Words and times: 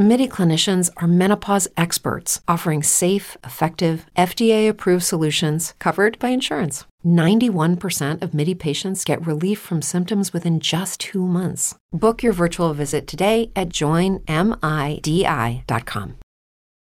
MIDI 0.00 0.26
clinicians 0.28 0.88
are 0.96 1.06
menopause 1.06 1.68
experts 1.76 2.40
offering 2.48 2.82
safe, 2.82 3.36
effective, 3.44 4.06
FDA 4.16 4.66
approved 4.66 5.04
solutions 5.04 5.74
covered 5.78 6.18
by 6.18 6.30
insurance. 6.30 6.86
91% 7.04 8.22
of 8.22 8.32
MIDI 8.32 8.54
patients 8.54 9.04
get 9.04 9.26
relief 9.26 9.58
from 9.60 9.82
symptoms 9.82 10.32
within 10.32 10.58
just 10.58 11.00
two 11.00 11.26
months. 11.26 11.74
Book 11.92 12.22
your 12.22 12.32
virtual 12.32 12.72
visit 12.72 13.06
today 13.06 13.52
at 13.54 13.68
joinmidi.com. 13.68 14.24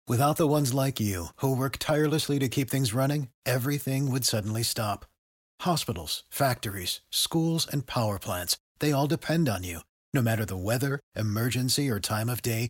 Without 0.08 0.38
the 0.38 0.48
ones 0.48 0.74
like 0.74 1.02
you, 1.02 1.26
who 1.42 1.54
work 1.57 1.76
tirelessly 1.78 2.40
to 2.40 2.48
keep 2.48 2.70
things 2.70 2.93
running, 2.93 3.28
everything 3.46 4.10
would 4.10 4.24
suddenly 4.24 4.64
stop. 4.64 5.06
Hospitals, 5.64 6.24
factories, 6.29 7.01
schools, 7.12 7.68
and 7.70 7.86
power 7.86 8.18
plants, 8.18 8.56
they 8.79 8.93
all 8.93 9.07
depend 9.07 9.50
on 9.50 9.65
you. 9.65 9.82
No 10.14 10.21
matter 10.21 10.46
the 10.46 10.56
weather, 10.56 11.01
emergency, 11.18 11.90
or 11.90 12.00
time 12.00 12.29
of 12.29 12.42
day, 12.42 12.70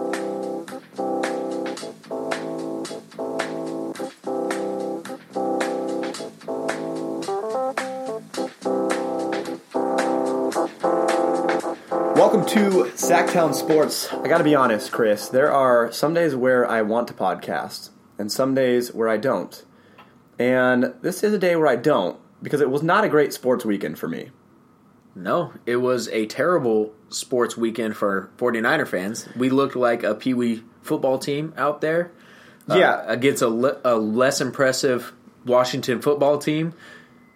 Welcome 12.31 12.47
to 12.51 12.69
Sacktown 12.95 13.53
Sports. 13.53 14.07
I 14.13 14.25
got 14.29 14.37
to 14.37 14.45
be 14.45 14.55
honest, 14.55 14.89
Chris. 14.93 15.27
There 15.27 15.51
are 15.51 15.91
some 15.91 16.13
days 16.13 16.33
where 16.33 16.65
I 16.65 16.81
want 16.81 17.09
to 17.09 17.13
podcast, 17.13 17.89
and 18.17 18.31
some 18.31 18.55
days 18.55 18.93
where 18.93 19.09
I 19.09 19.17
don't. 19.17 19.61
And 20.39 20.93
this 21.01 21.23
is 21.25 21.33
a 21.33 21.37
day 21.37 21.57
where 21.57 21.67
I 21.67 21.75
don't 21.75 22.17
because 22.41 22.61
it 22.61 22.69
was 22.69 22.83
not 22.83 23.03
a 23.03 23.09
great 23.09 23.33
sports 23.33 23.65
weekend 23.65 23.99
for 23.99 24.07
me. 24.07 24.29
No, 25.13 25.51
it 25.65 25.75
was 25.77 26.07
a 26.07 26.25
terrible 26.25 26.93
sports 27.09 27.57
weekend 27.57 27.97
for 27.97 28.29
49er 28.37 28.87
fans. 28.87 29.27
We 29.35 29.49
looked 29.49 29.75
like 29.75 30.03
a 30.03 30.15
Pee 30.15 30.33
Wee 30.33 30.63
football 30.83 31.19
team 31.19 31.53
out 31.57 31.81
there. 31.81 32.13
uh, 32.69 32.75
Yeah. 32.75 33.03
against 33.07 33.41
a, 33.41 33.49
le- 33.49 33.81
a 33.83 33.95
less 33.97 34.39
impressive 34.39 35.11
Washington 35.45 36.01
football 36.01 36.37
team. 36.37 36.75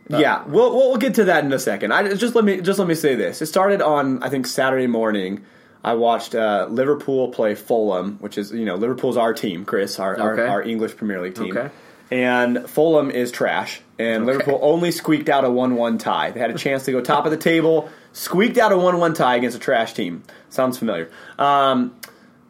Yeah, 0.09 0.43
we'll, 0.45 0.75
we'll 0.75 0.97
get 0.97 1.15
to 1.15 1.25
that 1.25 1.43
in 1.43 1.51
a 1.53 1.59
second. 1.59 1.91
I 1.91 2.13
just 2.13 2.35
let 2.35 2.43
me 2.45 2.61
just 2.61 2.79
let 2.79 2.87
me 2.87 2.95
say 2.95 3.15
this. 3.15 3.41
It 3.41 3.47
started 3.47 3.81
on 3.81 4.21
I 4.23 4.29
think 4.29 4.47
Saturday 4.47 4.87
morning. 4.87 5.43
I 5.83 5.93
watched 5.93 6.33
uh, 6.33 6.67
Liverpool 6.69 7.29
play 7.29 7.53
Fulham, 7.53 8.17
which 8.17 8.37
is 8.37 8.51
you 8.51 8.65
know 8.65 8.75
Liverpool's 8.75 9.17
our 9.17 9.33
team, 9.33 9.65
Chris, 9.65 9.99
our 9.99 10.19
our, 10.19 10.33
Okay. 10.33 10.47
our 10.47 10.61
English 10.63 10.95
Premier 10.97 11.21
League 11.21 11.35
team. 11.35 11.55
Okay. 11.55 11.69
And 12.11 12.69
Fulham 12.69 13.09
is 13.09 13.31
trash, 13.31 13.81
and 13.97 14.27
Liverpool 14.27 14.59
only 14.61 14.91
squeaked 14.91 15.27
out 15.27 15.43
a 15.43 15.49
one-one 15.49 15.97
tie. 15.97 16.29
They 16.31 16.39
had 16.39 16.51
a 16.51 16.57
chance 16.57 16.85
to 16.85 16.91
go 16.91 17.01
top 17.01 17.25
of 17.25 17.31
the 17.31 17.37
table, 17.37 17.89
squeaked 18.13 18.59
out 18.59 18.71
a 18.71 18.77
one-one 18.77 19.15
tie 19.15 19.35
against 19.37 19.57
a 19.57 19.59
trash 19.59 19.93
team. 19.93 20.21
Sounds 20.49 20.77
familiar. 20.77 21.09
Um, 21.39 21.95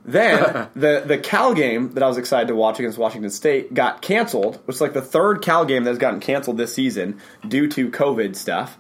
then 0.06 0.68
the 0.76 1.04
the 1.06 1.18
Cal 1.18 1.54
game 1.54 1.92
that 1.92 2.04
I 2.04 2.08
was 2.08 2.18
excited 2.18 2.48
to 2.48 2.56
watch 2.56 2.80
against 2.80 2.98
Washington 2.98 3.32
State 3.32 3.74
got 3.74 4.02
canceled, 4.02 4.62
which 4.66 4.76
is 4.76 4.82
like 4.82 4.94
the 4.94 5.02
third 5.02 5.42
Cal 5.42 5.66
game 5.66 5.84
that 5.84 5.92
has 5.92 5.98
gotten 5.98 6.20
canceled 6.20 6.58
this 6.58 6.74
season 6.74 7.20
due 7.48 7.68
to 7.70 7.90
COVID 7.90 8.36
stuff. 8.36 8.78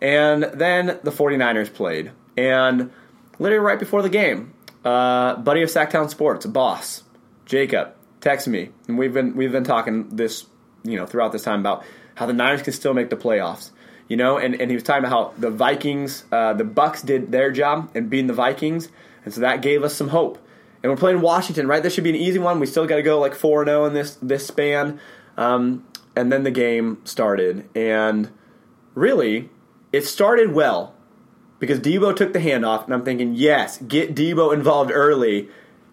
And 0.00 0.44
then 0.44 0.98
the 1.02 1.10
49ers 1.10 1.72
played. 1.72 2.12
And 2.36 2.90
literally 3.38 3.64
right 3.64 3.78
before 3.78 4.02
the 4.02 4.10
game, 4.10 4.52
uh, 4.84 5.36
buddy 5.36 5.62
of 5.62 5.70
Sacktown 5.70 6.10
Sports, 6.10 6.44
boss, 6.46 7.02
Jacob, 7.46 7.94
texted 8.20 8.48
me. 8.48 8.70
And 8.88 8.98
we've 8.98 9.14
been 9.14 9.34
we've 9.34 9.52
been 9.52 9.64
talking 9.64 10.08
this, 10.10 10.46
you 10.84 10.96
know, 10.96 11.06
throughout 11.06 11.32
this 11.32 11.42
time 11.42 11.60
about 11.60 11.84
how 12.14 12.26
the 12.26 12.32
Niners 12.32 12.62
can 12.62 12.72
still 12.72 12.94
make 12.94 13.10
the 13.10 13.16
playoffs. 13.16 13.70
You 14.08 14.16
know, 14.16 14.38
and, 14.38 14.54
and 14.60 14.70
he 14.70 14.76
was 14.76 14.84
talking 14.84 15.04
about 15.04 15.10
how 15.10 15.40
the 15.40 15.50
Vikings, 15.50 16.24
uh, 16.30 16.52
the 16.52 16.62
Bucs 16.62 17.04
did 17.04 17.32
their 17.32 17.50
job 17.50 17.90
and 17.92 18.08
beating 18.08 18.28
the 18.28 18.34
Vikings, 18.34 18.88
and 19.24 19.34
so 19.34 19.40
that 19.40 19.62
gave 19.62 19.82
us 19.82 19.96
some 19.96 20.08
hope. 20.08 20.38
And 20.86 20.92
we're 20.92 21.00
playing 21.00 21.20
Washington, 21.20 21.66
right? 21.66 21.82
This 21.82 21.94
should 21.94 22.04
be 22.04 22.10
an 22.10 22.16
easy 22.16 22.38
one. 22.38 22.60
We 22.60 22.66
still 22.66 22.86
got 22.86 22.94
to 22.94 23.02
go 23.02 23.18
like 23.18 23.34
four 23.34 23.62
and 23.62 23.68
zero 23.68 23.86
in 23.86 23.92
this 23.92 24.14
this 24.22 24.46
span. 24.46 25.00
Um, 25.36 25.84
and 26.14 26.30
then 26.30 26.44
the 26.44 26.52
game 26.52 26.98
started, 27.02 27.68
and 27.74 28.30
really, 28.94 29.50
it 29.92 30.02
started 30.02 30.52
well 30.52 30.94
because 31.58 31.80
Deebo 31.80 32.14
took 32.14 32.32
the 32.32 32.38
handoff, 32.38 32.84
and 32.84 32.94
I'm 32.94 33.04
thinking, 33.04 33.34
yes, 33.34 33.78
get 33.78 34.14
Deebo 34.14 34.54
involved 34.54 34.92
early, 34.94 35.48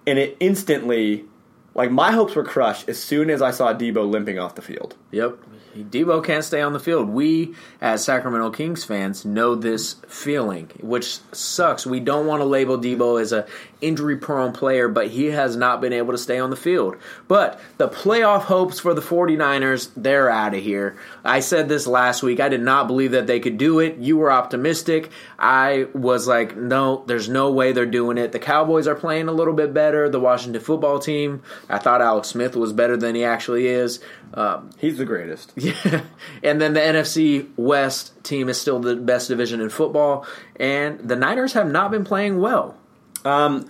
and 0.05 0.19
it 0.19 0.37
instantly, 0.39 1.25
like 1.73 1.89
my 1.89 2.11
hopes 2.11 2.35
were 2.35 2.43
crushed 2.43 2.87
as 2.87 3.01
soon 3.01 3.31
as 3.31 3.41
I 3.41 3.49
saw 3.49 3.73
Deebo 3.73 4.07
limping 4.07 4.37
off 4.37 4.53
the 4.53 4.61
field. 4.61 4.95
Yep. 5.09 5.39
Deebo 5.75 6.23
can't 6.23 6.43
stay 6.43 6.61
on 6.61 6.73
the 6.73 6.79
field. 6.79 7.09
We, 7.09 7.55
as 7.81 8.03
Sacramento 8.03 8.51
Kings 8.51 8.83
fans, 8.83 9.25
know 9.25 9.55
this 9.55 9.95
feeling, 10.07 10.69
which 10.81 11.19
sucks. 11.31 11.85
We 11.85 11.99
don't 11.99 12.27
want 12.27 12.41
to 12.41 12.45
label 12.45 12.77
Deebo 12.77 13.21
as 13.21 13.31
a 13.31 13.45
injury 13.83 14.15
prone 14.15 14.53
player, 14.53 14.87
but 14.87 15.09
he 15.09 15.25
has 15.25 15.55
not 15.55 15.81
been 15.81 15.93
able 15.93 16.13
to 16.13 16.17
stay 16.17 16.39
on 16.39 16.49
the 16.49 16.55
field. 16.55 16.95
But 17.27 17.59
the 17.77 17.89
playoff 17.89 18.43
hopes 18.43 18.79
for 18.79 18.93
the 18.93 19.01
49ers, 19.01 19.89
they're 19.95 20.29
out 20.29 20.55
of 20.55 20.63
here. 20.63 20.97
I 21.23 21.41
said 21.41 21.67
this 21.67 21.85
last 21.85 22.23
week. 22.23 22.39
I 22.39 22.49
did 22.49 22.61
not 22.61 22.87
believe 22.87 23.11
that 23.11 23.27
they 23.27 23.39
could 23.39 23.57
do 23.57 23.79
it. 23.79 23.97
You 23.97 24.17
were 24.17 24.31
optimistic. 24.31 25.11
I 25.37 25.87
was 25.93 26.27
like, 26.27 26.55
no, 26.55 27.03
there's 27.07 27.27
no 27.27 27.51
way 27.51 27.73
they're 27.73 27.85
doing 27.85 28.17
it. 28.17 28.31
The 28.31 28.39
Cowboys 28.39 28.87
are 28.87 28.95
playing 28.95 29.27
a 29.27 29.33
little 29.33 29.53
bit 29.53 29.73
better. 29.73 30.07
The 30.07 30.19
Washington 30.19 30.61
football 30.61 30.99
team, 30.99 31.41
I 31.69 31.77
thought 31.77 32.01
Alex 32.01 32.29
Smith 32.29 32.55
was 32.55 32.71
better 32.71 32.95
than 32.95 33.15
he 33.15 33.25
actually 33.25 33.67
is. 33.67 33.99
Um, 34.33 34.71
He's 34.79 34.97
the 34.97 35.05
greatest. 35.05 35.51
yeah. 35.85 36.01
And 36.41 36.59
then 36.59 36.73
the 36.73 36.79
NFC 36.79 37.49
West 37.55 38.23
team 38.23 38.49
is 38.49 38.59
still 38.59 38.79
the 38.79 38.95
best 38.95 39.27
division 39.27 39.61
in 39.61 39.69
football, 39.69 40.25
and 40.55 40.99
the 40.99 41.15
Niners 41.15 41.53
have 41.53 41.69
not 41.69 41.91
been 41.91 42.03
playing 42.03 42.39
well. 42.39 42.77
Um, 43.25 43.69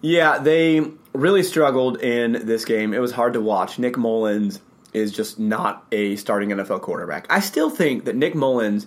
yeah, 0.00 0.38
they 0.38 0.84
really 1.12 1.42
struggled 1.42 2.00
in 2.00 2.46
this 2.46 2.64
game. 2.64 2.94
It 2.94 3.00
was 3.00 3.12
hard 3.12 3.32
to 3.34 3.40
watch. 3.40 3.78
Nick 3.78 3.96
Mullens 3.96 4.60
is 4.92 5.12
just 5.12 5.38
not 5.38 5.86
a 5.92 6.16
starting 6.16 6.50
NFL 6.50 6.80
quarterback. 6.82 7.26
I 7.30 7.40
still 7.40 7.70
think 7.70 8.04
that 8.04 8.16
Nick 8.16 8.34
Mullens 8.34 8.86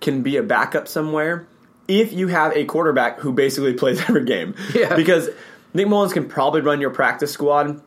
can 0.00 0.22
be 0.22 0.36
a 0.36 0.42
backup 0.42 0.88
somewhere 0.88 1.46
if 1.88 2.12
you 2.12 2.28
have 2.28 2.56
a 2.56 2.64
quarterback 2.64 3.20
who 3.20 3.32
basically 3.32 3.74
plays 3.82 4.00
every 4.00 4.24
game. 4.24 4.54
Yeah. 4.74 4.94
Because 4.94 5.30
Nick 5.74 5.88
Mullens 5.88 6.12
can 6.12 6.28
probably 6.28 6.60
run 6.60 6.80
your 6.80 6.90
practice 6.90 7.32
squad 7.32 7.80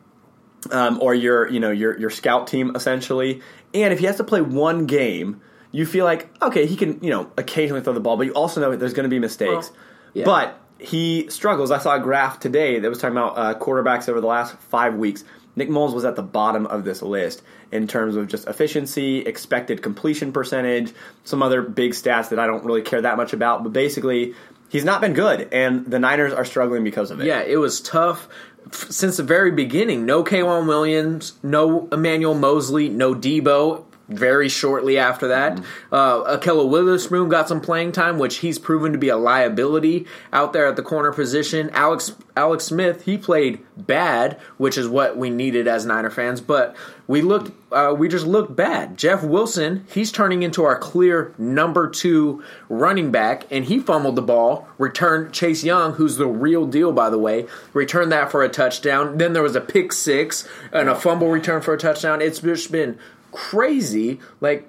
um, 0.71 0.99
or 1.01 1.13
your 1.13 1.47
you 1.49 1.59
know 1.59 1.71
your 1.71 1.97
your 1.99 2.09
scout 2.09 2.47
team 2.47 2.75
essentially. 2.75 3.41
And 3.83 3.93
if 3.93 3.99
he 3.99 4.05
has 4.05 4.17
to 4.17 4.23
play 4.23 4.41
one 4.41 4.85
game, 4.85 5.41
you 5.71 5.85
feel 5.85 6.05
like 6.05 6.29
okay, 6.41 6.65
he 6.65 6.75
can 6.75 7.03
you 7.03 7.09
know 7.09 7.31
occasionally 7.37 7.81
throw 7.81 7.93
the 7.93 7.99
ball, 7.99 8.17
but 8.17 8.25
you 8.25 8.33
also 8.33 8.61
know 8.61 8.71
that 8.71 8.79
there's 8.79 8.93
going 8.93 9.03
to 9.03 9.09
be 9.09 9.19
mistakes. 9.19 9.69
Well, 9.69 9.77
yeah. 10.13 10.25
But 10.25 10.61
he 10.79 11.27
struggles. 11.29 11.71
I 11.71 11.79
saw 11.79 11.95
a 11.95 11.99
graph 11.99 12.39
today 12.39 12.79
that 12.79 12.89
was 12.89 12.99
talking 12.99 13.17
about 13.17 13.37
uh, 13.37 13.59
quarterbacks 13.59 14.09
over 14.09 14.21
the 14.21 14.27
last 14.27 14.55
five 14.55 14.95
weeks. 14.95 15.23
Nick 15.55 15.69
Mullens 15.69 15.93
was 15.93 16.03
at 16.03 16.15
the 16.15 16.23
bottom 16.23 16.65
of 16.67 16.83
this 16.83 17.01
list 17.01 17.41
in 17.71 17.87
terms 17.87 18.15
of 18.15 18.27
just 18.27 18.47
efficiency, 18.47 19.19
expected 19.19 19.81
completion 19.81 20.33
percentage, 20.33 20.93
some 21.23 21.41
other 21.41 21.61
big 21.61 21.91
stats 21.91 22.29
that 22.29 22.39
I 22.39 22.47
don't 22.47 22.65
really 22.65 22.81
care 22.81 23.01
that 23.01 23.15
much 23.17 23.31
about. 23.31 23.63
But 23.63 23.71
basically, 23.71 24.35
he's 24.69 24.83
not 24.83 25.01
been 25.01 25.13
good, 25.13 25.49
and 25.53 25.85
the 25.85 25.99
Niners 25.99 26.33
are 26.33 26.45
struggling 26.45 26.83
because 26.83 27.11
of 27.11 27.21
it. 27.21 27.25
Yeah, 27.25 27.41
it 27.41 27.57
was 27.57 27.81
tough 27.81 28.27
since 28.71 29.17
the 29.17 29.23
very 29.23 29.51
beginning. 29.51 30.05
No 30.05 30.23
Kwan 30.23 30.67
Williams, 30.67 31.33
no 31.43 31.87
Emmanuel 31.91 32.33
Moseley, 32.33 32.89
no 32.89 33.13
Debo. 33.13 33.83
Very 34.07 34.49
shortly 34.49 34.99
after 34.99 35.29
that, 35.29 35.59
uh, 35.91 36.37
Ahkello 36.37 36.69
Witherspoon 36.69 37.27
got 37.27 37.47
some 37.47 37.59
playing 37.59 37.91
time, 37.91 38.19
which 38.19 38.37
he's 38.37 38.59
proven 38.59 38.91
to 38.91 38.99
be 38.99 39.09
a 39.09 39.17
liability 39.17 40.05
out 40.31 40.53
there 40.53 40.67
at 40.67 40.75
the 40.75 40.83
corner 40.83 41.11
position. 41.11 41.71
Alex 41.71 42.13
Alex 42.37 42.65
Smith, 42.65 43.05
he 43.05 43.17
played 43.17 43.65
bad, 43.75 44.39
which 44.57 44.77
is 44.77 44.87
what 44.87 45.17
we 45.17 45.29
needed 45.31 45.67
as 45.67 45.87
Niner 45.87 46.11
fans. 46.11 46.39
But 46.39 46.75
we 47.07 47.21
looked, 47.21 47.51
uh, 47.71 47.95
we 47.97 48.07
just 48.07 48.27
looked 48.27 48.55
bad. 48.55 48.97
Jeff 48.97 49.23
Wilson, 49.23 49.85
he's 49.91 50.11
turning 50.11 50.43
into 50.43 50.63
our 50.63 50.77
clear 50.77 51.33
number 51.37 51.89
two 51.89 52.43
running 52.69 53.09
back, 53.09 53.45
and 53.49 53.65
he 53.65 53.79
fumbled 53.79 54.17
the 54.17 54.21
ball. 54.21 54.67
Returned 54.77 55.33
Chase 55.33 55.63
Young, 55.63 55.93
who's 55.93 56.17
the 56.17 56.27
real 56.27 56.67
deal, 56.67 56.91
by 56.91 57.09
the 57.09 57.17
way, 57.17 57.47
returned 57.73 58.11
that 58.11 58.29
for 58.29 58.43
a 58.43 58.49
touchdown. 58.49 59.17
Then 59.17 59.33
there 59.33 59.43
was 59.43 59.55
a 59.55 59.61
pick 59.61 59.93
six 59.93 60.47
and 60.71 60.89
a 60.89 60.95
fumble 60.95 61.29
return 61.29 61.61
for 61.61 61.73
a 61.73 61.77
touchdown. 61.77 62.21
It's 62.21 62.39
just 62.39 62.71
been 62.71 62.99
crazy. 63.35 64.19
Like 64.41 64.67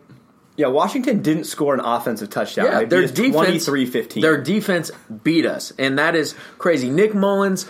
Yeah, 0.57 0.69
Washington 0.69 1.23
didn't 1.23 1.45
score 1.45 1.75
an 1.75 1.81
offensive 1.81 2.31
touchdown. 2.31 2.67
Yeah, 2.67 2.79
they 2.81 2.85
their 2.87 3.07
defense 3.07 3.69
23-15. 3.69 4.23
Their 4.23 4.43
defense 4.43 4.91
beat 5.23 5.45
us, 5.45 5.73
and 5.79 5.99
that 5.99 6.17
is 6.17 6.35
crazy. 6.59 6.91
Nick 6.91 7.15
Mullens, 7.15 7.67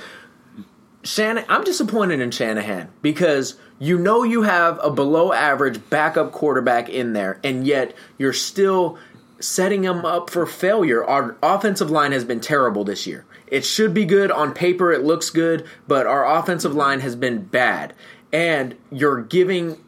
Shannon. 1.02 1.44
I'm 1.48 1.64
disappointed 1.64 2.20
in 2.20 2.30
Shanahan 2.30 2.88
because 3.02 3.56
you 3.78 3.98
know 3.98 4.22
you 4.22 4.42
have 4.42 4.78
a 4.82 4.90
below 4.90 5.32
average 5.32 5.80
backup 5.90 6.30
quarterback 6.32 6.88
in 6.88 7.12
there, 7.12 7.40
and 7.42 7.66
yet 7.66 7.94
you're 8.18 8.32
still 8.32 8.98
setting 9.40 9.82
him 9.82 10.04
up 10.04 10.30
for 10.30 10.46
failure. 10.46 11.04
Our 11.04 11.36
offensive 11.42 11.90
line 11.90 12.12
has 12.12 12.24
been 12.24 12.40
terrible 12.40 12.84
this 12.84 13.06
year. 13.06 13.24
It 13.48 13.64
should 13.64 13.94
be 13.94 14.04
good 14.04 14.30
on 14.30 14.54
paper. 14.54 14.92
It 14.92 15.04
looks 15.04 15.30
good, 15.30 15.66
but 15.88 16.06
our 16.06 16.38
offensive 16.38 16.74
line 16.74 17.00
has 17.00 17.16
been 17.16 17.42
bad, 17.42 17.94
and 18.32 18.76
you're 18.92 19.22
giving 19.22 19.78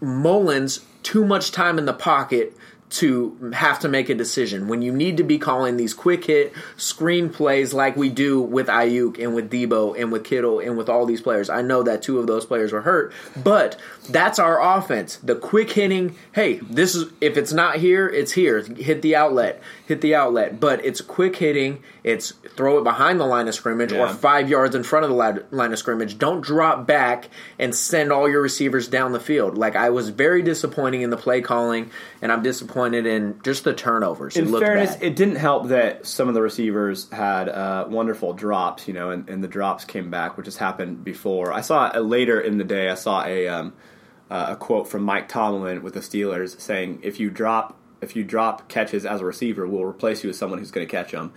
Mullens 0.00 0.84
too 1.02 1.24
much 1.24 1.52
time 1.52 1.78
in 1.78 1.84
the 1.84 1.92
pocket 1.92 2.56
to 2.94 3.50
have 3.52 3.80
to 3.80 3.88
make 3.88 4.08
a 4.08 4.14
decision 4.14 4.68
when 4.68 4.80
you 4.80 4.92
need 4.92 5.16
to 5.16 5.24
be 5.24 5.36
calling 5.36 5.76
these 5.76 5.92
quick 5.92 6.26
hit 6.26 6.52
screen 6.76 7.28
plays 7.28 7.74
like 7.74 7.96
we 7.96 8.08
do 8.08 8.40
with 8.40 8.68
Aiyuk 8.68 9.18
and 9.18 9.34
with 9.34 9.50
Deebo 9.50 10.00
and 10.00 10.12
with 10.12 10.22
Kittle 10.22 10.60
and 10.60 10.76
with 10.76 10.88
all 10.88 11.04
these 11.04 11.20
players. 11.20 11.50
I 11.50 11.60
know 11.60 11.82
that 11.82 12.02
two 12.02 12.20
of 12.20 12.28
those 12.28 12.46
players 12.46 12.72
were 12.72 12.82
hurt, 12.82 13.12
but 13.42 13.76
that's 14.08 14.38
our 14.38 14.62
offense. 14.62 15.16
The 15.16 15.34
quick 15.34 15.72
hitting, 15.72 16.14
hey, 16.32 16.58
this 16.58 16.94
is 16.94 17.10
if 17.20 17.36
it's 17.36 17.52
not 17.52 17.76
here, 17.76 18.08
it's 18.08 18.32
here. 18.32 18.62
Hit 18.62 19.02
the 19.02 19.16
outlet, 19.16 19.60
hit 19.86 20.00
the 20.00 20.14
outlet, 20.14 20.58
but 20.60 20.84
it's 20.84 21.00
quick 21.00 21.36
hitting. 21.36 21.82
It's 22.02 22.32
throw 22.56 22.78
it 22.78 22.84
behind 22.84 23.20
the 23.20 23.26
line 23.26 23.48
of 23.48 23.54
scrimmage 23.54 23.92
or 23.92 24.08
five 24.08 24.48
yards 24.48 24.74
in 24.74 24.82
front 24.82 25.04
of 25.04 25.10
the 25.10 25.46
line 25.50 25.72
of 25.72 25.78
scrimmage. 25.78 26.18
Don't 26.18 26.40
drop 26.40 26.86
back 26.86 27.28
and 27.58 27.74
send 27.74 28.10
all 28.10 28.28
your 28.28 28.40
receivers 28.40 28.88
down 28.88 29.12
the 29.12 29.20
field. 29.20 29.58
Like 29.58 29.76
I 29.76 29.90
was 29.90 30.08
very 30.08 30.42
disappointing 30.42 31.02
in 31.02 31.10
the 31.10 31.16
play 31.16 31.42
calling, 31.42 31.90
and 32.22 32.32
I'm 32.32 32.42
disappointed 32.42 33.06
in 33.06 33.40
just 33.42 33.64
the 33.64 33.74
turnovers. 33.74 34.36
in 34.36 34.54
it 34.54 34.58
fairness, 34.58 34.94
bad. 34.94 35.02
it 35.02 35.16
didn't 35.16 35.36
help 35.36 35.68
that 35.68 36.06
some 36.06 36.28
of 36.28 36.34
the 36.34 36.42
receivers 36.42 37.10
had 37.10 37.48
uh, 37.48 37.86
wonderful 37.88 38.32
drops, 38.32 38.88
you 38.88 38.94
know, 38.94 39.10
and, 39.10 39.28
and 39.28 39.44
the 39.44 39.48
drops 39.48 39.84
came 39.84 40.10
back, 40.10 40.36
which 40.36 40.46
has 40.46 40.56
happened 40.56 41.04
before. 41.04 41.52
I 41.52 41.60
saw 41.60 41.90
uh, 41.94 42.00
later 42.00 42.40
in 42.40 42.56
the 42.56 42.64
day, 42.64 42.88
I 42.88 42.94
saw 42.94 43.24
a 43.24 43.48
um, 43.48 43.74
uh, 44.30 44.46
a 44.50 44.56
quote 44.56 44.88
from 44.88 45.02
Mike 45.02 45.28
Tomlin 45.28 45.82
with 45.82 45.92
the 45.92 46.00
Steelers 46.00 46.58
saying, 46.58 47.00
"If 47.02 47.20
you 47.20 47.28
drop." 47.28 47.80
If 48.04 48.14
you 48.14 48.22
drop 48.22 48.68
catches 48.68 49.04
as 49.04 49.20
a 49.20 49.24
receiver, 49.24 49.66
we'll 49.66 49.84
replace 49.84 50.22
you 50.22 50.28
with 50.28 50.36
someone 50.36 50.60
who's 50.60 50.70
going 50.70 50.86
to 50.86 50.90
catch 50.90 51.10
them, 51.10 51.32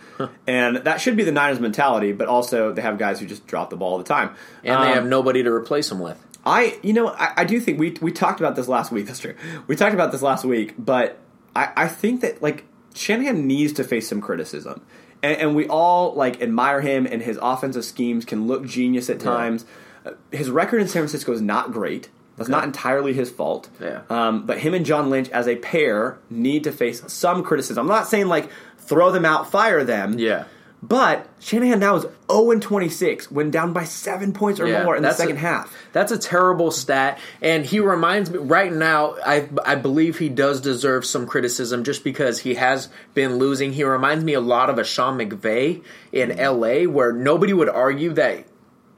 and 0.46 0.78
that 0.78 1.02
should 1.02 1.16
be 1.18 1.24
the 1.24 1.32
Niners 1.32 1.60
mentality. 1.60 2.12
But 2.12 2.28
also, 2.28 2.72
they 2.72 2.84
have 2.84 3.00
guys 3.00 3.20
who 3.20 3.26
just 3.26 3.48
drop 3.48 3.72
the 3.72 3.76
ball 3.78 3.94
all 3.94 3.98
the 3.98 4.04
time, 4.04 4.36
and 4.64 4.76
Um, 4.76 4.86
they 4.86 4.94
have 4.94 5.06
nobody 5.08 5.42
to 5.42 5.52
replace 5.52 5.90
them 5.90 6.00
with. 6.00 6.24
I, 6.46 6.78
you 6.84 6.94
know, 6.94 7.10
I, 7.10 7.34
I 7.38 7.44
do 7.46 7.60
think 7.60 7.80
we 7.80 7.98
we 8.02 8.12
talked 8.12 8.40
about 8.40 8.56
this 8.56 8.68
last 8.68 8.92
week. 8.92 9.06
That's 9.08 9.20
true. 9.20 9.34
We 9.66 9.76
talked 9.76 9.94
about 9.96 10.12
this 10.12 10.22
last 10.22 10.46
week, 10.46 10.76
but 10.78 11.18
I, 11.56 11.70
I 11.76 11.88
think 11.88 12.22
that 12.22 12.42
like 12.42 12.66
Shanahan 12.94 13.48
needs 13.48 13.74
to 13.74 13.84
face 13.84 14.08
some 14.08 14.22
criticism, 14.22 14.82
and, 15.24 15.38
and 15.38 15.56
we 15.56 15.68
all 15.68 16.14
like 16.14 16.42
admire 16.42 16.82
him 16.82 17.06
and 17.06 17.22
his 17.22 17.40
offensive 17.42 17.86
schemes 17.86 18.26
can 18.26 18.48
look 18.48 18.66
genius 18.66 19.10
at 19.10 19.20
times. 19.20 19.66
Uh, 20.06 20.12
His 20.32 20.50
record 20.50 20.82
in 20.82 20.88
San 20.88 21.02
Francisco 21.02 21.32
is 21.34 21.42
not 21.42 21.72
great. 21.72 22.10
That's 22.38 22.50
not 22.50 22.64
entirely 22.64 23.14
his 23.14 23.30
fault. 23.32 23.68
Yeah. 23.82 24.02
Um, 24.10 24.46
but 24.46 24.60
him 24.60 24.74
and 24.74 24.86
John 24.86 25.10
Lynch 25.10 25.30
as 25.30 25.48
a 25.48 25.56
pair 25.56 26.20
need 26.30 26.64
to 26.66 26.72
face 26.72 27.02
some 27.12 27.44
criticism. 27.44 27.82
I'm 27.82 27.88
not 27.96 28.08
saying 28.08 28.28
like 28.28 28.50
throw 28.78 29.12
them 29.12 29.26
out, 29.26 29.52
fire 29.52 29.84
them. 29.84 30.20
Yeah. 30.20 30.46
But 30.84 31.28
Shanahan 31.40 31.80
now 31.80 31.96
is 31.96 32.06
0 32.32 32.52
and 32.52 32.62
26 32.62 33.32
when 33.32 33.50
down 33.50 33.74
by 33.74 33.84
seven 33.84 34.32
points 34.32 34.60
or 34.60 34.68
Yeah, 34.68 34.84
more 34.84 34.96
in 34.96 35.02
the 35.02 35.12
second 35.12 35.38
a- 35.38 35.40
half. 35.40 35.76
That's 35.92 36.12
a 36.12 36.20
terrible 36.20 36.70
stat, 36.70 37.18
and 37.42 37.66
he 37.66 37.80
reminds 37.80 38.30
me 38.30 38.38
right 38.38 38.72
now. 38.72 39.16
I 39.26 39.50
I 39.66 39.74
believe 39.74 40.20
he 40.20 40.30
does 40.30 40.62
deserve 40.62 41.04
some 41.04 41.26
criticism 41.26 41.84
just 41.84 42.04
because 42.04 42.38
he 42.42 42.54
has 42.54 42.90
been 43.16 43.38
losing. 43.38 43.74
He 43.74 43.84
reminds 43.84 44.24
me 44.24 44.34
a 44.34 44.40
lot 44.40 44.70
of 44.70 44.78
a 44.78 44.84
Sean 44.84 45.18
McVay 45.18 45.82
in 46.12 46.40
L.A., 46.40 46.86
where 46.86 47.12
nobody 47.12 47.54
would 47.54 47.70
argue 47.70 48.14
that 48.14 48.46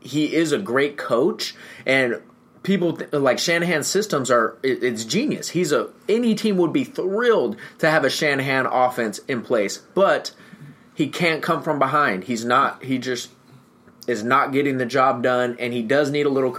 he 0.02 0.36
is 0.36 0.52
a 0.52 0.60
great 0.60 0.98
coach 0.98 1.56
and. 1.86 2.22
People 2.64 2.94
th- 2.98 3.14
like 3.14 3.40
Shanahan's 3.40 3.88
systems 3.88 4.30
are 4.30 4.58
it- 4.64 4.84
it's 4.84 5.06
genius. 5.06 5.50
He's 5.50 5.72
a 5.72 5.90
any 6.08 6.36
team 6.36 6.58
would 6.58 6.74
be 6.74 6.84
thrilled 6.84 7.56
to 7.80 7.90
have 7.90 8.04
a 8.04 8.10
Shanahan 8.10 8.66
offense 8.66 9.20
in 9.28 9.42
place, 9.42 9.78
but 9.94 10.32
he 10.94 11.08
can't 11.08 11.42
come 11.42 11.64
from 11.64 11.80
behind. 11.80 12.26
He's 12.26 12.44
not. 12.44 12.84
He 12.84 12.98
just 12.98 13.30
is 14.08 14.24
not 14.24 14.52
getting 14.52 14.78
the 14.78 14.86
job 14.86 15.24
done, 15.24 15.56
and 15.60 15.72
he 15.72 15.82
does 15.82 16.10
need 16.12 16.26
a 16.26 16.30
little. 16.30 16.54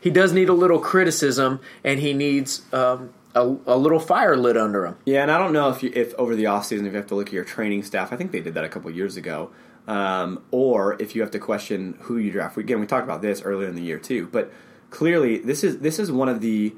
He 0.00 0.10
does 0.10 0.32
need 0.32 0.48
a 0.48 0.52
little 0.52 0.78
criticism, 0.80 1.60
and 1.84 2.00
he 2.00 2.12
needs 2.12 2.62
um, 2.72 3.10
a, 3.34 3.42
a 3.66 3.76
little 3.76 4.00
fire 4.00 4.36
lit 4.36 4.56
under 4.56 4.84
him. 4.86 4.96
Yeah, 5.04 5.22
and 5.22 5.30
I 5.30 5.38
don't 5.38 5.52
know 5.52 5.70
if 5.70 5.82
you, 5.82 5.92
if 5.94 6.14
over 6.14 6.34
the 6.34 6.44
offseason 6.44 6.80
if 6.80 6.92
you 6.92 6.96
have 6.96 7.06
to 7.08 7.14
look 7.14 7.28
at 7.28 7.32
your 7.32 7.44
training 7.44 7.82
staff. 7.84 8.12
I 8.12 8.16
think 8.16 8.32
they 8.32 8.40
did 8.40 8.54
that 8.54 8.64
a 8.64 8.68
couple 8.68 8.90
years 8.90 9.16
ago. 9.16 9.50
Um, 9.86 10.42
or 10.50 11.00
if 11.00 11.14
you 11.14 11.22
have 11.22 11.30
to 11.30 11.38
question 11.38 11.96
who 12.02 12.16
you 12.18 12.32
draft. 12.32 12.56
Again, 12.56 12.80
we 12.80 12.86
talked 12.86 13.04
about 13.04 13.22
this 13.22 13.42
earlier 13.42 13.68
in 13.68 13.76
the 13.76 13.82
year 13.82 13.98
too. 13.98 14.26
But 14.32 14.52
clearly, 14.90 15.38
this 15.38 15.62
is 15.62 15.78
this 15.78 15.98
is 15.98 16.10
one 16.10 16.28
of 16.28 16.40
the. 16.40 16.74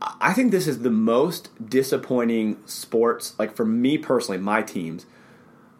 I 0.00 0.32
think 0.32 0.52
this 0.52 0.66
is 0.66 0.80
the 0.80 0.90
most 0.90 1.50
disappointing 1.64 2.58
sports. 2.66 3.34
Like 3.38 3.54
for 3.54 3.64
me 3.64 3.98
personally, 3.98 4.38
my 4.38 4.62
teams. 4.62 5.06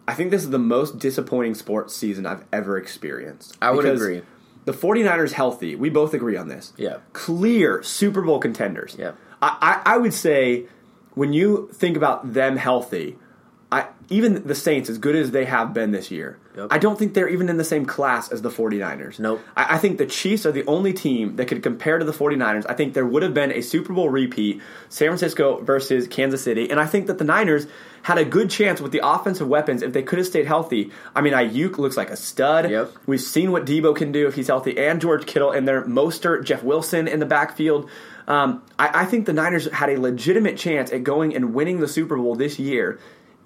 I 0.08 0.14
think 0.14 0.30
this 0.30 0.42
is 0.42 0.50
the 0.50 0.58
most 0.58 0.98
disappointing 0.98 1.54
sports 1.54 1.94
season 1.94 2.24
I've 2.24 2.44
ever 2.50 2.78
experienced. 2.78 3.58
I 3.60 3.70
would 3.70 3.84
agree. 3.84 4.22
The 4.64 4.72
49ers 4.72 5.32
healthy. 5.32 5.76
We 5.76 5.90
both 5.90 6.14
agree 6.14 6.36
on 6.36 6.48
this. 6.48 6.72
Yeah. 6.76 6.98
Clear 7.12 7.82
Super 7.82 8.22
Bowl 8.22 8.38
contenders. 8.38 8.96
Yeah. 8.98 9.12
I, 9.42 9.82
I, 9.84 9.94
I 9.94 9.96
would 9.98 10.14
say 10.14 10.66
when 11.14 11.32
you 11.32 11.68
think 11.74 11.96
about 11.96 12.32
them 12.32 12.56
healthy, 12.56 13.18
I 13.70 13.86
even 14.08 14.46
the 14.46 14.54
Saints, 14.54 14.88
as 14.88 14.98
good 14.98 15.14
as 15.14 15.30
they 15.30 15.44
have 15.44 15.74
been 15.74 15.90
this 15.90 16.10
year, 16.10 16.38
Yep. 16.58 16.68
I 16.72 16.78
don't 16.78 16.98
think 16.98 17.14
they're 17.14 17.28
even 17.28 17.48
in 17.48 17.56
the 17.56 17.64
same 17.64 17.86
class 17.86 18.32
as 18.32 18.42
the 18.42 18.50
49ers. 18.50 19.20
Nope. 19.20 19.40
I, 19.56 19.76
I 19.76 19.78
think 19.78 19.98
the 19.98 20.06
Chiefs 20.06 20.44
are 20.44 20.50
the 20.50 20.66
only 20.66 20.92
team 20.92 21.36
that 21.36 21.46
could 21.46 21.62
compare 21.62 21.98
to 21.98 22.04
the 22.04 22.12
49ers. 22.12 22.66
I 22.68 22.74
think 22.74 22.94
there 22.94 23.06
would 23.06 23.22
have 23.22 23.32
been 23.32 23.52
a 23.52 23.60
Super 23.60 23.92
Bowl 23.92 24.08
repeat, 24.08 24.60
San 24.88 25.08
Francisco 25.08 25.62
versus 25.62 26.08
Kansas 26.08 26.42
City, 26.42 26.68
and 26.68 26.80
I 26.80 26.86
think 26.86 27.06
that 27.06 27.18
the 27.18 27.24
Niners 27.24 27.68
had 28.02 28.18
a 28.18 28.24
good 28.24 28.50
chance 28.50 28.80
with 28.80 28.90
the 28.90 29.00
offensive 29.04 29.46
weapons 29.46 29.82
if 29.82 29.92
they 29.92 30.02
could 30.02 30.18
have 30.18 30.26
stayed 30.26 30.46
healthy. 30.46 30.90
I 31.14 31.20
mean, 31.20 31.32
Aiyuk 31.32 31.78
looks 31.78 31.96
like 31.96 32.10
a 32.10 32.16
stud. 32.16 32.68
Yep. 32.68 32.92
We've 33.06 33.20
seen 33.20 33.52
what 33.52 33.64
Deebo 33.64 33.94
can 33.94 34.10
do 34.10 34.26
if 34.26 34.34
he's 34.34 34.48
healthy, 34.48 34.76
and 34.78 35.00
George 35.00 35.26
Kittle 35.26 35.52
in 35.52 35.64
there, 35.64 35.84
Mostert, 35.84 36.44
Jeff 36.44 36.64
Wilson 36.64 37.06
in 37.06 37.20
the 37.20 37.26
backfield. 37.26 37.88
Um, 38.26 38.62
I, 38.78 39.02
I 39.02 39.04
think 39.04 39.26
the 39.26 39.32
Niners 39.32 39.70
had 39.70 39.90
a 39.90 40.00
legitimate 40.00 40.58
chance 40.58 40.92
at 40.92 41.04
going 41.04 41.36
and 41.36 41.54
winning 41.54 41.78
the 41.78 41.88
Super 41.88 42.16
Bowl 42.16 42.34
this 42.34 42.58
year 42.58 42.98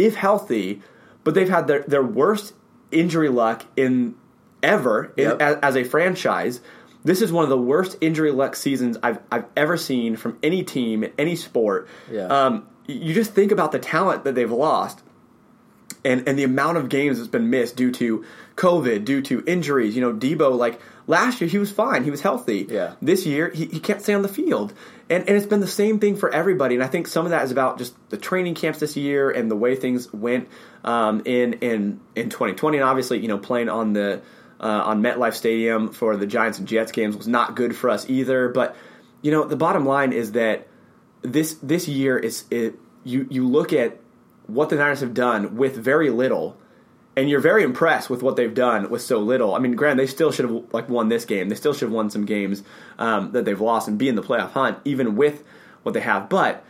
if 0.05 0.15
healthy, 0.15 0.83
but 1.25 1.35
they've 1.35 1.49
had 1.49 1.67
their, 1.67 1.83
their 1.83 2.03
worst 2.03 2.55
injury 2.91 3.29
luck 3.29 3.65
in 3.77 4.15
ever 4.63 5.13
in, 5.17 5.29
Yep. 5.31 5.43
as, 5.43 5.57
as 5.63 5.77
a 5.77 5.85
franchise. 5.85 6.61
This 7.05 7.21
is 7.21 7.33
one 7.33 7.43
of 7.43 7.51
the 7.51 7.59
worst 7.59 7.97
injury 8.01 8.31
luck 8.31 8.55
seasons 8.55 8.97
I've 9.03 9.19
I've 9.31 9.47
ever 9.57 9.77
seen 9.77 10.15
from 10.17 10.39
any 10.43 10.63
team 10.63 11.03
in 11.03 11.13
any 11.19 11.35
sport. 11.35 11.89
Yeah. 12.11 12.27
Um, 12.27 12.69
you 12.87 13.13
just 13.15 13.33
think 13.33 13.51
about 13.51 13.73
the 13.73 13.79
talent 13.81 14.23
that 14.25 14.35
they've 14.37 14.51
lost 14.51 15.03
and 16.05 16.27
and 16.29 16.39
the 16.39 16.45
amount 16.45 16.77
of 16.79 16.89
games 16.89 17.19
that's 17.19 17.29
been 17.29 17.51
missed 17.51 17.75
due 17.77 17.91
to 17.93 18.25
COVID, 18.57 19.05
due 19.05 19.21
to 19.23 19.43
injuries. 19.47 19.97
You 19.97 20.01
know, 20.03 20.13
Deebo, 20.13 20.57
like 20.57 20.81
last 21.07 21.41
year, 21.41 21.49
he 21.49 21.59
was 21.59 21.71
fine, 21.71 22.05
he 22.05 22.11
was 22.11 22.21
healthy. 22.21 22.67
Yeah. 22.69 22.95
This 23.01 23.27
year, 23.27 23.51
he, 23.51 23.67
he 23.67 23.81
can't 23.81 24.01
stay 24.01 24.15
on 24.15 24.23
the 24.23 24.29
field, 24.29 24.73
and 25.11 25.27
and 25.29 25.37
it's 25.37 25.47
been 25.47 25.61
the 25.61 25.67
same 25.67 25.99
thing 25.99 26.17
for 26.17 26.33
everybody. 26.33 26.75
And 26.75 26.85
I 26.85 26.87
think 26.87 27.07
some 27.07 27.25
of 27.27 27.31
that 27.31 27.45
is 27.45 27.51
about 27.51 27.79
just 27.79 27.95
the 28.11 28.17
training 28.17 28.55
camps 28.55 28.79
this 28.81 28.97
year 28.97 29.31
and 29.31 29.51
the 29.51 29.57
way 29.57 29.77
things 29.77 30.13
went 30.13 30.49
um, 30.85 31.23
in 31.25 31.55
in 31.55 32.01
in 32.15 32.31
2020. 32.31 32.79
And 32.79 32.85
obviously, 32.85 33.19
you 33.21 33.29
know, 33.29 33.39
playing 33.39 33.69
on 33.69 33.93
the 33.93 34.23
uh, 34.61 34.83
on 34.85 35.03
MetLife 35.03 35.35
Stadium 35.35 35.93
for 35.93 36.17
the 36.17 36.27
Giants 36.27 36.59
and 36.59 36.69
Jets 36.69 36.93
games 36.93 37.17
was 37.17 37.29
not 37.29 37.57
good 37.57 37.75
for 37.75 37.91
us 37.91 38.09
either. 38.09 38.49
But 38.49 38.77
you 39.21 39.31
know, 39.31 39.45
the 39.45 39.57
bottom 39.57 39.85
line 39.85 40.13
is 40.13 40.33
that 40.33 40.69
this 41.23 41.55
this 41.55 41.89
year 41.89 42.19
is 42.19 42.45
it, 42.51 42.75
you 43.05 43.27
you 43.31 43.47
look 43.47 43.73
at 43.73 43.99
what 44.47 44.69
the 44.69 44.77
Niners 44.77 45.01
have 45.01 45.15
done 45.15 45.57
with 45.57 45.77
very 45.77 46.11
little, 46.11 46.57
and 47.17 47.29
you're 47.29 47.41
very 47.41 47.63
impressed 47.63 48.09
with 48.09 48.23
what 48.23 48.37
they've 48.37 48.55
done 48.55 48.89
with 48.91 49.03
so 49.03 49.19
little. 49.19 49.55
I 49.55 49.59
mean, 49.59 49.77
granted, 49.77 50.03
they 50.03 50.11
still 50.11 50.33
should 50.33 50.49
have 50.49 50.65
like 50.73 50.89
won 50.89 51.09
this 51.09 51.25
game. 51.25 51.49
They 51.49 51.55
still 51.55 51.75
should 51.75 51.87
have 51.87 51.93
won 51.93 52.11
some 52.11 52.25
games 52.25 52.63
um, 52.99 53.33
that 53.33 53.45
they've 53.45 53.61
lost 53.61 53.89
and 53.89 53.99
be 53.99 54.09
in 54.09 54.15
the 54.15 54.23
playoff 54.23 54.53
hunt, 54.53 54.79
even 54.85 55.17
with 55.17 55.45
what 55.83 55.93
they 55.93 56.01
have. 56.01 56.29
But 56.29 56.65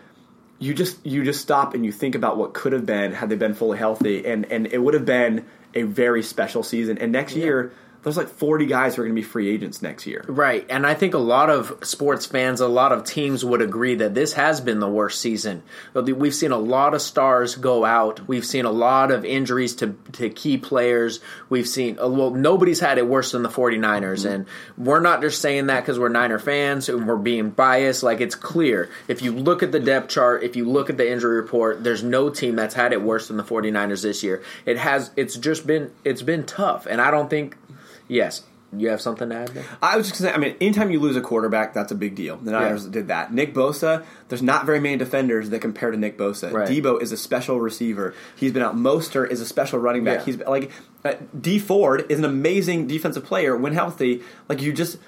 you 0.58 0.75
just 0.75 1.04
you 1.06 1.25
just 1.25 1.40
stop 1.40 1.75
and 1.75 1.84
you 1.84 1.92
think 1.92 2.14
about 2.14 2.37
what 2.37 2.54
could 2.54 2.72
have 2.72 2.87
been 2.87 3.12
had 3.12 3.28
they 3.28 3.37
been 3.37 3.54
fully 3.54 3.78
healthy, 3.78 4.26
and 4.26 4.50
and 4.50 4.66
it 4.66 4.78
would 4.78 4.94
have 4.94 5.04
been 5.04 5.46
a 5.75 5.82
very 5.82 6.22
special 6.22 6.62
season. 6.62 6.99
And 6.99 7.12
next 7.12 7.37
year, 7.37 7.72
there's 8.02 8.16
like 8.16 8.28
40 8.28 8.66
guys 8.66 8.94
who 8.94 9.02
are 9.02 9.04
going 9.04 9.14
to 9.14 9.21
be 9.21 9.26
free 9.26 9.49
agents 9.49 9.80
next 9.80 10.06
year. 10.06 10.25
Right. 10.26 10.66
And 10.68 10.87
I 10.87 10.94
think 10.94 11.14
a 11.14 11.18
lot 11.18 11.50
of 11.50 11.78
sports 11.82 12.26
fans, 12.26 12.61
a 12.61 12.66
lot 12.66 12.90
of 12.92 13.04
teams 13.04 13.44
would 13.44 13.62
agree 13.62 13.94
that 13.97 14.14
this 14.14 14.32
has 14.32 14.61
been 14.61 14.80
the 14.80 14.88
worst 14.88 15.21
season. 15.21 15.62
We've 15.94 16.35
seen 16.35 16.50
a 16.50 16.59
lot 16.59 16.94
of 16.94 17.02
stars 17.02 17.54
go 17.54 17.85
out. 17.85 18.26
We've 18.26 18.44
seen 18.44 18.64
a 18.64 18.73
lot 18.73 19.12
of 19.12 19.25
injuries 19.25 19.76
to, 19.76 19.97
to 20.12 20.30
key 20.30 20.59
players. 20.59 21.21
We've 21.49 21.68
seen, 21.68 21.99
uh, 22.00 22.09
well, 22.09 22.30
nobody's 22.30 22.80
had 22.80 22.99
it 22.99 23.06
worse 23.06 23.32
than 23.32 23.44
the 23.44 23.49
49ers. 23.49 24.25
Mm-hmm. 24.25 24.28
And 24.28 24.47
we're 24.76 25.00
not 25.00 25.21
just 25.21 25.40
saying 25.40 25.66
that 25.66 25.80
because 25.80 25.99
we're 25.99 26.09
Niner 26.09 26.40
fans 26.40 26.88
and 26.88 27.06
we're 27.06 27.16
being 27.16 27.50
biased. 27.50 28.02
Like, 28.02 28.21
it's 28.21 28.35
clear. 28.35 28.90
If 29.06 29.23
you 29.23 29.30
look 29.30 29.62
at 29.62 29.71
the 29.71 29.80
depth 29.80 30.09
chart, 30.09 30.42
if 30.42 30.56
you 30.56 30.68
look 30.68 30.90
at 30.90 30.97
the 30.97 31.09
injury 31.09 31.37
report, 31.37 31.85
there's 31.85 32.02
no 32.02 32.30
team 32.30 32.56
that's 32.56 32.75
had 32.75 32.92
it 32.92 33.00
worse 33.00 33.28
than 33.28 33.37
the 33.37 33.44
49ers 33.44 34.02
this 34.02 34.25
year. 34.25 34.42
It 34.66 34.78
has, 34.78 35.12
it's 35.16 35.37
just 35.37 35.66
been, 35.68 35.92
it's 36.04 36.23
been 36.23 36.44
tough. 36.44 36.87
And 36.87 37.00
I 37.00 37.12
don't 37.12 37.30
think 37.30 37.56
Yes. 38.12 38.42
You 38.75 38.88
have 38.88 39.02
something 39.02 39.28
to 39.28 39.35
add 39.35 39.49
there? 39.49 39.64
I 39.83 39.99
was 39.99 40.09
just 40.09 40.21
going 40.21 40.33
to 40.33 40.38
say, 40.38 40.47
I 40.47 40.49
mean, 40.49 40.57
anytime 40.59 40.90
you 40.90 40.99
lose 40.99 41.14
a 41.14 41.21
quarterback, 41.21 41.75
that's 41.75 41.92
a 41.92 41.95
big 41.95 42.14
deal. 42.14 42.37
The 42.38 42.52
Niners 42.52 42.85
yeah. 42.87 42.90
did 42.90 43.09
that. 43.09 43.33
Nick 43.33 43.52
Bosa, 43.52 44.04
there's 44.28 44.42
not 44.42 44.64
very 44.64 44.81
many 44.81 44.97
defenders 44.97 45.50
that 45.50 45.61
compare 45.61 45.90
to 45.90 45.97
Nick 45.99 46.16
Bosa. 46.16 46.50
Right. 46.50 46.69
Deebo 46.69 47.00
is 47.02 47.12
a 47.12 47.19
special 47.19 47.61
receiver. 47.61 48.14
He's 48.35 48.52
been 48.52 48.62
out. 48.62 48.75
Mostert 48.75 49.31
is 49.31 49.42
a 49.42 49.47
special 49.47 49.78
running 49.78 50.04
back. 50.04 50.21
Yeah. 50.21 50.25
He's 50.25 50.37
like, 50.38 50.71
uh, 51.04 51.14
Dee 51.38 51.59
Ford 51.59 52.07
is 52.09 52.19
an 52.19 52.25
amazing 52.25 52.87
defensive 52.87 53.25
player 53.25 53.54
when 53.57 53.75
healthy. 53.75 54.23
Like, 54.49 54.62
you 54.62 54.73
just, 54.73 54.99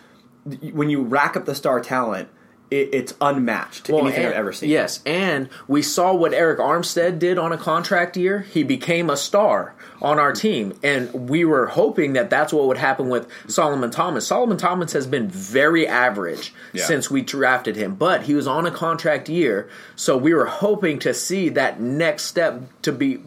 when 0.45 0.91
you 0.91 1.01
rack 1.03 1.35
up 1.35 1.47
the 1.47 1.55
star 1.55 1.81
talent, 1.81 2.29
it, 2.75 2.91
it's 2.93 3.15
unmatched 3.21 3.87
to 3.87 3.95
well, 3.95 4.05
anything 4.05 4.25
and, 4.25 4.33
I've 4.33 4.39
ever 4.39 4.53
seen. 4.53 4.71
Yes, 4.71 5.01
and 5.07 5.49
we 5.69 5.83
saw 5.83 6.13
what 6.13 6.33
Arik 6.33 6.59
Armstead 6.59 7.19
did 7.19 7.39
on 7.39 7.53
a 7.53 7.59
contract 7.59 8.17
year. 8.17 8.41
He 8.41 8.63
became 8.63 9.11
a 9.11 9.17
star 9.17 9.75
on 10.03 10.19
our 10.19 10.33
team, 10.33 10.79
and 10.83 11.29
we 11.29 11.45
were 11.45 11.67
hoping 11.67 12.15
that 12.15 12.31
that's 12.31 12.53
what 12.53 12.67
would 12.67 12.79
happen 12.79 13.09
with 13.09 13.29
Solomon 13.49 13.91
Thomas. 13.91 14.27
Solomon 14.27 14.57
Thomas 14.57 14.93
has 14.93 15.07
been 15.07 15.29
very 15.29 15.87
average 15.87 16.53
yeah. 16.73 16.85
since 16.85 17.11
we 17.11 17.23
drafted 17.23 17.77
him, 17.77 17.95
but 17.95 18.23
he 18.23 18.35
was 18.35 18.47
on 18.47 18.67
a 18.67 18.71
contract 18.71 19.29
year, 19.29 19.69
so 19.97 20.17
we 20.17 20.35
were 20.35 20.47
hoping 20.47 20.99
to 21.01 21.15
see 21.15 21.49
that 21.51 21.81
next 21.81 22.25
step 22.25 22.61
to 22.83 22.93
be 22.93 23.21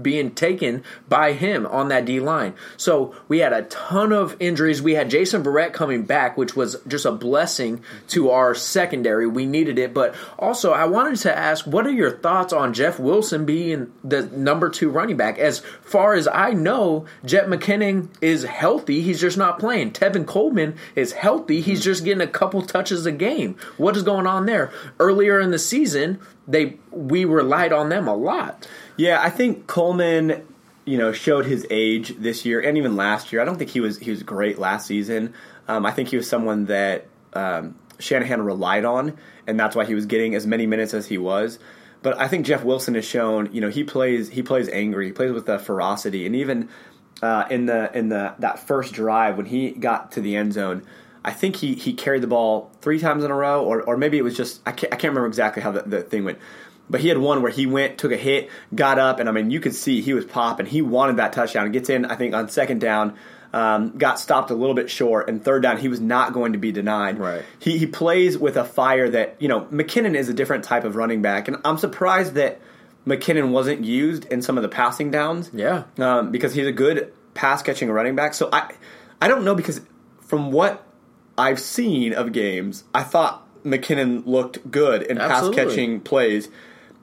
being 0.00 0.32
taken 0.32 0.82
by 1.08 1.32
him 1.32 1.66
on 1.66 1.88
that 1.88 2.04
D 2.04 2.20
line. 2.20 2.54
So 2.76 3.14
we 3.28 3.38
had 3.38 3.52
a 3.52 3.62
ton 3.62 4.12
of 4.12 4.36
injuries. 4.40 4.82
We 4.82 4.94
had 4.94 5.10
Jason 5.10 5.42
Verrett 5.42 5.72
coming 5.72 6.02
back, 6.02 6.36
which 6.36 6.56
was 6.56 6.76
just 6.86 7.04
a 7.04 7.12
blessing 7.12 7.82
to 8.08 8.30
our 8.30 8.54
secondary. 8.54 9.26
We 9.26 9.46
needed 9.46 9.78
it. 9.78 9.94
But 9.94 10.14
also, 10.38 10.72
I 10.72 10.86
wanted 10.86 11.16
to 11.20 11.36
ask, 11.36 11.66
what 11.66 11.86
are 11.86 11.92
your 11.92 12.10
thoughts 12.10 12.52
on 12.52 12.74
Jeff 12.74 12.98
Wilson 12.98 13.44
being 13.44 13.92
the 14.04 14.22
number 14.22 14.68
two 14.68 14.90
running 14.90 15.16
back? 15.16 15.38
As 15.38 15.60
far 15.82 16.14
as 16.14 16.28
I 16.28 16.50
know, 16.50 17.06
Jet 17.24 17.46
McKinnon 17.46 18.08
is 18.20 18.44
healthy. 18.44 19.02
He's 19.02 19.20
just 19.20 19.38
not 19.38 19.58
playing. 19.58 19.92
Tevin 19.92 20.26
Coleman 20.26 20.76
is 20.94 21.12
healthy. 21.12 21.60
He's 21.60 21.82
just 21.82 22.04
getting 22.04 22.20
a 22.20 22.26
couple 22.26 22.62
touches 22.62 23.06
a 23.06 23.12
game. 23.12 23.56
What 23.76 23.96
is 23.96 24.02
going 24.02 24.26
on 24.26 24.46
there? 24.46 24.72
Earlier 24.98 25.40
in 25.40 25.50
the 25.50 25.58
season, 25.58 26.20
they 26.46 26.78
we 26.90 27.24
relied 27.24 27.72
on 27.72 27.88
them 27.88 28.08
a 28.08 28.14
lot. 28.14 28.66
Yeah, 29.00 29.18
I 29.18 29.30
think 29.30 29.66
Coleman, 29.66 30.46
you 30.84 30.98
know, 30.98 31.10
showed 31.10 31.46
his 31.46 31.66
age 31.70 32.14
this 32.18 32.44
year 32.44 32.60
and 32.60 32.76
even 32.76 32.96
last 32.96 33.32
year. 33.32 33.40
I 33.40 33.46
don't 33.46 33.56
think 33.56 33.70
he 33.70 33.80
was 33.80 33.98
he 33.98 34.10
was 34.10 34.22
great 34.22 34.58
last 34.58 34.86
season. 34.86 35.32
Um, 35.68 35.86
I 35.86 35.90
think 35.90 36.10
he 36.10 36.18
was 36.18 36.28
someone 36.28 36.66
that 36.66 37.06
um, 37.32 37.76
Shanahan 37.98 38.42
relied 38.42 38.84
on, 38.84 39.16
and 39.46 39.58
that's 39.58 39.74
why 39.74 39.86
he 39.86 39.94
was 39.94 40.04
getting 40.04 40.34
as 40.34 40.46
many 40.46 40.66
minutes 40.66 40.92
as 40.92 41.06
he 41.06 41.16
was. 41.16 41.58
But 42.02 42.20
I 42.20 42.28
think 42.28 42.44
Jeff 42.44 42.62
Wilson 42.62 42.92
has 42.92 43.06
shown, 43.06 43.48
you 43.54 43.62
know, 43.62 43.70
he 43.70 43.84
plays 43.84 44.28
he 44.28 44.42
plays 44.42 44.68
angry, 44.68 45.06
he 45.06 45.12
plays 45.12 45.32
with 45.32 45.46
the 45.46 45.58
ferocity, 45.58 46.26
and 46.26 46.36
even 46.36 46.68
uh, 47.22 47.46
in 47.48 47.64
the 47.64 47.90
in 47.96 48.10
the 48.10 48.34
that 48.38 48.58
first 48.58 48.92
drive 48.92 49.38
when 49.38 49.46
he 49.46 49.70
got 49.70 50.12
to 50.12 50.20
the 50.20 50.36
end 50.36 50.52
zone. 50.52 50.82
I 51.22 51.32
think 51.32 51.56
he, 51.56 51.74
he 51.74 51.92
carried 51.92 52.22
the 52.22 52.26
ball 52.26 52.70
three 52.80 52.98
times 52.98 53.24
in 53.24 53.30
a 53.30 53.34
row, 53.34 53.62
or, 53.62 53.82
or 53.82 53.98
maybe 53.98 54.16
it 54.16 54.22
was 54.22 54.34
just 54.34 54.60
I 54.66 54.72
can't, 54.72 54.92
I 54.92 54.96
can't 54.96 55.10
remember 55.10 55.26
exactly 55.26 55.62
how 55.62 55.70
the, 55.70 55.82
the 55.82 56.02
thing 56.02 56.24
went. 56.24 56.38
But 56.90 57.00
he 57.00 57.08
had 57.08 57.18
one 57.18 57.40
where 57.40 57.52
he 57.52 57.66
went, 57.66 57.98
took 57.98 58.10
a 58.10 58.16
hit, 58.16 58.50
got 58.74 58.98
up, 58.98 59.20
and 59.20 59.28
I 59.28 59.32
mean, 59.32 59.52
you 59.52 59.60
could 59.60 59.76
see 59.76 60.00
he 60.00 60.12
was 60.12 60.24
popping. 60.24 60.66
He 60.66 60.82
wanted 60.82 61.18
that 61.18 61.32
touchdown. 61.32 61.70
Gets 61.70 61.88
in, 61.88 62.04
I 62.04 62.16
think, 62.16 62.34
on 62.34 62.48
second 62.48 62.80
down, 62.80 63.16
um, 63.52 63.96
got 63.96 64.18
stopped 64.18 64.50
a 64.50 64.54
little 64.54 64.74
bit 64.74 64.90
short, 64.90 65.28
and 65.28 65.42
third 65.42 65.62
down, 65.62 65.78
he 65.78 65.86
was 65.86 66.00
not 66.00 66.32
going 66.32 66.52
to 66.52 66.58
be 66.58 66.72
denied. 66.72 67.20
Right. 67.20 67.44
He, 67.60 67.78
he 67.78 67.86
plays 67.86 68.36
with 68.36 68.56
a 68.56 68.64
fire 68.64 69.08
that, 69.08 69.36
you 69.38 69.46
know, 69.46 69.62
McKinnon 69.66 70.16
is 70.16 70.28
a 70.28 70.34
different 70.34 70.64
type 70.64 70.82
of 70.82 70.96
running 70.96 71.22
back, 71.22 71.46
and 71.46 71.58
I'm 71.64 71.78
surprised 71.78 72.34
that 72.34 72.60
McKinnon 73.06 73.50
wasn't 73.50 73.84
used 73.84 74.24
in 74.24 74.42
some 74.42 74.58
of 74.58 74.62
the 74.62 74.68
passing 74.68 75.12
downs. 75.12 75.48
Yeah. 75.54 75.84
Um, 75.96 76.32
because 76.32 76.54
he's 76.54 76.66
a 76.66 76.72
good 76.72 77.12
pass 77.34 77.62
catching 77.62 77.88
running 77.88 78.16
back. 78.16 78.34
So 78.34 78.48
I, 78.52 78.72
I 79.20 79.28
don't 79.28 79.44
know, 79.44 79.54
because 79.54 79.80
from 80.22 80.50
what 80.50 80.84
I've 81.38 81.60
seen 81.60 82.12
of 82.14 82.32
games, 82.32 82.82
I 82.92 83.04
thought 83.04 83.46
McKinnon 83.64 84.26
looked 84.26 84.70
good 84.70 85.02
in 85.02 85.18
pass 85.18 85.48
catching 85.50 86.00
plays 86.00 86.48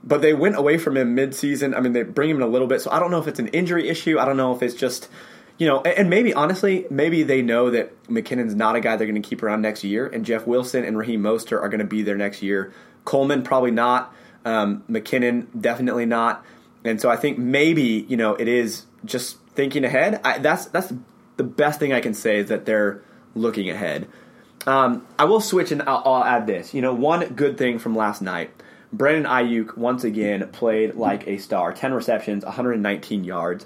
but 0.08 0.22
they 0.22 0.34
went 0.34 0.56
away 0.56 0.78
from 0.78 0.96
him 0.96 1.16
mid-season. 1.16 1.74
I 1.74 1.82
mean, 1.82 1.92
they 1.92 2.04
bring 2.04 2.30
him 2.30 2.38
in 2.38 2.44
a 2.44 2.48
little 2.48 2.68
bit, 2.68 2.82
so 2.82 2.90
I 2.92 3.00
don't 3.00 3.12
know 3.12 3.20
if 3.20 3.28
it's 3.28 3.40
an 3.40 3.50
injury 3.50 3.90
issue. 3.90 4.18
I 4.18 4.24
don't 4.26 4.38
know 4.38 4.56
if 4.56 4.64
it's 4.64 4.74
just, 4.74 5.10
you 5.58 5.68
know, 5.68 5.82
and 5.82 6.10
maybe 6.10 6.34
honestly, 6.34 6.86
maybe 6.90 7.24
they 7.24 7.42
know 7.42 7.70
that 7.72 8.04
McKinnon's 8.06 8.56
not 8.56 8.78
a 8.78 8.80
guy 8.80 8.96
they're 8.96 9.06
going 9.06 9.22
to 9.22 9.28
keep 9.28 9.44
around 9.44 9.62
next 9.62 9.84
year, 9.84 10.08
and 10.08 10.26
Jeff 10.26 10.48
Wilson 10.48 10.86
and 10.86 10.98
Raheem 10.98 11.22
Mostert 11.22 11.62
are 11.62 11.68
going 11.68 11.80
to 11.80 11.86
be 11.86 12.04
there 12.04 12.16
next 12.16 12.42
year. 12.42 12.74
Coleman 13.04 13.44
probably 13.44 13.72
not. 13.72 14.14
Um, 14.46 14.84
McKinnon 14.90 15.48
definitely 15.60 16.06
not. 16.06 16.46
And 16.86 17.02
so 17.02 17.10
I 17.10 17.18
think 17.18 17.38
maybe 17.38 18.06
you 18.08 18.16
know 18.16 18.36
it 18.36 18.48
is 18.48 18.86
just 19.04 19.40
thinking 19.56 19.84
ahead. 19.84 20.22
I, 20.24 20.38
that's 20.38 20.68
that's 20.68 20.94
the 21.36 21.44
best 21.44 21.80
thing 21.80 21.92
I 21.92 22.00
can 22.00 22.14
say 22.14 22.38
is 22.38 22.48
that 22.48 22.66
they're 22.66 23.02
looking 23.36 23.70
ahead. 23.70 24.08
Um, 24.66 25.06
I 25.20 25.26
will 25.26 25.40
switch 25.40 25.72
and 25.72 25.82
I'll, 25.84 26.02
I'll 26.06 26.24
add 26.24 26.48
this. 26.48 26.74
You 26.74 26.82
know, 26.82 26.94
one 26.94 27.26
good 27.34 27.58
thing 27.58 27.80
from 27.80 27.96
last 27.96 28.22
night 28.22 28.52
Brandon 28.94 29.26
Aiyuk 29.26 29.78
once 29.78 30.04
again 30.04 30.48
played 30.52 30.96
like 30.96 31.28
a 31.28 31.38
star 31.38 31.74
10 31.74 31.94
receptions, 31.94 32.46
119 32.46 33.24
yards. 33.24 33.66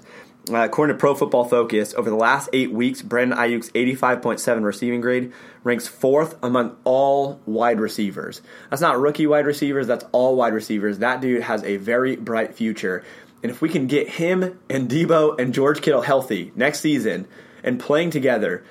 Uh, 0.50 0.56
according 0.56 0.96
to 0.96 0.98
Pro 0.98 1.14
Football 1.14 1.44
Focus, 1.44 1.94
over 1.94 2.10
the 2.10 2.16
last 2.16 2.48
eight 2.52 2.72
weeks, 2.72 3.00
Brandon 3.00 3.38
Aiyuk's 3.38 3.70
85.7 3.70 4.64
receiving 4.64 5.00
grade 5.00 5.32
ranks 5.62 5.86
fourth 5.86 6.36
among 6.42 6.76
all 6.82 7.40
wide 7.46 7.78
receivers. 7.78 8.42
That's 8.68 8.82
not 8.82 8.98
rookie 8.98 9.28
wide 9.28 9.46
receivers, 9.46 9.86
that's 9.86 10.04
all 10.10 10.34
wide 10.34 10.52
receivers. 10.52 10.98
That 10.98 11.20
dude 11.20 11.42
has 11.42 11.62
a 11.62 11.76
very 11.76 12.16
bright 12.16 12.56
future. 12.56 13.04
And 13.44 13.50
if 13.50 13.60
we 13.60 13.68
can 13.68 13.86
get 13.86 14.08
him 14.08 14.58
and 14.68 14.90
Deebo 14.90 15.38
and 15.38 15.54
George 15.54 15.80
Kittle 15.80 16.02
healthy 16.02 16.50
next 16.56 16.80
season 16.80 17.28
and 17.62 17.78
playing 17.78 18.10
together, 18.10 18.64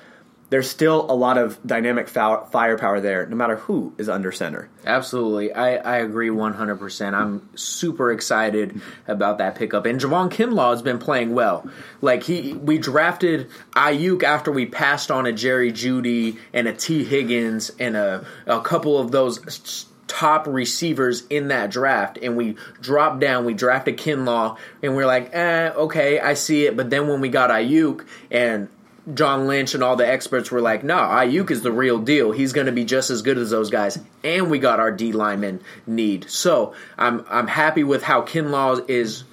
there's 0.52 0.68
still 0.68 1.10
a 1.10 1.16
lot 1.16 1.38
of 1.38 1.58
dynamic 1.66 2.10
firepower 2.10 3.00
there, 3.00 3.24
no 3.24 3.34
matter 3.34 3.56
who 3.56 3.94
is 3.96 4.06
under 4.06 4.30
center. 4.30 4.68
Absolutely, 4.84 5.50
I, 5.50 5.76
I 5.76 5.96
agree 5.96 6.28
100. 6.28 6.76
percent 6.76 7.16
I'm 7.16 7.48
super 7.56 8.12
excited 8.12 8.78
about 9.08 9.38
that 9.38 9.54
pickup, 9.54 9.86
and 9.86 9.98
Javon 9.98 10.28
Kinlaw 10.28 10.72
has 10.72 10.82
been 10.82 10.98
playing 10.98 11.32
well. 11.32 11.66
Like 12.02 12.24
he, 12.24 12.52
we 12.52 12.76
drafted 12.76 13.48
Aiyuk 13.70 14.24
after 14.24 14.52
we 14.52 14.66
passed 14.66 15.10
on 15.10 15.24
a 15.24 15.32
Jerry 15.32 15.72
Jeudy 15.72 16.36
and 16.52 16.68
a 16.68 16.74
Tee 16.74 17.02
Higgins 17.02 17.70
and 17.80 17.96
a 17.96 18.26
a 18.46 18.60
couple 18.60 18.98
of 18.98 19.10
those 19.10 19.86
top 20.06 20.46
receivers 20.46 21.26
in 21.30 21.48
that 21.48 21.70
draft, 21.70 22.18
and 22.20 22.36
we 22.36 22.56
dropped 22.82 23.20
down. 23.20 23.46
We 23.46 23.54
drafted 23.54 23.96
Kinlaw, 23.96 24.58
and 24.82 24.94
we 24.96 25.02
are 25.02 25.06
like, 25.06 25.30
eh, 25.32 25.70
okay, 25.70 26.20
I 26.20 26.34
see 26.34 26.66
it. 26.66 26.76
But 26.76 26.90
then 26.90 27.08
when 27.08 27.22
we 27.22 27.30
got 27.30 27.48
Aiyuk 27.48 28.04
and 28.30 28.68
John 29.14 29.48
Lynch 29.48 29.74
and 29.74 29.82
all 29.82 29.96
the 29.96 30.06
experts 30.06 30.50
were 30.50 30.60
like, 30.60 30.84
"No, 30.84 30.96
nah, 30.96 31.20
Aiyuk 31.20 31.50
is 31.50 31.62
the 31.62 31.72
real 31.72 31.98
deal. 31.98 32.30
He's 32.32 32.52
going 32.52 32.66
to 32.66 32.72
be 32.72 32.84
just 32.84 33.10
as 33.10 33.22
good 33.22 33.36
as 33.36 33.50
those 33.50 33.70
guys." 33.70 33.98
And 34.22 34.50
we 34.50 34.58
got 34.58 34.78
our 34.78 34.92
D 34.92 35.12
lineman 35.12 35.60
need. 35.86 36.26
So 36.28 36.74
I'm 36.96 37.24
I'm 37.28 37.48
happy 37.48 37.82
with 37.82 38.04
how 38.04 38.22
Kinlaw 38.22 38.88
is 38.88 39.24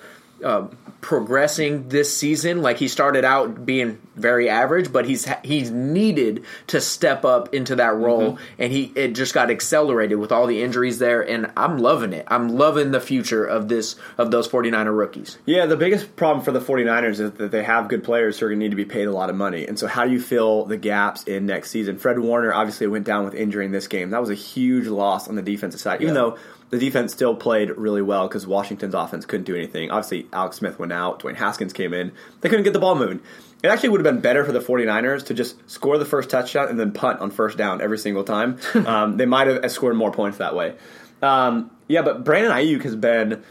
uh, 0.43 0.67
progressing 1.01 1.89
this 1.89 2.15
season. 2.15 2.61
Like 2.61 2.77
he 2.77 2.87
started 2.87 3.23
out 3.23 3.65
being 3.65 3.99
very 4.15 4.49
average, 4.49 4.91
but 4.91 5.05
he's 5.05 5.27
he's 5.43 5.71
needed 5.71 6.43
to 6.67 6.81
step 6.81 7.23
up 7.23 7.53
into 7.53 7.77
that 7.77 7.95
role, 7.95 8.33
mm-hmm. 8.33 8.43
and 8.57 8.71
he 8.71 8.91
it 8.95 9.09
just 9.15 9.33
got 9.33 9.49
accelerated 9.49 10.19
with 10.19 10.31
all 10.31 10.45
the 10.45 10.61
injuries 10.61 10.99
there. 10.99 11.21
And 11.21 11.51
I'm 11.55 11.77
loving 11.77 12.13
it. 12.13 12.25
I'm 12.27 12.49
loving 12.49 12.91
the 12.91 12.99
future 12.99 13.45
of 13.45 13.69
this 13.69 13.95
of 14.17 14.31
those 14.31 14.47
49er 14.47 14.95
rookies. 14.95 15.37
Yeah, 15.45 15.65
the 15.65 15.77
biggest 15.77 16.15
problem 16.15 16.43
for 16.43 16.51
the 16.51 16.59
49ers 16.59 17.19
is 17.19 17.31
that 17.31 17.51
they 17.51 17.63
have 17.63 17.87
good 17.87 18.03
players 18.03 18.39
who 18.39 18.45
are 18.45 18.49
going 18.49 18.59
to 18.59 18.65
need 18.65 18.71
to 18.71 18.75
be 18.75 18.85
paid 18.85 19.05
a 19.05 19.11
lot 19.11 19.29
of 19.29 19.35
money. 19.35 19.65
And 19.65 19.79
so, 19.79 19.87
how 19.87 20.05
do 20.05 20.11
you 20.11 20.21
fill 20.21 20.65
the 20.65 20.77
gaps 20.77 21.23
in 21.23 21.45
next 21.45 21.71
season? 21.71 21.97
Fred 21.97 22.19
Warner 22.19 22.53
obviously 22.53 22.87
went 22.87 23.05
down 23.05 23.25
with 23.25 23.35
injury 23.35 23.65
in 23.65 23.71
this 23.71 23.87
game. 23.87 24.09
That 24.09 24.21
was 24.21 24.29
a 24.29 24.35
huge 24.35 24.87
loss 24.87 25.27
on 25.27 25.35
the 25.35 25.41
defensive 25.41 25.79
side, 25.79 26.01
even 26.01 26.13
yeah. 26.13 26.21
though 26.21 26.37
the 26.69 26.77
defense 26.77 27.11
still 27.13 27.35
played 27.35 27.69
really 27.71 28.01
well 28.01 28.27
because 28.27 28.45
Washington's 28.45 28.93
offense 28.93 29.25
couldn't 29.25 29.45
do 29.45 29.55
anything. 29.55 29.91
Obviously, 29.91 30.27
Alex 30.31 30.57
Smith 30.57 30.77
went 30.77 30.93
out, 30.93 31.21
Dwayne 31.21 31.35
Haskins 31.35 31.73
came 31.73 31.93
in. 31.93 32.11
They 32.41 32.49
couldn't 32.49 32.63
get 32.63 32.73
the 32.73 32.79
ball 32.79 32.95
moving. 32.95 33.21
It 33.61 33.67
actually 33.67 33.89
would 33.89 34.05
have 34.05 34.13
been 34.13 34.21
better 34.21 34.45
for 34.45 34.51
the 34.51 34.59
49ers 34.59 35.25
to 35.27 35.33
just 35.33 35.69
score 35.69 35.97
the 35.97 36.05
first 36.05 36.29
touchdown 36.29 36.69
and 36.69 36.79
then 36.79 36.91
punt 36.91 37.19
on 37.19 37.31
first 37.31 37.57
down 37.57 37.81
every 37.81 37.97
single 37.97 38.23
time. 38.23 38.57
um, 38.85 39.17
they 39.17 39.25
might 39.25 39.47
have 39.47 39.71
scored 39.71 39.95
more 39.95 40.11
points 40.11 40.37
that 40.37 40.55
way. 40.55 40.75
Um, 41.21 41.71
yeah, 41.87 42.01
but 42.01 42.23
Brandon 42.23 42.51
Aiyuk 42.51 42.83
has 42.83 42.95
been 42.95 43.43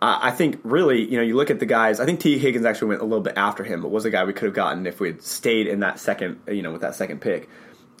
I 0.00 0.28
I 0.28 0.30
think 0.30 0.60
really, 0.62 1.04
you 1.04 1.16
know, 1.16 1.22
you 1.22 1.36
look 1.36 1.50
at 1.50 1.60
the 1.60 1.66
guys. 1.66 2.00
I 2.00 2.06
think 2.06 2.20
Tee 2.20 2.38
Higgins 2.38 2.64
actually 2.64 2.88
went 2.88 3.00
a 3.02 3.04
little 3.04 3.22
bit 3.22 3.34
after 3.36 3.64
him, 3.64 3.82
but 3.82 3.90
was 3.90 4.04
a 4.04 4.10
guy 4.10 4.24
we 4.24 4.32
could 4.32 4.46
have 4.46 4.54
gotten 4.54 4.86
if 4.86 5.00
we 5.00 5.08
had 5.08 5.22
stayed 5.22 5.66
in 5.66 5.80
that 5.80 5.98
second, 5.98 6.40
you 6.48 6.62
know, 6.62 6.72
with 6.72 6.80
that 6.80 6.94
second 6.94 7.20
pick. 7.20 7.48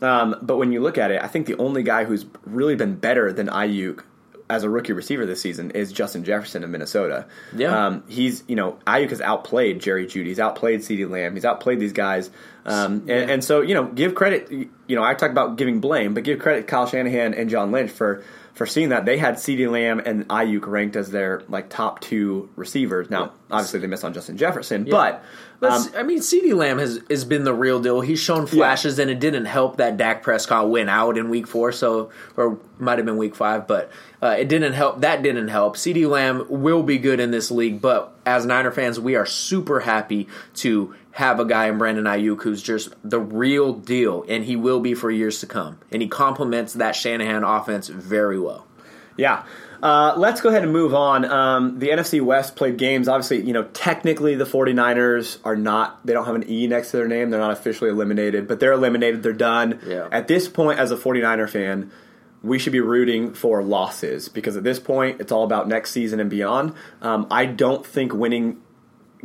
Um, 0.02 0.36
but 0.40 0.56
when 0.56 0.72
you 0.72 0.80
look 0.80 0.96
at 0.96 1.10
it, 1.10 1.22
I 1.22 1.26
think 1.26 1.46
the 1.46 1.58
only 1.58 1.82
guy 1.82 2.04
who's 2.04 2.24
really 2.46 2.74
been 2.74 2.96
better 2.96 3.32
than 3.32 3.48
Aiyuk 3.48 4.02
as 4.50 4.64
a 4.64 4.68
rookie 4.68 4.92
receiver 4.92 5.24
this 5.24 5.40
season 5.40 5.70
is 5.70 5.92
Justin 5.92 6.24
Jefferson 6.24 6.64
in 6.64 6.70
Minnesota. 6.70 7.26
Yeah. 7.56 7.86
um, 7.86 8.04
he's 8.08 8.42
you 8.48 8.56
know 8.56 8.78
Aiyuk 8.86 9.10
has 9.10 9.20
outplayed 9.20 9.80
Jerry 9.80 10.06
Jeudy, 10.06 10.26
he's 10.26 10.40
outplayed 10.40 10.80
Ceedee 10.80 11.08
Lamb, 11.08 11.34
he's 11.34 11.44
outplayed 11.44 11.80
these 11.80 11.92
guys, 11.92 12.30
um, 12.66 13.06
and, 13.08 13.30
and 13.30 13.44
so 13.44 13.60
you 13.60 13.74
know 13.74 13.84
give 13.84 14.14
credit. 14.14 14.50
You 14.50 14.96
know 14.96 15.02
I 15.02 15.14
talk 15.14 15.30
about 15.30 15.56
giving 15.56 15.80
blame, 15.80 16.14
but 16.14 16.24
give 16.24 16.38
credit 16.40 16.62
to 16.62 16.66
Kyle 16.66 16.86
Shanahan 16.86 17.32
and 17.34 17.48
John 17.48 17.70
Lynch 17.72 17.90
for 17.90 18.24
for 18.52 18.66
seeing 18.66 18.90
that 18.90 19.06
they 19.06 19.16
had 19.16 19.36
Ceedee 19.36 19.70
Lamb 19.70 20.00
and 20.04 20.28
Aiyuk 20.28 20.66
ranked 20.66 20.96
as 20.96 21.10
their 21.10 21.42
like 21.48 21.70
top 21.70 22.00
two 22.00 22.50
receivers. 22.56 23.08
Now 23.08 23.32
obviously 23.50 23.80
they 23.80 23.86
missed 23.86 24.04
on 24.04 24.12
Justin 24.12 24.36
Jefferson, 24.36 24.84
but. 24.84 24.90
But 24.90 25.24
Um, 25.62 25.86
I 25.94 26.02
mean, 26.02 26.22
C.D. 26.22 26.54
Lamb 26.54 26.78
has 26.78 27.00
has 27.10 27.24
been 27.24 27.44
the 27.44 27.52
real 27.52 27.80
deal. 27.80 28.00
He's 28.00 28.18
shown 28.20 28.46
flashes, 28.46 28.98
and 28.98 29.10
it 29.10 29.20
didn't 29.20 29.44
help 29.44 29.76
that 29.76 29.98
Dak 29.98 30.22
Prescott 30.22 30.70
went 30.70 30.88
out 30.88 31.18
in 31.18 31.28
Week 31.28 31.46
Four, 31.46 31.72
so 31.72 32.10
or 32.36 32.58
might 32.78 32.98
have 32.98 33.04
been 33.04 33.18
Week 33.18 33.34
Five, 33.34 33.66
but 33.66 33.90
uh, 34.22 34.36
it 34.38 34.48
didn't 34.48 34.72
help. 34.72 35.02
That 35.02 35.22
didn't 35.22 35.48
help. 35.48 35.76
C.D. 35.76 36.06
Lamb 36.06 36.46
will 36.48 36.82
be 36.82 36.98
good 36.98 37.20
in 37.20 37.30
this 37.30 37.50
league, 37.50 37.82
but 37.82 38.14
as 38.24 38.46
Niner 38.46 38.70
fans, 38.70 38.98
we 38.98 39.16
are 39.16 39.26
super 39.26 39.80
happy 39.80 40.28
to 40.56 40.94
have 41.12 41.40
a 41.40 41.44
guy 41.44 41.66
in 41.66 41.76
Brandon 41.76 42.04
Aiyuk 42.04 42.42
who's 42.42 42.62
just 42.62 42.94
the 43.04 43.20
real 43.20 43.74
deal, 43.74 44.24
and 44.28 44.44
he 44.44 44.56
will 44.56 44.80
be 44.80 44.94
for 44.94 45.10
years 45.10 45.40
to 45.40 45.46
come. 45.46 45.78
And 45.90 46.00
he 46.00 46.08
complements 46.08 46.74
that 46.74 46.96
Shanahan 46.96 47.44
offense 47.44 47.88
very 47.88 48.38
well. 48.40 48.66
Yeah. 49.16 49.44
Uh, 49.82 50.14
let's 50.16 50.40
go 50.40 50.48
ahead 50.48 50.62
and 50.62 50.72
move 50.72 50.94
on. 50.94 51.24
Um, 51.24 51.78
the 51.78 51.88
NFC 51.88 52.20
West 52.20 52.56
played 52.56 52.76
games. 52.76 53.08
Obviously, 53.08 53.42
you 53.42 53.52
know, 53.52 53.64
technically 53.72 54.34
the 54.34 54.44
49ers 54.44 55.38
are 55.44 55.56
not, 55.56 56.04
they 56.06 56.12
don't 56.12 56.26
have 56.26 56.34
an 56.34 56.48
E 56.48 56.66
next 56.66 56.90
to 56.90 56.98
their 56.98 57.08
name. 57.08 57.30
They're 57.30 57.40
not 57.40 57.52
officially 57.52 57.90
eliminated, 57.90 58.46
but 58.46 58.60
they're 58.60 58.72
eliminated. 58.72 59.22
They're 59.22 59.32
done. 59.32 59.80
Yeah. 59.86 60.08
At 60.12 60.28
this 60.28 60.48
point, 60.48 60.78
as 60.78 60.90
a 60.90 60.96
49er 60.96 61.48
fan, 61.48 61.90
we 62.42 62.58
should 62.58 62.72
be 62.72 62.80
rooting 62.80 63.34
for 63.34 63.62
losses 63.62 64.28
because 64.28 64.56
at 64.56 64.64
this 64.64 64.78
point, 64.78 65.20
it's 65.20 65.32
all 65.32 65.44
about 65.44 65.68
next 65.68 65.92
season 65.92 66.20
and 66.20 66.30
beyond. 66.30 66.74
Um, 67.02 67.26
I 67.30 67.46
don't 67.46 67.84
think 67.84 68.12
winning 68.12 68.62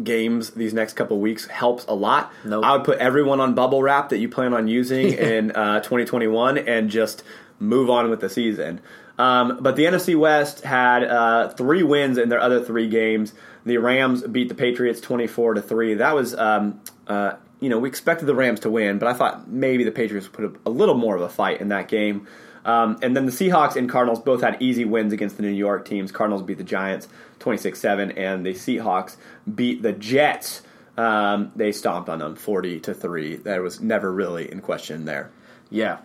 games 0.04 0.52
these 0.52 0.74
next 0.74 0.94
couple 0.94 1.20
weeks 1.20 1.48
helps 1.48 1.86
a 1.86 1.94
lot. 1.94 2.32
Nope. 2.44 2.66
I 2.66 2.76
would 2.76 2.84
put 2.84 2.98
everyone 3.00 3.40
on 3.40 3.54
bubble 3.56 3.82
wrap 3.82 4.10
that 4.10 4.18
you 4.18 4.30
plan 4.30 4.54
on 4.54 4.68
using 4.68 5.14
in 5.14 5.52
uh, 5.52 5.80
2021 5.80 6.58
and 6.58 6.90
just 6.90 7.24
move 7.60 7.90
on 7.90 8.10
with 8.10 8.20
the 8.20 8.30
season. 8.30 8.82
Um, 9.18 9.60
but 9.62 9.76
the 9.76 9.86
NFC 9.86 10.18
West 10.18 10.62
had 10.62 11.04
uh, 11.04 11.50
three 11.50 11.84
wins 11.84 12.18
in 12.18 12.30
their 12.30 12.40
other 12.40 12.64
three 12.64 12.90
games. 12.90 13.34
The 13.66 13.78
Rams 13.78 14.24
beat 14.24 14.50
the 14.50 14.56
Patriots 14.56 15.00
24 15.02 15.56
to 15.56 15.62
three. 15.62 15.96
That 15.96 16.16
was. 16.16 16.36
Um, 16.36 16.82
uh, 17.08 17.34
you 17.62 17.70
know, 17.70 17.80
we 17.80 17.88
expected 17.88 18.26
the 18.26 18.36
Rams 18.36 18.60
to 18.62 18.70
win, 18.70 19.00
but 19.00 19.08
I 19.08 19.14
thought 19.14 19.48
maybe 19.48 19.86
the 19.86 19.92
Patriots 19.92 20.28
would 20.28 20.34
put 20.34 20.62
a, 20.66 20.70
a 20.70 20.72
little 20.72 20.96
more 20.96 21.16
of 21.16 21.22
a 21.22 21.30
fight 21.30 21.62
in 21.62 21.70
that 21.70 21.88
game. 21.88 22.28
Um, 22.66 22.98
and 23.02 23.16
then 23.16 23.26
the 23.26 23.32
Seahawks 23.32 23.76
and 23.76 23.90
Cardinals 23.90 24.20
both 24.20 24.42
had 24.42 24.62
easy 24.62 24.86
wins 24.86 25.14
against 25.14 25.38
the 25.38 25.44
New 25.44 25.50
York 25.50 25.86
teams. 25.88 26.12
Cardinals 26.12 26.42
beat 26.42 26.58
the 26.58 26.64
Giants 26.64 27.08
26 27.40 27.80
7, 27.80 28.12
and 28.12 28.46
the 28.46 28.54
Seahawks 28.54 29.18
beat 29.54 29.84
the 29.84 29.94
Jets. 29.94 30.64
Um, 30.98 31.52
they 31.56 31.72
stomped 31.72 32.10
on 32.10 32.20
them 32.20 32.36
40 32.36 32.80
to 32.82 32.94
3. 32.94 33.36
That 33.38 33.62
was 33.62 33.80
never 33.82 34.12
really 34.12 34.52
in 34.52 34.62
question 34.62 35.06
there. 35.06 35.32
Yeah. 35.70 36.00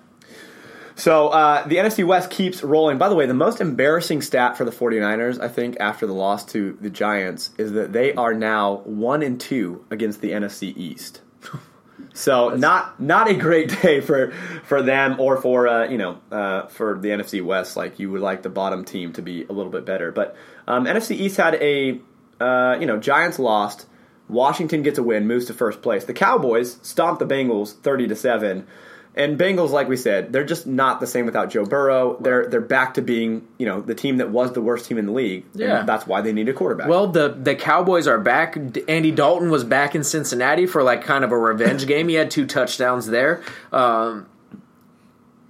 So 1.01 1.29
uh, 1.29 1.67
the 1.67 1.77
NFC 1.77 2.05
West 2.05 2.29
keeps 2.31 2.63
rolling. 2.63 2.99
By 2.99 3.09
the 3.09 3.15
way, 3.15 3.25
the 3.25 3.33
most 3.33 3.63
embarrassing 3.63 4.21
stat 4.21 4.59
for 4.59 4.67
the 4.67 4.71
49ers, 4.71 5.41
I 5.41 5.49
think, 5.49 5.79
after 5.81 6.07
the 6.07 6.13
loss 6.13 6.45
to 6.47 6.77
the 6.79 6.91
Giants, 6.91 7.53
is 7.57 7.73
that 7.73 7.95
they 7.95 8.13
are 8.13 8.35
now 8.35 8.83
1 8.85 9.23
and 9.23 9.41
2 9.41 9.87
against 9.91 10.21
the 10.21 10.33
NFC 10.33 10.77
East. 10.77 11.23
So 12.13 12.49
not 12.49 12.99
not 12.99 13.29
a 13.29 13.35
great 13.35 13.81
day 13.83 14.01
for 14.01 14.33
for 14.65 14.83
them 14.83 15.21
or 15.21 15.41
for 15.41 15.69
uh, 15.69 15.87
you 15.89 15.99
know 15.99 16.19
uh, 16.33 16.67
for 16.67 16.99
the 16.99 17.11
NFC 17.11 17.45
West. 17.45 17.77
Like 17.77 17.99
you 17.99 18.11
would 18.11 18.23
like 18.23 18.43
the 18.43 18.49
bottom 18.49 18.85
team 18.85 19.13
to 19.13 19.23
be 19.23 19.45
a 19.45 19.53
little 19.53 19.71
bit 19.71 19.85
better, 19.85 20.11
but 20.11 20.35
um, 20.67 20.87
NFC 20.87 21.13
East 21.13 21.37
had 21.37 21.55
a 21.57 22.01
uh, 22.41 22.79
you 22.81 22.87
know 22.87 22.99
Giants 22.99 23.39
lost. 23.39 23.87
Washington 24.29 24.83
gets 24.83 24.99
a 24.99 25.03
win, 25.03 25.27
moves 25.27 25.45
to 25.47 25.55
first 25.55 25.83
place. 25.83 26.05
The 26.05 26.15
Cowboys 26.15 26.79
stomped 26.83 27.21
the 27.21 27.33
Bengals 27.33 27.75
thirty 27.81 28.09
to 28.09 28.17
seven. 28.17 28.67
And 29.15 29.37
Bengals, 29.37 29.71
like 29.71 29.89
we 29.89 29.97
said, 29.97 30.33
they're 30.33 30.45
just 30.45 30.69
not 30.69 31.01
the 31.01 31.07
same 31.07 31.27
without 31.27 31.51
Joe 31.51 31.65
Burrow. 31.65 32.17
They're 32.21 32.47
they're 32.47 32.61
back 32.61 32.95
to 32.95 33.03
being 33.03 33.47
you 33.59 33.67
know 33.67 33.81
the 33.81 33.95
team 33.95 34.19
that 34.19 34.31
was 34.31 34.53
the 34.53 34.63
worst 34.63 34.87
team 34.87 34.99
in 34.99 35.07
the 35.07 35.13
league. 35.13 35.45
and 35.53 35.61
Yeah. 35.63 35.83
that's 35.83 36.07
why 36.07 36.21
they 36.21 36.33
need 36.33 36.49
a 36.49 36.53
quarterback. 36.53 36.89
Well, 36.89 37.09
the 37.09 37.29
the 37.31 37.57
Cowboys 37.57 38.07
are 38.07 38.19
back. 38.21 38.57
Andy 38.89 39.11
Dalton 39.11 39.51
was 39.51 39.65
back 39.65 39.95
in 39.97 40.05
Cincinnati 40.05 40.67
for 40.67 40.83
like 40.85 41.03
kind 41.03 41.25
of 41.25 41.33
a 41.33 41.39
revenge 41.39 41.87
game. 41.87 42.09
He 42.09 42.15
had 42.15 42.31
two 42.31 42.47
touchdowns 42.47 43.07
there. 43.09 43.43
Um, 43.73 44.27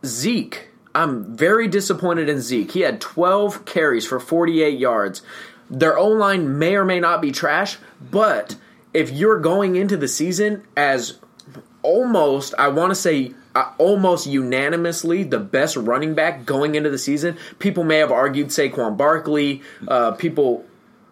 Zeke, 0.05 0.69
I'm 0.95 1.37
very 1.37 1.69
disappointed 1.69 2.29
in 2.29 2.41
Zeke. 2.41 2.71
He 2.73 2.81
had 2.81 3.01
12 3.01 3.65
carries 3.67 4.07
for 4.07 4.19
48 4.19 4.79
yards. 4.79 5.23
Their 5.69 5.99
O 5.99 6.09
line 6.09 6.59
may 6.59 6.77
or 6.77 6.85
may 6.85 6.99
not 6.99 7.21
be 7.23 7.31
trash, 7.31 7.79
but 8.11 8.57
if 8.93 9.11
you're 9.11 9.39
going 9.39 9.77
into 9.77 9.97
the 9.97 10.09
season 10.09 10.67
as 10.77 11.19
almost, 11.83 12.55
I 12.59 12.69
want 12.69 12.91
to 12.91 12.95
say, 12.95 13.35
almost 13.79 14.27
unanimously 14.27 15.23
the 15.25 15.39
best 15.39 15.77
running 15.77 16.15
back 16.15 16.45
going 16.45 16.75
into 16.75 16.91
the 16.91 16.99
season, 16.99 17.37
people 17.59 17.85
may 17.85 17.99
have 17.99 18.13
argued 18.13 18.49
Saquon 18.49 18.97
Barkley. 18.97 19.63
Uh, 19.87 20.13
people 20.13 20.65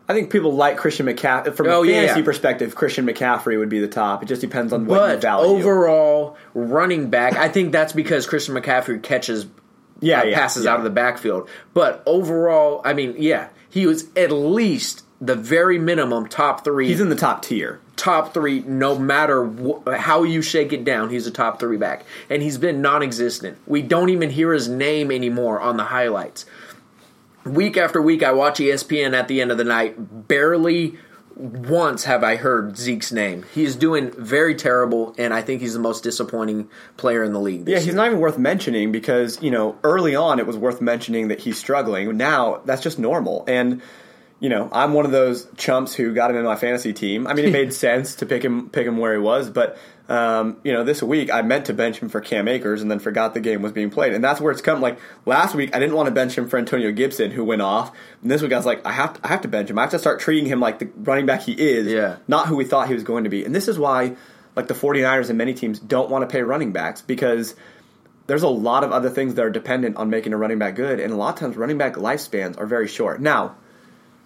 I 0.08 0.14
think 0.14 0.30
people 0.30 0.54
like 0.54 0.78
Christian 0.78 1.06
McCaffrey. 1.06 1.54
From 1.54 1.66
Oh, 1.66 1.84
a 1.84 1.86
fantasy 1.86 2.20
yeah. 2.20 2.24
perspective, 2.24 2.74
Christian 2.74 3.06
McCaffrey 3.06 3.58
would 3.58 3.68
be 3.68 3.78
the 3.78 3.88
top. 3.88 4.22
It 4.22 4.26
just 4.26 4.40
depends 4.40 4.72
on 4.72 4.86
what 4.86 4.94
you 4.94 5.00
But 5.00 5.20
value. 5.20 5.46
overall, 5.46 6.36
running 6.54 7.10
back, 7.10 7.34
I 7.36 7.48
think 7.48 7.72
that's 7.72 7.92
because 7.92 8.26
Christian 8.26 8.54
McCaffrey 8.54 9.02
catches 9.02 9.46
yeah, 10.00 10.20
uh, 10.20 10.24
yeah, 10.24 10.34
passes 10.34 10.64
yeah. 10.64 10.72
out 10.72 10.78
of 10.78 10.84
the 10.84 10.90
backfield. 10.90 11.48
But 11.74 12.02
overall, 12.06 12.80
I 12.86 12.94
mean, 12.94 13.16
yeah, 13.18 13.48
he 13.68 13.86
was 13.86 14.06
at 14.16 14.32
least 14.32 15.04
the 15.20 15.34
very 15.34 15.78
minimum 15.78 16.26
top 16.28 16.64
three. 16.64 16.88
He's 16.88 17.00
in 17.00 17.10
the 17.10 17.16
top 17.16 17.42
tier. 17.42 17.80
Top 17.98 18.32
three, 18.32 18.60
no 18.60 18.98
matter 18.98 19.44
wh- 19.44 19.94
how 19.94 20.22
you 20.22 20.40
shake 20.40 20.72
it 20.72 20.84
down. 20.84 21.10
He's 21.10 21.26
a 21.26 21.30
top 21.30 21.60
three 21.60 21.76
back, 21.76 22.04
and 22.30 22.42
he's 22.42 22.56
been 22.56 22.80
non-existent. 22.80 23.58
We 23.66 23.82
don't 23.82 24.08
even 24.08 24.30
hear 24.30 24.52
his 24.52 24.68
name 24.68 25.10
anymore 25.10 25.60
on 25.60 25.76
the 25.76 25.84
highlights. 25.84 26.46
Week 27.44 27.76
after 27.76 28.00
week, 28.00 28.22
I 28.22 28.32
watch 28.32 28.58
ESPN 28.58 29.14
at 29.14 29.28
the 29.28 29.40
end 29.40 29.50
of 29.50 29.58
the 29.58 29.64
night. 29.64 30.28
Barely 30.28 30.96
once 31.38 32.04
have 32.04 32.24
I 32.24 32.36
heard 32.36 32.76
Zeke's 32.76 33.12
name. 33.12 33.44
He 33.54 33.64
is 33.64 33.76
doing 33.76 34.10
very 34.10 34.54
terrible, 34.54 35.14
and 35.18 35.32
I 35.32 35.40
think 35.40 35.60
he's 35.60 35.72
the 35.72 35.78
most 35.78 36.02
disappointing 36.02 36.68
player 36.96 37.22
in 37.22 37.32
the 37.32 37.40
league. 37.40 37.68
Yeah, 37.68 37.76
he's 37.78 37.86
year. 37.86 37.94
not 37.94 38.06
even 38.06 38.18
worth 38.18 38.38
mentioning 38.38 38.90
because 38.90 39.40
you 39.40 39.50
know 39.50 39.78
early 39.84 40.16
on 40.16 40.40
it 40.40 40.46
was 40.46 40.56
worth 40.56 40.80
mentioning 40.80 41.28
that 41.28 41.40
he's 41.40 41.56
struggling. 41.56 42.16
Now 42.16 42.60
that's 42.64 42.82
just 42.82 42.98
normal, 42.98 43.44
and 43.46 43.80
you 44.40 44.48
know 44.48 44.68
I'm 44.72 44.92
one 44.92 45.04
of 45.04 45.10
those 45.12 45.46
chumps 45.56 45.94
who 45.94 46.14
got 46.14 46.30
him 46.30 46.36
in 46.36 46.44
my 46.44 46.56
fantasy 46.56 46.92
team. 46.92 47.26
I 47.26 47.34
mean, 47.34 47.46
it 47.46 47.52
made 47.60 47.72
sense 47.72 48.16
to 48.16 48.26
pick 48.26 48.44
him 48.44 48.68
pick 48.70 48.86
him 48.86 48.98
where 48.98 49.12
he 49.12 49.18
was, 49.18 49.50
but 49.50 49.76
um, 50.08 50.56
you 50.64 50.72
know 50.72 50.84
this 50.84 51.02
week 51.02 51.30
I 51.30 51.42
meant 51.42 51.66
to 51.66 51.74
bench 51.74 51.98
him 51.98 52.08
for 52.08 52.20
Cam 52.20 52.48
Akers 52.48 52.80
and 52.80 52.90
then 52.90 52.98
forgot 52.98 53.34
the 53.34 53.40
game 53.40 53.60
was 53.62 53.72
being 53.72 53.90
played, 53.90 54.12
and 54.14 54.22
that's 54.24 54.40
where 54.40 54.50
it's 54.52 54.62
come. 54.62 54.80
Like 54.80 54.98
last 55.26 55.54
week, 55.54 55.74
I 55.76 55.78
didn't 55.78 55.94
want 55.96 56.06
to 56.06 56.14
bench 56.14 56.36
him 56.36 56.48
for 56.48 56.58
Antonio 56.58 56.92
Gibson 56.92 57.30
who 57.30 57.44
went 57.44 57.62
off, 57.62 57.94
and 58.22 58.30
this 58.30 58.40
week 58.40 58.52
I 58.52 58.56
was 58.56 58.64
like, 58.66 58.84
I 58.86 58.92
have 58.92 59.14
to, 59.14 59.20
I 59.24 59.28
have 59.28 59.42
to 59.42 59.48
bench 59.48 59.68
him. 59.70 59.78
I 59.78 59.82
have 59.82 59.90
to 59.90 59.98
start 59.98 60.20
treating 60.20 60.46
him 60.46 60.60
like 60.60 60.78
the 60.78 60.88
running 60.96 61.26
back 61.26 61.42
he 61.42 61.52
is, 61.52 61.86
Yeah. 61.86 62.16
not 62.26 62.46
who 62.48 62.56
we 62.56 62.64
thought 62.64 62.88
he 62.88 62.94
was 62.94 63.02
going 63.04 63.24
to 63.24 63.30
be. 63.30 63.44
And 63.44 63.54
this 63.54 63.68
is 63.68 63.78
why, 63.78 64.16
like 64.56 64.66
the 64.68 64.74
49ers 64.74 65.28
and 65.28 65.36
many 65.36 65.52
teams 65.52 65.78
don't 65.78 66.08
want 66.10 66.22
to 66.22 66.32
pay 66.32 66.42
running 66.42 66.72
backs 66.72 67.02
because 67.02 67.54
there's 68.28 68.42
a 68.42 68.48
lot 68.48 68.84
of 68.84 68.92
other 68.92 69.10
things 69.10 69.34
that 69.34 69.44
are 69.44 69.50
dependent 69.50 69.96
on 69.96 70.10
making 70.10 70.32
a 70.32 70.36
running 70.38 70.58
back 70.58 70.74
good, 70.74 71.00
and 71.00 71.12
a 71.12 71.16
lot 71.16 71.34
of 71.34 71.40
times 71.40 71.56
running 71.56 71.76
back 71.78 71.94
lifespans 71.96 72.58
are 72.58 72.66
very 72.66 72.86
short. 72.88 73.20
Now, 73.20 73.56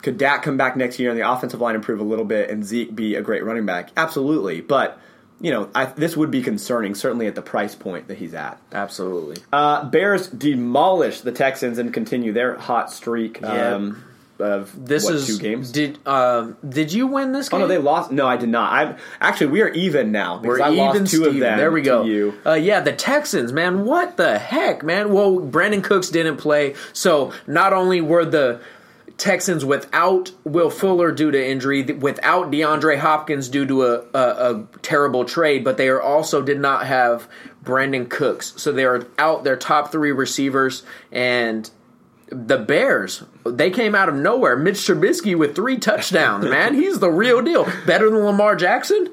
could 0.03 0.19
Dak 0.19 0.43
come 0.43 0.57
back 0.57 0.77
next 0.77 0.99
year 0.99 1.11
and 1.11 1.19
the 1.19 1.31
offensive 1.31 1.61
line 1.61 1.75
improve 1.75 2.01
a 2.01 2.05
little 2.05 2.25
bit 2.25 2.51
and 2.51 2.65
Zeke 2.65 2.95
be 2.95 3.15
a 3.15 3.23
great 3.23 3.45
running 3.45 3.65
back? 3.67 3.91
Absolutely, 3.97 4.61
but 4.61 4.99
you 5.41 5.51
know 5.51 5.69
I, 5.75 5.87
this 5.87 6.17
would 6.17 6.31
be 6.31 6.43
concerning, 6.43 6.95
certainly 6.95 7.27
at 7.27 7.35
the 7.35 7.43
price 7.43 7.75
point 7.75 8.09
that 8.09 8.19
he's 8.19 8.35
at. 8.35 8.61
absolutely. 8.73 9.39
Uh, 9.53 9.85
Bears 9.85 10.29
demolish 10.29 11.21
the 11.23 11.33
Texans 11.33 11.79
and 11.79 11.93
continue 11.95 12.33
their 12.33 12.57
hot 12.59 12.91
streak 12.93 13.41
Yeah. 13.41 13.75
um, 13.77 14.05
of 14.39 14.73
This 14.89 15.05
what, 15.05 15.15
is 15.15 15.27
two 15.29 15.39
games. 15.39 15.71
Did 15.71 15.99
uh, 16.05 16.53
did 16.69 16.93
you 16.93 17.07
win 17.07 17.31
this 17.33 17.47
Oh 17.49 17.51
game? 17.53 17.61
no, 17.61 17.67
they 17.69 17.79
lost. 17.79 18.11
No, 18.11 18.27
I 18.27 18.37
did 18.37 18.49
not. 18.49 18.73
I 18.73 18.97
actually 19.21 19.49
we 19.49 19.63
are 19.63 19.69
even 19.69 20.11
now. 20.11 20.39
because 20.39 20.59
We're 20.59 20.65
I 20.65 20.71
lost 20.71 20.97
even, 20.97 21.07
two 21.07 21.25
of 21.27 21.35
them. 21.35 21.59
There 21.59 21.71
we 21.71 21.83
go. 21.83 22.03
You. 22.03 22.35
Uh, 22.45 22.55
yeah, 22.55 22.81
the 22.81 22.93
Texans, 22.93 23.53
man. 23.53 23.85
What 23.85 24.17
the 24.17 24.39
heck, 24.41 24.83
man? 24.83 25.13
Well, 25.13 25.37
Brandin 25.39 25.85
Cooks 25.85 26.09
didn't 26.09 26.39
play, 26.39 26.75
so 26.93 27.33
not 27.47 27.73
only 27.73 28.01
were 28.01 28.25
the 28.25 28.61
Texans 29.23 29.65
without 29.65 30.33
Will 30.43 30.69
Fuller 30.69 31.13
due 31.13 31.31
to 31.31 31.49
injury, 31.49 31.85
without 31.85 32.51
DeAndre 32.51 32.99
Hopkins 32.99 33.49
due 33.49 33.65
to 33.67 33.85
a, 33.85 34.01
a, 34.13 34.19
a 34.19 34.67
terrible 34.83 35.25
trade, 35.25 35.63
but 35.63 35.77
they 35.77 35.89
are 35.89 36.03
also 36.03 36.43
did 36.43 36.59
not 36.59 36.87
have 36.87 37.29
Brandin 37.63 38.11
Cooks, 38.11 38.53
so 38.57 38.73
they 38.73 38.85
are 38.85 39.07
out 39.19 39.45
their 39.45 39.57
top 39.57 39.93
three 39.93 40.11
receivers 40.11 40.83
and 41.13 41.71
the 42.35 42.59
Bears, 42.59 43.23
they 43.45 43.71
came 43.71 43.95
out 43.95 44.09
of 44.09 44.15
nowhere. 44.15 44.57
Mitch 44.57 44.77
Trubisky 44.79 45.37
with 45.37 45.55
three 45.55 45.77
touchdowns, 45.79 46.45
man. 46.47 46.75
He's 46.81 46.99
the 46.99 47.11
real 47.11 47.43
deal. 47.43 47.65
Better 47.87 48.11
than 48.11 48.21
Lamar 48.21 48.57
Jackson? 48.57 49.09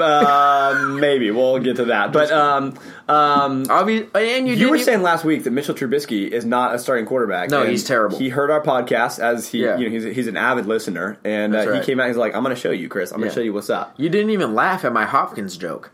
Uh, 0.00 0.96
maybe 1.00 1.30
we'll 1.30 1.58
get 1.60 1.76
to 1.76 1.86
that. 1.86 2.12
But 2.12 2.30
um, 2.32 2.78
um, 3.08 3.64
Obvi- 3.66 4.08
and 4.14 4.48
you, 4.48 4.54
you 4.54 4.70
were 4.70 4.78
saying 4.78 5.02
last 5.02 5.24
week 5.24 5.44
that 5.44 5.50
Mitchell 5.52 5.74
Trubisky 5.74 6.28
is 6.28 6.44
not 6.44 6.74
a 6.74 6.78
starting 6.78 7.06
quarterback. 7.06 7.50
No, 7.50 7.64
he's 7.64 7.84
terrible. 7.84 8.18
He 8.18 8.28
heard 8.28 8.50
our 8.50 8.60
podcast 8.62 9.18
as 9.18 9.48
he, 9.48 9.62
Yeah. 9.64 9.76
you 9.78 9.88
know, 9.88 9.90
he's, 9.92 10.16
he's 10.16 10.26
an 10.26 10.36
avid 10.36 10.66
listener, 10.66 11.18
and 11.24 11.54
uh, 11.54 11.70
right. 11.70 11.80
he 11.80 11.86
came 11.86 12.00
out. 12.00 12.08
He's 12.08 12.16
like, 12.16 12.34
"I'm 12.34 12.42
going 12.42 12.54
to 12.54 12.60
show 12.60 12.70
you, 12.70 12.88
Chris. 12.88 13.12
I'm 13.12 13.18
going 13.18 13.28
Yeah. 13.28 13.34
to 13.34 13.40
show 13.40 13.44
you 13.44 13.52
what's 13.52 13.70
up." 13.70 13.94
you 13.96 14.08
didn't 14.08 14.30
even 14.30 14.54
laugh 14.54 14.84
at 14.84 14.92
my 14.92 15.04
Hopkins 15.04 15.56
joke. 15.56 15.90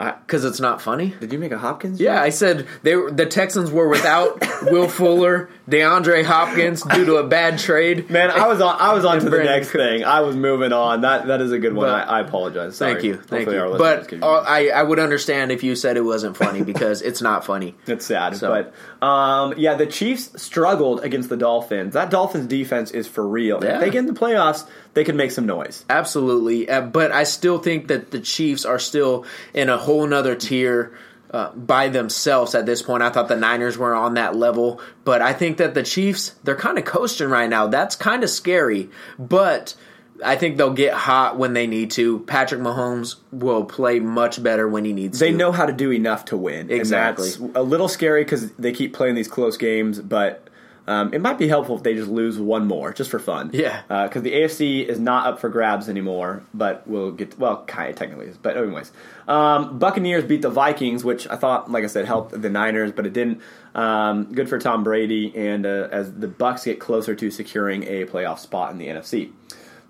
Because 0.00 0.46
it's 0.46 0.60
not 0.60 0.80
funny. 0.80 1.14
Did 1.20 1.30
you 1.30 1.38
make 1.38 1.52
a 1.52 1.58
Hopkins? 1.58 2.00
Yeah, 2.00 2.22
I 2.22 2.30
said 2.30 2.66
they 2.82 2.96
were, 2.96 3.10
the 3.10 3.26
Texans 3.26 3.70
were 3.70 3.86
without 3.86 4.42
Will 4.62 4.88
Fuller, 4.88 5.50
DeAndre 5.68 6.24
Hopkins 6.24 6.82
due 6.82 7.04
to 7.04 7.16
a 7.16 7.26
bad 7.26 7.58
trade. 7.58 8.08
Man, 8.08 8.30
I 8.30 8.46
was 8.48 8.62
on. 8.62 8.76
I 8.80 8.94
was 8.94 9.04
on 9.04 9.20
to 9.20 9.28
the 9.28 9.44
next 9.44 9.68
thing. 9.70 10.02
I 10.04 10.20
was 10.20 10.36
moving 10.36 10.72
on. 10.72 11.02
That 11.02 11.26
that 11.26 11.42
is 11.42 11.52
a 11.52 11.58
good 11.58 11.74
one. 11.74 11.86
But- 11.86 12.08
I, 12.08 12.18
I 12.18 12.20
apologize. 12.20 12.76
Sorry. 12.76 12.94
Thank 12.94 13.04
you, 13.04 13.14
thank 13.16 13.48
Hopefully 13.48 13.56
you. 13.72 13.78
But 13.78 14.22
uh, 14.22 14.44
I, 14.46 14.68
I 14.68 14.82
would 14.82 14.98
understand 14.98 15.52
if 15.52 15.62
you 15.62 15.76
said 15.76 15.98
it 15.98 16.04
wasn't 16.04 16.34
funny 16.36 16.62
because 16.72 17.02
it's 17.02 17.20
not 17.20 17.44
funny. 17.44 17.74
It's 17.86 18.06
sad, 18.06 18.36
So- 18.36 18.48
but 18.48 19.06
um, 19.06 19.54
yeah, 19.58 19.74
the 19.74 19.86
Chiefs 19.86 20.40
struggled 20.42 21.04
against 21.04 21.28
the 21.28 21.36
Dolphins. 21.36 21.92
That 21.94 22.10
Dolphins 22.10 22.46
defense 22.46 22.90
is 22.90 23.06
for 23.06 23.26
real. 23.26 23.62
Yeah. 23.62 23.74
If 23.74 23.80
they 23.80 23.90
get 23.90 23.98
in 24.00 24.06
the 24.06 24.18
playoffs, 24.18 24.66
they 24.94 25.04
can 25.04 25.16
make 25.16 25.30
some 25.30 25.46
noise. 25.46 25.84
Absolutely, 25.88 26.68
uh, 26.68 26.80
but 26.82 27.12
I 27.12 27.24
still 27.24 27.58
think 27.58 27.88
that 27.88 28.10
the 28.10 28.20
Chiefs 28.20 28.64
are 28.64 28.78
still 28.78 29.24
in 29.54 29.68
a 29.68 29.78
whole 29.90 30.06
nother 30.06 30.36
tier 30.36 30.96
uh, 31.32 31.50
by 31.52 31.88
themselves 31.88 32.54
at 32.54 32.64
this 32.66 32.80
point. 32.82 33.02
I 33.02 33.10
thought 33.10 33.28
the 33.28 33.36
Niners 33.36 33.76
were 33.76 33.94
on 33.94 34.14
that 34.14 34.36
level, 34.36 34.80
but 35.04 35.20
I 35.20 35.32
think 35.32 35.56
that 35.58 35.74
the 35.74 35.82
Chiefs 35.82 36.34
they're 36.44 36.56
kind 36.56 36.78
of 36.78 36.84
coasting 36.84 37.28
right 37.28 37.48
now. 37.50 37.66
That's 37.66 37.96
kind 37.96 38.22
of 38.24 38.30
scary, 38.30 38.88
but. 39.18 39.74
I 40.22 40.36
think 40.36 40.58
they'll 40.58 40.74
get 40.74 40.92
hot 40.92 41.38
when 41.38 41.54
they 41.54 41.66
need 41.66 41.92
to. 41.92 42.18
Patrick 42.18 42.60
Mahomes 42.60 43.16
will 43.32 43.64
play 43.64 44.00
much 44.00 44.42
better 44.42 44.68
when 44.68 44.84
he 44.84 44.92
needs 44.92 45.18
They 45.18 45.30
to. 45.30 45.36
know 45.38 45.50
how 45.50 45.64
to 45.64 45.72
do 45.72 45.90
enough 45.90 46.26
to 46.26 46.36
win. 46.36 46.70
Exactly. 46.70 47.30
a 47.54 47.62
little 47.62 47.88
scary 47.88 48.22
because 48.24 48.52
they 48.58 48.72
keep 48.72 48.92
playing 48.92 49.14
these 49.14 49.28
close 49.28 49.56
games, 49.56 49.98
but 49.98 50.49
um, 50.90 51.14
it 51.14 51.20
might 51.20 51.38
be 51.38 51.46
helpful 51.46 51.76
if 51.76 51.84
they 51.84 51.94
just 51.94 52.10
lose 52.10 52.36
one 52.36 52.66
more, 52.66 52.92
just 52.92 53.10
for 53.10 53.20
fun. 53.20 53.50
Yeah. 53.52 53.82
Because 53.86 54.22
the 54.22 54.32
AFC 54.32 54.84
is 54.84 54.98
not 54.98 55.24
up 55.24 55.38
for 55.38 55.48
grabs 55.48 55.88
anymore, 55.88 56.42
but 56.52 56.84
we'll 56.84 57.12
get 57.12 57.38
well, 57.38 57.64
kind 57.66 57.90
of 57.90 57.96
technically 57.96 58.26
is, 58.26 58.36
but 58.36 58.56
anyways, 58.56 58.90
um, 59.28 59.78
Buccaneers 59.78 60.24
beat 60.24 60.42
the 60.42 60.50
Vikings, 60.50 61.04
which 61.04 61.28
I 61.28 61.36
thought, 61.36 61.70
like 61.70 61.84
I 61.84 61.86
said, 61.86 62.06
helped 62.06 62.42
the 62.42 62.50
Niners, 62.50 62.90
but 62.90 63.06
it 63.06 63.12
didn't. 63.12 63.40
Um, 63.72 64.34
good 64.34 64.48
for 64.48 64.58
Tom 64.58 64.82
Brady, 64.82 65.32
and 65.36 65.64
uh, 65.64 65.86
as 65.92 66.12
the 66.12 66.26
Bucs 66.26 66.64
get 66.64 66.80
closer 66.80 67.14
to 67.14 67.30
securing 67.30 67.84
a 67.84 68.04
playoff 68.04 68.40
spot 68.40 68.72
in 68.72 68.78
the 68.78 68.88
NFC. 68.88 69.30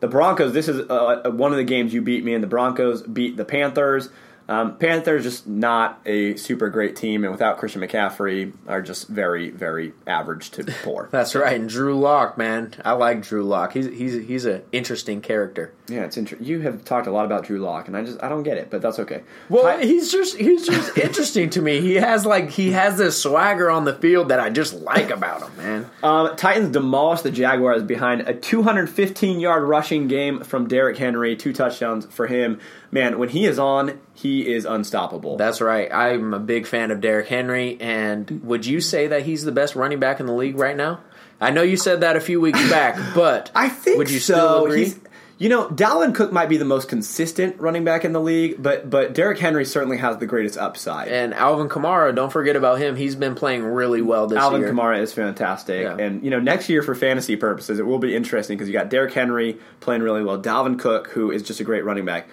The 0.00 0.08
Broncos. 0.08 0.52
This 0.52 0.68
is 0.68 0.80
uh, 0.90 1.30
one 1.30 1.52
of 1.52 1.56
the 1.56 1.64
games 1.64 1.94
you 1.94 2.02
beat 2.02 2.24
me 2.24 2.34
in. 2.34 2.42
The 2.42 2.46
Broncos 2.46 3.00
beat 3.02 3.38
the 3.38 3.46
Panthers. 3.46 4.10
Um, 4.50 4.76
Panthers 4.78 5.22
just 5.22 5.46
not 5.46 6.00
a 6.04 6.34
super 6.34 6.68
great 6.70 6.96
team, 6.96 7.22
and 7.22 7.30
without 7.30 7.58
Christian 7.58 7.82
McCaffrey, 7.82 8.52
are 8.66 8.82
just 8.82 9.06
very, 9.06 9.48
very 9.50 9.92
average 10.08 10.50
to 10.50 10.64
poor. 10.82 11.08
That's 11.12 11.36
right. 11.36 11.54
And 11.54 11.68
Drew 11.68 11.96
Lock, 11.96 12.36
man, 12.36 12.74
I 12.84 12.92
like 12.92 13.22
Drew 13.22 13.44
Lock. 13.44 13.74
He's 13.74 13.86
he's 13.86 14.26
he's 14.26 14.44
an 14.46 14.62
interesting 14.72 15.20
character. 15.20 15.72
yeah, 15.86 16.00
it's 16.00 16.16
interesting. 16.16 16.48
You 16.48 16.62
have 16.62 16.84
talked 16.84 17.06
a 17.06 17.12
lot 17.12 17.26
about 17.26 17.44
Drew 17.44 17.60
Lock, 17.60 17.86
and 17.86 17.96
I 17.96 18.02
just 18.02 18.20
I 18.20 18.28
don't 18.28 18.42
get 18.42 18.58
it, 18.58 18.70
but 18.70 18.82
that's 18.82 18.98
okay. 18.98 19.22
Well, 19.48 19.78
he's 19.78 20.10
just 20.10 20.36
he's 20.36 20.66
just 20.66 20.98
interesting 20.98 21.48
to 21.50 21.62
me. 21.62 21.80
He 21.80 21.94
has 21.94 22.26
like 22.26 22.50
he 22.50 22.72
has 22.72 22.98
this 22.98 23.22
swagger 23.22 23.70
on 23.70 23.84
the 23.84 23.94
field 23.94 24.30
that 24.30 24.40
I 24.40 24.50
just 24.50 24.74
like 24.74 25.10
about 25.10 25.42
him, 25.42 25.56
man. 25.58 25.90
Um, 26.02 26.34
Titans 26.34 26.70
demolished 26.70 27.22
the 27.22 27.30
Jaguars 27.30 27.84
behind 27.84 28.22
a 28.22 28.34
215 28.34 29.38
yard 29.38 29.62
rushing 29.62 30.08
game 30.08 30.42
from 30.42 30.66
Derrick 30.66 30.96
Henry, 30.96 31.36
two 31.36 31.52
touchdowns 31.52 32.06
for 32.06 32.26
him. 32.26 32.58
Man, 32.92 33.18
when 33.18 33.28
he 33.28 33.44
is 33.46 33.58
on, 33.58 34.00
he 34.14 34.52
is 34.52 34.64
unstoppable. 34.64 35.36
That's 35.36 35.60
right. 35.60 35.92
I'm 35.92 36.34
a 36.34 36.40
big 36.40 36.66
fan 36.66 36.90
of 36.90 37.00
Derrick 37.00 37.28
Henry, 37.28 37.76
and 37.80 38.42
would 38.44 38.66
you 38.66 38.80
say 38.80 39.06
that 39.08 39.22
he's 39.22 39.44
the 39.44 39.52
best 39.52 39.76
running 39.76 40.00
back 40.00 40.18
in 40.20 40.26
the 40.26 40.32
league 40.34 40.58
right 40.58 40.76
now? 40.76 41.00
I 41.40 41.50
know 41.50 41.62
you 41.62 41.76
said 41.76 42.00
that 42.00 42.16
a 42.16 42.20
few 42.20 42.40
weeks 42.40 42.60
back, 42.70 42.98
but 43.14 43.50
I 43.54 43.68
think 43.68 43.98
would 43.98 44.10
you 44.10 44.18
so. 44.18 44.34
still 44.34 44.64
agree? 44.66 44.78
He's- 44.86 44.98
you 45.38 45.48
know, 45.48 45.68
Dalvin 45.70 46.14
Cook 46.14 46.32
might 46.32 46.50
be 46.50 46.58
the 46.58 46.66
most 46.66 46.90
consistent 46.90 47.58
running 47.60 47.82
back 47.82 48.04
in 48.04 48.12
the 48.12 48.20
league, 48.20 48.62
but 48.62 48.90
but 48.90 49.14
Derrick 49.14 49.38
Henry 49.38 49.64
certainly 49.64 49.96
has 49.96 50.18
the 50.18 50.26
greatest 50.26 50.58
upside. 50.58 51.08
and 51.08 51.32
Alvin 51.32 51.70
Kamara, 51.70 52.14
don't 52.14 52.30
forget 52.30 52.56
about 52.56 52.78
him. 52.78 52.94
He's 52.94 53.14
been 53.14 53.34
playing 53.34 53.64
really 53.64 54.02
well 54.02 54.26
this 54.26 54.36
Alvin 54.38 54.60
year. 54.60 54.68
Alvin 54.68 54.78
Kamara 54.84 55.00
is 55.00 55.14
fantastic, 55.14 55.84
Yeah. 55.84 55.96
and 55.96 56.22
you 56.22 56.28
know 56.28 56.40
next 56.40 56.68
year 56.68 56.82
for 56.82 56.94
fantasy 56.94 57.36
purposes, 57.36 57.78
it 57.78 57.86
will 57.86 57.98
be 57.98 58.14
interesting 58.14 58.58
because 58.58 58.68
you 58.68 58.74
got 58.74 58.90
Derrick 58.90 59.14
Henry 59.14 59.58
playing 59.80 60.02
really 60.02 60.22
well, 60.22 60.38
Dalvin 60.38 60.78
Cook, 60.78 61.08
who 61.08 61.30
is 61.30 61.42
just 61.42 61.58
a 61.58 61.64
great 61.64 61.86
running 61.86 62.04
back. 62.04 62.28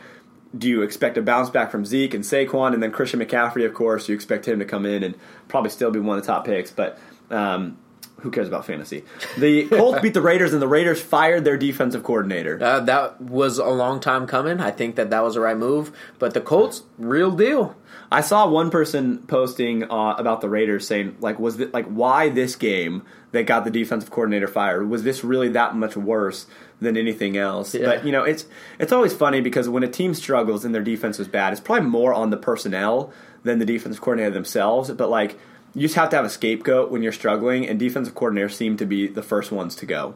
Do 0.58 0.67
you 0.67 0.82
expect 0.82 1.17
a 1.17 1.22
bounce 1.22 1.50
back 1.50 1.72
from 1.72 1.86
Zeke 1.86 2.13
and 2.13 2.24
Saquon, 2.24 2.74
and 2.74 2.82
then 2.82 2.91
Christian 2.91 3.20
McCaffrey? 3.20 3.65
Of 3.65 3.74
course, 3.74 4.08
you 4.08 4.15
expect 4.15 4.48
him 4.48 4.60
to 4.60 4.65
come 4.65 4.86
in 4.86 5.04
and 5.04 5.15
probably 5.48 5.70
still 5.70 5.91
be 5.91 6.00
one 6.00 6.17
of 6.17 6.26
the 6.26 6.32
top 6.32 6.46
picks, 6.46 6.72
but. 6.72 6.98
Um, 7.30 7.78
who 8.22 8.32
cares 8.32 8.48
about 8.48 8.65
fantasy? 8.65 9.04
The 9.38 9.67
Colts 9.70 10.02
beat 10.02 10.13
the 10.13 10.22
Raiders, 10.22 10.54
and 10.54 10.62
the 10.62 10.67
Raiders 10.67 11.00
fired 11.00 11.46
their 11.46 11.58
defensive 11.58 12.04
coordinator. 12.04 12.58
Uh, 12.62 12.80
that 12.82 13.22
was 13.22 13.60
a 13.60 13.67
long 13.67 14.00
time 14.00 14.26
coming. 14.26 14.60
I 14.60 14.72
think 14.72 14.96
that 14.96 15.12
that 15.12 15.24
was 15.24 15.36
the 15.36 15.41
right 15.41 15.58
move. 15.58 15.91
But 16.17 16.34
the 16.34 16.41
Colts, 16.41 16.84
real 16.98 17.32
deal. 17.32 17.76
I 18.12 18.22
saw 18.22 18.48
one 18.48 18.72
person 18.72 19.20
posting 19.28 19.84
uh, 19.84 20.15
about 20.17 20.41
the 20.41 20.50
Raiders 20.50 20.88
saying, 20.88 21.17
like, 21.20 21.39
was 21.39 21.60
it 21.60 21.74
like 21.74 21.86
why 21.86 22.30
this 22.30 22.56
game 22.56 23.04
that 23.34 23.46
got 23.46 23.65
the 23.65 23.72
defensive 23.72 24.10
coordinator 24.10 24.48
fired? 24.48 24.89
Was 24.89 25.04
this 25.04 25.24
really 25.24 25.50
that 25.50 25.76
much 25.76 25.96
worse 25.96 26.48
than 26.80 26.98
anything 26.98 27.38
else? 27.38 27.74
Yeah. 27.74 27.86
But 27.86 28.06
you 28.06 28.12
know, 28.12 28.24
it's 28.24 28.46
it's 28.80 28.92
always 28.92 29.13
funny 29.13 29.42
because 29.42 29.70
when 29.70 29.84
a 29.84 29.88
team 29.88 30.13
struggles 30.13 30.66
and 30.66 30.74
their 30.74 30.84
defense 30.84 31.20
is 31.20 31.28
bad, 31.28 31.54
it's 31.54 31.62
probably 31.62 31.90
more 31.90 32.13
on 32.13 32.30
the 32.30 32.38
personnel 32.38 33.12
than 33.44 33.60
the 33.60 33.66
defensive 33.66 34.02
coordinator 34.02 34.34
themselves. 34.34 34.92
But 34.92 35.10
like, 35.10 35.40
you 35.74 35.82
just 35.82 35.96
have 35.96 36.10
to 36.10 36.16
have 36.16 36.26
a 36.26 36.30
scapegoat 36.30 36.92
when 36.92 37.02
you're 37.02 37.12
struggling, 37.12 37.68
and 37.68 37.80
defensive 37.80 38.16
coordinators 38.16 38.54
seem 38.54 38.78
to 38.78 38.86
be 38.86 39.08
the 39.08 39.24
first 39.24 39.52
ones 39.52 39.76
to 39.78 39.86
go. 39.86 40.16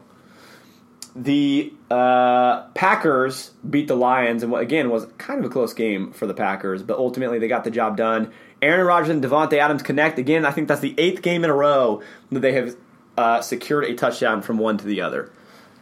The 1.14 1.72
uh, 1.90 2.62
Packers 2.68 3.50
beat 3.68 3.86
the 3.86 3.96
Lions, 3.96 4.42
and 4.42 4.50
what 4.50 4.62
again 4.62 4.88
was 4.88 5.06
kind 5.18 5.38
of 5.38 5.44
a 5.44 5.52
close 5.52 5.74
game 5.74 6.12
for 6.12 6.26
the 6.26 6.34
Packers, 6.34 6.82
but 6.82 6.96
ultimately 6.96 7.38
they 7.38 7.48
got 7.48 7.64
the 7.64 7.70
job 7.70 7.96
done. 7.96 8.32
Aaron 8.62 8.86
Rodgers 8.86 9.10
and 9.10 9.22
Davante 9.22 9.58
Adams 9.58 9.82
connect 9.82 10.18
again. 10.18 10.46
I 10.46 10.52
think 10.52 10.68
that's 10.68 10.80
the 10.80 10.94
eighth 10.96 11.20
game 11.20 11.44
in 11.44 11.50
a 11.50 11.54
row 11.54 12.00
that 12.30 12.40
they 12.40 12.52
have 12.52 12.76
uh, 13.18 13.40
secured 13.42 13.84
a 13.84 13.94
touchdown 13.94 14.40
from 14.40 14.56
one 14.56 14.78
to 14.78 14.86
the 14.86 15.00
other. 15.02 15.30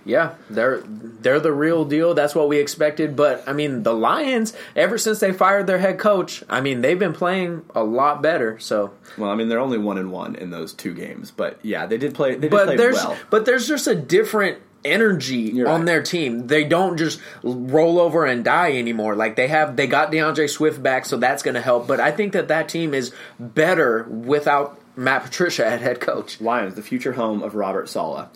Yeah, 0.04 0.34
they're 0.48 0.82
they're 0.86 1.40
the 1.40 1.52
real 1.52 1.84
deal. 1.84 2.14
That's 2.14 2.34
what 2.34 2.48
we 2.48 2.58
expected. 2.58 3.16
But 3.16 3.44
I 3.46 3.52
mean, 3.52 3.82
the 3.82 3.92
Lions, 3.92 4.54
ever 4.74 4.96
since 4.98 5.20
they 5.20 5.32
fired 5.32 5.66
their 5.66 5.78
head 5.78 5.98
coach, 5.98 6.42
I 6.48 6.60
mean, 6.60 6.80
they've 6.80 6.98
been 6.98 7.12
playing 7.12 7.62
a 7.74 7.84
lot 7.84 8.22
better. 8.22 8.58
So, 8.58 8.92
Well, 9.18 9.30
I 9.30 9.34
mean 9.34 9.48
they're 9.48 9.60
only 9.60 9.78
one 9.78 9.98
and 9.98 10.10
one 10.10 10.36
in 10.36 10.50
those 10.50 10.72
two 10.72 10.94
games, 10.94 11.30
but 11.30 11.58
yeah, 11.62 11.86
they 11.86 11.98
did 11.98 12.14
play. 12.14 12.34
They 12.34 12.40
did 12.42 12.50
but 12.50 12.64
play 12.66 12.76
there's 12.76 12.96
well. 12.96 13.16
but 13.28 13.44
there's 13.44 13.68
just 13.68 13.86
a 13.86 13.94
different 13.94 14.58
energy 14.82 15.36
You're 15.36 15.68
on 15.68 15.80
right. 15.80 15.86
their 15.86 16.02
team. 16.02 16.46
They 16.46 16.64
don't 16.64 16.96
just 16.96 17.20
roll 17.42 18.00
over 18.00 18.24
and 18.24 18.42
die 18.42 18.78
anymore. 18.78 19.14
Like 19.14 19.36
they 19.36 19.48
have, 19.48 19.76
they 19.76 19.86
got 19.86 20.10
D'Andre 20.10 20.46
Swift 20.46 20.82
back, 20.82 21.04
so 21.04 21.18
that's 21.18 21.42
going 21.42 21.54
to 21.54 21.60
help. 21.60 21.86
But 21.86 22.00
I 22.00 22.10
think 22.12 22.32
that 22.32 22.48
that 22.48 22.70
team 22.70 22.94
is 22.94 23.12
better 23.38 24.04
without 24.04 24.80
Matt 24.96 25.24
Patricia 25.24 25.66
at 25.66 25.82
head 25.82 26.00
coach. 26.00 26.40
Lions, 26.40 26.76
the 26.76 26.82
future 26.82 27.12
home 27.12 27.42
of 27.42 27.54
Robert 27.54 27.90
Saleh. 27.90 28.28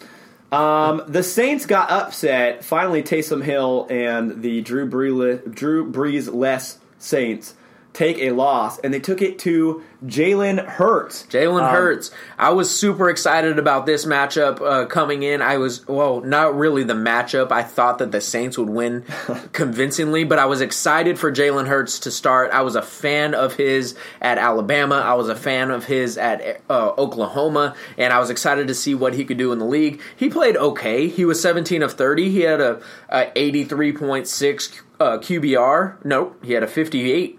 Um, 0.55 1.03
the 1.09 1.23
Saints 1.25 1.67
got 1.67 1.91
upset. 1.91 2.65
Finally, 2.65 3.03
Taysom 3.03 3.43
Hill 3.43 3.89
and 3.91 4.41
the 4.41 4.61
Drew 4.61 4.89
Brees, 4.89 5.53
Drew 5.53 5.91
Brees 5.91 6.33
less 6.33 6.79
Saints 6.99 7.55
take 7.95 8.19
a 8.19 8.33
loss, 8.33 8.79
and 8.81 8.93
they 8.93 9.01
took 9.01 9.23
it 9.23 9.39
to 9.39 9.83
Jalen 10.05 10.63
Hurts. 10.67 11.25
Jalen 11.31 11.63
Um, 11.63 11.75
Hurts. 11.75 12.11
I 12.37 12.51
was 12.51 12.69
super 12.69 13.09
excited 13.09 13.59
about 13.59 13.87
this 13.87 14.05
matchup 14.05 14.61
uh, 14.61 14.87
coming 14.87 15.23
in. 15.23 15.41
I 15.41 15.57
was, 15.57 15.87
well, 15.89 16.21
not 16.21 16.55
really 16.57 16.83
the 16.83 16.95
matchup. 16.95 17.53
I 17.53 17.63
thought 17.63 17.99
that 17.99 18.11
the 18.13 18.21
Saints 18.21 18.59
would 18.59 18.69
win 18.69 19.05
convincingly, 19.53 20.25
but 20.25 20.39
I 20.39 20.47
was 20.47 20.61
excited 20.61 21.19
for 21.19 21.33
Jalen 21.33 21.69
Hurts 21.69 22.01
to 22.01 22.11
start. 22.11 22.51
I 22.53 22.63
was 22.63 22.75
a 22.75 22.83
fan 22.83 23.33
of 23.35 23.55
his 23.55 23.95
at 24.21 24.37
Alabama. 24.39 24.97
I 24.97 25.15
was 25.15 25.29
a 25.29 25.37
fan 25.37 25.71
of 25.71 25.85
his 25.85 26.19
at 26.19 26.61
uh, 26.69 26.93
Oklahoma, 26.99 27.77
and 27.97 28.13
I 28.13 28.19
was 28.19 28.29
excited 28.29 28.67
to 28.69 28.75
see 28.75 28.95
what 28.95 29.15
he 29.15 29.25
could 29.25 29.39
do 29.39 29.53
in 29.53 29.59
the 29.61 29.65
league. 29.65 30.01
He 30.17 30.29
played 30.29 30.57
okay. 30.57 31.09
He 31.09 31.25
was 31.25 31.41
17 31.41 31.83
of 31.83 31.93
30. 31.93 32.31
He 32.31 32.41
had 32.41 32.61
a, 32.61 32.83
a 33.09 33.27
83.6 33.37 34.81
uh, 35.01 35.19
QBR. 35.19 36.05
Nope, 36.05 36.45
he 36.45 36.53
had 36.55 36.63
a 36.65 36.67
58 36.67 37.39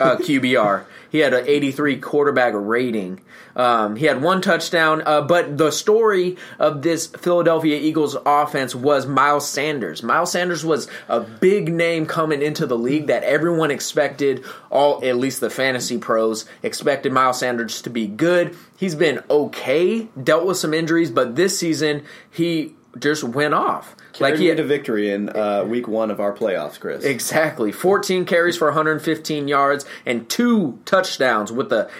uh, 0.00 0.16
QBR. 0.16 0.84
He 1.10 1.18
had 1.18 1.32
an 1.32 1.44
83 1.46 1.98
quarterback 1.98 2.52
rating. 2.54 3.20
Um, 3.54 3.96
he 3.96 4.04
had 4.04 4.20
one 4.20 4.42
touchdown, 4.42 5.02
uh, 5.06 5.22
but 5.22 5.56
the 5.56 5.70
story 5.70 6.36
of 6.58 6.82
this 6.82 7.06
Philadelphia 7.06 7.78
Eagles 7.78 8.16
offense 8.26 8.74
was 8.74 9.06
Miles 9.06 9.48
Sanders. 9.48 10.02
Miles 10.02 10.32
Sanders 10.32 10.62
was 10.62 10.88
a 11.08 11.20
big 11.20 11.72
name 11.72 12.04
coming 12.04 12.42
into 12.42 12.66
the 12.66 12.76
league 12.76 13.06
that 13.06 13.22
everyone 13.22 13.70
expected, 13.70 14.44
all 14.70 15.02
at 15.02 15.16
least 15.16 15.40
the 15.40 15.48
fantasy 15.48 15.96
pros 15.96 16.44
expected 16.62 17.12
Miles 17.12 17.38
Sanders 17.38 17.80
to 17.82 17.90
be 17.90 18.06
good. 18.06 18.54
He's 18.76 18.94
been 18.94 19.22
okay, 19.30 20.08
dealt 20.22 20.46
with 20.46 20.58
some 20.58 20.74
injuries, 20.74 21.10
but 21.10 21.34
this 21.34 21.58
season 21.58 22.04
he 22.30 22.74
just 22.98 23.24
went 23.24 23.54
off. 23.54 23.96
Like 24.20 24.36
he 24.36 24.46
had 24.46 24.60
a 24.60 24.64
victory 24.64 25.10
in 25.10 25.28
uh, 25.28 25.64
week 25.64 25.88
one 25.88 26.10
of 26.10 26.20
our 26.20 26.32
playoffs, 26.32 26.78
Chris. 26.78 27.04
Exactly. 27.04 27.72
14 27.72 28.24
carries 28.24 28.56
for 28.56 28.66
115 28.68 29.48
yards 29.48 29.84
and 30.04 30.28
two 30.28 30.78
touchdowns 30.84 31.52
with 31.52 31.72
a, 31.72 31.90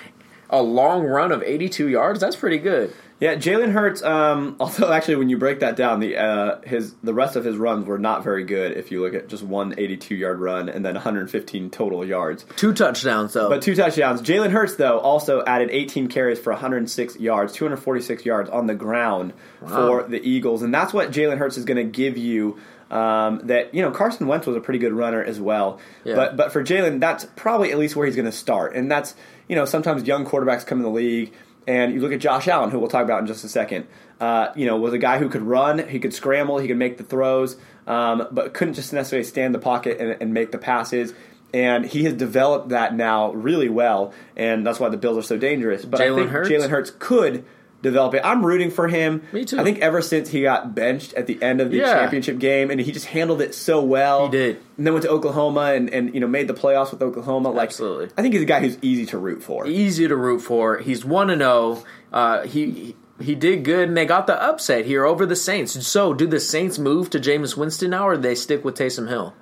a 0.50 0.62
long 0.62 1.04
run 1.04 1.32
of 1.32 1.42
82 1.42 1.88
yards. 1.88 2.20
That's 2.20 2.36
pretty 2.36 2.58
good. 2.58 2.92
Yeah, 3.18 3.34
Jalen 3.34 3.72
Hurts. 3.72 4.02
Um, 4.02 4.56
although 4.60 4.92
actually, 4.92 5.16
when 5.16 5.28
you 5.28 5.38
break 5.38 5.60
that 5.60 5.76
down, 5.76 6.00
the 6.00 6.16
uh, 6.16 6.60
his 6.62 6.94
the 7.02 7.14
rest 7.14 7.36
of 7.36 7.44
his 7.44 7.56
runs 7.56 7.86
were 7.86 7.98
not 7.98 8.24
very 8.24 8.44
good. 8.44 8.76
If 8.76 8.90
you 8.90 9.00
look 9.00 9.14
at 9.14 9.28
just 9.28 9.42
one 9.42 9.74
82 9.76 10.14
yard 10.14 10.40
run 10.40 10.68
and 10.68 10.84
then 10.84 10.94
115 10.94 11.70
total 11.70 12.04
yards, 12.04 12.44
two 12.56 12.74
touchdowns 12.74 13.32
though. 13.32 13.48
But 13.48 13.62
two 13.62 13.74
touchdowns. 13.74 14.20
Jalen 14.20 14.50
Hurts 14.50 14.76
though 14.76 14.98
also 14.98 15.42
added 15.44 15.70
18 15.70 16.08
carries 16.08 16.38
for 16.38 16.52
106 16.52 17.18
yards, 17.18 17.52
246 17.54 18.24
yards 18.26 18.50
on 18.50 18.66
the 18.66 18.74
ground 18.74 19.32
wow. 19.60 19.68
for 19.68 20.02
the 20.08 20.20
Eagles, 20.26 20.62
and 20.62 20.72
that's 20.72 20.92
what 20.92 21.10
Jalen 21.10 21.38
Hurts 21.38 21.56
is 21.56 21.64
going 21.64 21.78
to 21.78 21.90
give 21.90 22.16
you. 22.16 22.58
Um, 22.88 23.48
that 23.48 23.74
you 23.74 23.82
know 23.82 23.90
Carson 23.90 24.28
Wentz 24.28 24.46
was 24.46 24.56
a 24.56 24.60
pretty 24.60 24.78
good 24.78 24.92
runner 24.92 25.20
as 25.20 25.40
well, 25.40 25.80
yeah. 26.04 26.14
but 26.14 26.36
but 26.36 26.52
for 26.52 26.62
Jalen, 26.62 27.00
that's 27.00 27.26
probably 27.34 27.72
at 27.72 27.78
least 27.78 27.96
where 27.96 28.06
he's 28.06 28.14
going 28.14 28.26
to 28.26 28.30
start, 28.30 28.76
and 28.76 28.88
that's 28.88 29.16
you 29.48 29.56
know 29.56 29.64
sometimes 29.64 30.04
young 30.04 30.24
quarterbacks 30.24 30.64
come 30.64 30.78
in 30.78 30.84
the 30.84 30.90
league 30.90 31.32
and 31.66 31.92
you 31.92 32.00
look 32.00 32.12
at 32.12 32.20
Josh 32.20 32.48
Allen, 32.48 32.70
who 32.70 32.78
we'll 32.78 32.88
talk 32.88 33.04
about 33.04 33.20
in 33.20 33.26
just 33.26 33.44
a 33.44 33.48
second. 33.48 33.86
Uh, 34.20 34.52
you 34.54 34.66
know, 34.66 34.76
was 34.76 34.94
a 34.94 34.98
guy 34.98 35.18
who 35.18 35.28
could 35.28 35.42
run, 35.42 35.88
he 35.88 35.98
could 35.98 36.14
scramble, 36.14 36.58
he 36.58 36.68
could 36.68 36.76
make 36.78 36.96
the 36.96 37.04
throws, 37.04 37.56
um, 37.86 38.26
but 38.30 38.54
couldn't 38.54 38.74
just 38.74 38.92
necessarily 38.92 39.24
stand 39.24 39.54
the 39.54 39.58
pocket 39.58 40.00
and, 40.00 40.16
and, 40.20 40.32
make 40.32 40.52
the 40.52 40.58
passes. 40.58 41.12
And 41.52 41.84
he 41.84 42.04
has 42.04 42.14
developed 42.14 42.70
that 42.70 42.94
now 42.94 43.32
really 43.32 43.68
well, 43.68 44.14
and 44.36 44.66
that's 44.66 44.80
why 44.80 44.88
the 44.88 44.96
Bills 44.96 45.18
are 45.18 45.22
so 45.22 45.36
dangerous. 45.36 45.84
But 45.84 46.00
Jalen 46.00 46.12
I 46.12 46.16
think 46.16 46.30
Hurts? 46.30 46.48
Jalen 46.50 46.70
Hurts 46.70 46.92
could 46.98 47.44
develop 47.86 48.14
it. 48.14 48.22
I'm 48.24 48.44
rooting 48.44 48.70
for 48.70 48.88
him. 48.88 49.22
Me 49.32 49.44
too. 49.44 49.58
I 49.58 49.64
think 49.64 49.78
ever 49.78 50.02
since 50.02 50.28
he 50.28 50.42
got 50.42 50.74
benched 50.74 51.14
at 51.14 51.26
the 51.26 51.42
end 51.42 51.60
of 51.60 51.70
the 51.70 51.78
yeah. 51.78 51.94
championship 51.94 52.38
game, 52.38 52.70
and 52.70 52.80
he 52.80 52.92
just 52.92 53.06
handled 53.06 53.40
it 53.40 53.54
so 53.54 53.82
well. 53.82 54.26
He 54.26 54.32
did. 54.32 54.60
And 54.76 54.86
then 54.86 54.92
went 54.94 55.04
to 55.04 55.10
Oklahoma 55.10 55.72
and, 55.74 55.88
and 55.90 56.14
you 56.14 56.20
know 56.20 56.26
made 56.26 56.48
the 56.48 56.54
playoffs 56.54 56.90
with 56.90 57.02
Oklahoma. 57.02 57.50
Like, 57.50 57.70
Absolutely. 57.70 58.10
I 58.16 58.22
think 58.22 58.34
he's 58.34 58.42
a 58.42 58.46
guy 58.46 58.60
who's 58.60 58.78
easy 58.82 59.06
to 59.06 59.18
root 59.18 59.42
for. 59.42 59.66
Easy 59.66 60.06
to 60.06 60.16
root 60.16 60.40
for. 60.40 60.78
He's 60.78 61.04
one 61.04 61.28
to 61.28 61.36
zero. 61.36 61.82
Uh, 62.12 62.42
he. 62.46 62.96
He 63.18 63.34
did 63.34 63.64
good, 63.64 63.88
and 63.88 63.96
they 63.96 64.04
got 64.04 64.26
the 64.26 64.38
upset 64.38 64.84
here 64.84 65.06
over 65.06 65.24
the 65.24 65.36
Saints. 65.36 65.86
So, 65.86 66.12
do 66.12 66.26
the 66.26 66.38
Saints 66.38 66.78
move 66.78 67.08
to 67.08 67.18
Jameis 67.18 67.56
Winston 67.56 67.88
now, 67.88 68.06
or 68.06 68.18
they 68.18 68.34
stick 68.34 68.62
with 68.62 68.76
Taysom 68.76 69.08
Hill? 69.08 69.32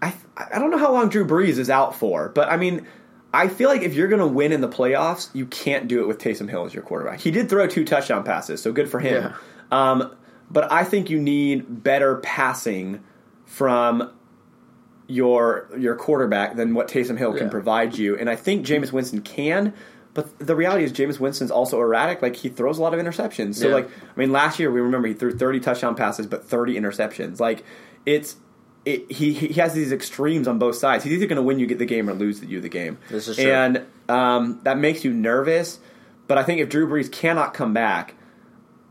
I 0.00 0.14
I 0.36 0.58
don't 0.58 0.70
know 0.70 0.78
how 0.78 0.92
long 0.92 1.08
Drew 1.08 1.26
Brees 1.26 1.58
is 1.58 1.68
out 1.68 1.94
for, 1.94 2.30
but 2.30 2.50
I 2.50 2.56
mean, 2.56 2.86
I 3.32 3.48
feel 3.48 3.68
like 3.68 3.82
if 3.82 3.94
you're 3.94 4.08
going 4.08 4.20
to 4.20 4.26
win 4.26 4.52
in 4.52 4.60
the 4.60 4.68
playoffs, 4.68 5.34
you 5.34 5.46
can't 5.46 5.86
do 5.86 6.00
it 6.00 6.08
with 6.08 6.18
Taysom 6.18 6.48
Hill 6.48 6.64
as 6.64 6.72
your 6.72 6.82
quarterback. 6.82 7.20
He 7.20 7.30
did 7.30 7.50
throw 7.50 7.66
two 7.66 7.84
touchdown 7.84 8.24
passes, 8.24 8.62
so 8.62 8.72
good 8.72 8.90
for 8.90 9.00
him. 9.00 9.34
Yeah. 9.70 9.90
Um, 9.90 10.16
but 10.50 10.72
I 10.72 10.84
think 10.84 11.10
you 11.10 11.20
need 11.20 11.82
better 11.82 12.16
passing 12.16 13.04
from 13.44 14.10
your 15.08 15.68
your 15.76 15.96
quarterback 15.96 16.56
than 16.56 16.74
what 16.74 16.88
Taysom 16.88 17.18
Hill 17.18 17.32
can 17.32 17.44
yeah. 17.44 17.50
provide 17.50 17.98
you. 17.98 18.16
And 18.16 18.30
I 18.30 18.36
think 18.36 18.66
Jameis 18.66 18.92
Winston 18.92 19.22
can. 19.22 19.74
But 20.14 20.38
the 20.38 20.56
reality 20.56 20.84
is, 20.84 20.92
Jameis 20.92 21.20
Winston's 21.20 21.50
also 21.50 21.80
erratic. 21.80 22.22
Like 22.22 22.34
he 22.34 22.48
throws 22.48 22.78
a 22.78 22.82
lot 22.82 22.94
of 22.94 23.00
interceptions. 23.00 23.56
So, 23.56 23.68
yeah. 23.68 23.74
like, 23.74 23.88
I 23.88 24.18
mean, 24.18 24.32
last 24.32 24.58
year 24.58 24.70
we 24.70 24.80
remember 24.80 25.06
he 25.06 25.14
threw 25.14 25.36
30 25.36 25.60
touchdown 25.60 25.94
passes, 25.94 26.26
but 26.26 26.44
30 26.44 26.74
interceptions. 26.74 27.38
Like, 27.38 27.64
it's 28.04 28.36
it, 28.84 29.10
he 29.10 29.32
he 29.32 29.54
has 29.54 29.74
these 29.74 29.92
extremes 29.92 30.48
on 30.48 30.58
both 30.58 30.76
sides. 30.76 31.04
He's 31.04 31.12
either 31.12 31.26
going 31.26 31.36
to 31.36 31.42
win 31.42 31.58
you 31.58 31.66
get 31.66 31.78
the 31.78 31.86
game 31.86 32.08
or 32.08 32.14
lose 32.14 32.42
you 32.42 32.60
the 32.60 32.68
game. 32.68 32.98
This 33.10 33.28
is 33.28 33.36
true. 33.36 33.50
And 33.50 33.86
um, 34.08 34.60
that 34.62 34.78
makes 34.78 35.04
you 35.04 35.12
nervous. 35.12 35.78
But 36.26 36.38
I 36.38 36.42
think 36.42 36.60
if 36.60 36.68
Drew 36.68 36.86
Brees 36.86 37.10
cannot 37.10 37.54
come 37.54 37.72
back, 37.72 38.14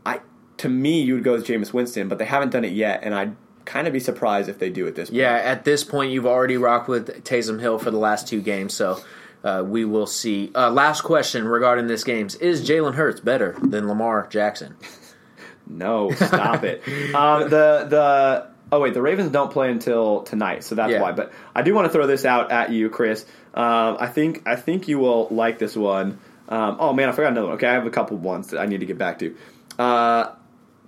I 0.04 0.20
to 0.58 0.68
me 0.68 1.02
you 1.02 1.14
would 1.14 1.24
go 1.24 1.32
with 1.32 1.46
Jameis 1.46 1.72
Winston, 1.72 2.08
but 2.08 2.18
they 2.18 2.24
haven't 2.24 2.50
done 2.50 2.64
it 2.64 2.72
yet, 2.72 3.00
and 3.02 3.14
I'd 3.14 3.36
kind 3.64 3.86
of 3.86 3.92
be 3.92 4.00
surprised 4.00 4.48
if 4.48 4.58
they 4.58 4.70
do 4.70 4.86
at 4.86 4.94
this 4.94 5.10
point. 5.10 5.18
Yeah, 5.18 5.34
at 5.34 5.64
this 5.64 5.84
point 5.84 6.10
you've 6.10 6.26
already 6.26 6.56
rocked 6.56 6.88
with 6.88 7.24
Taysom 7.24 7.60
Hill 7.60 7.78
for 7.78 7.90
the 7.90 7.98
last 7.98 8.26
two 8.26 8.40
games, 8.40 8.74
so 8.74 9.00
uh, 9.44 9.62
we 9.64 9.84
will 9.84 10.06
see. 10.06 10.50
Uh, 10.54 10.70
last 10.70 11.02
question 11.02 11.46
regarding 11.46 11.86
this 11.86 12.02
games: 12.04 12.34
Is 12.36 12.68
Jalen 12.68 12.94
Hurts 12.94 13.20
better 13.20 13.56
than 13.62 13.86
Lamar 13.86 14.26
Jackson? 14.28 14.76
no, 15.66 16.10
stop 16.10 16.64
it. 16.64 16.82
Um, 17.14 17.48
the 17.48 17.86
the 17.88 18.57
Oh 18.70 18.80
wait, 18.80 18.94
the 18.94 19.02
Ravens 19.02 19.30
don't 19.30 19.50
play 19.50 19.70
until 19.70 20.22
tonight, 20.22 20.62
so 20.64 20.74
that's 20.74 20.92
yeah. 20.92 21.00
why. 21.00 21.12
But 21.12 21.32
I 21.54 21.62
do 21.62 21.74
want 21.74 21.86
to 21.86 21.92
throw 21.92 22.06
this 22.06 22.24
out 22.24 22.50
at 22.50 22.70
you, 22.70 22.90
Chris. 22.90 23.24
Um, 23.54 23.96
I 23.98 24.06
think 24.08 24.42
I 24.46 24.56
think 24.56 24.88
you 24.88 24.98
will 24.98 25.28
like 25.30 25.58
this 25.58 25.74
one. 25.76 26.18
Um, 26.48 26.76
oh 26.78 26.92
man, 26.92 27.08
I 27.08 27.12
forgot 27.12 27.32
another 27.32 27.48
one. 27.48 27.56
Okay, 27.56 27.66
I 27.66 27.72
have 27.72 27.86
a 27.86 27.90
couple 27.90 28.16
ones 28.18 28.48
that 28.48 28.60
I 28.60 28.66
need 28.66 28.80
to 28.80 28.86
get 28.86 28.98
back 28.98 29.18
to. 29.20 29.36
Uh, 29.78 30.34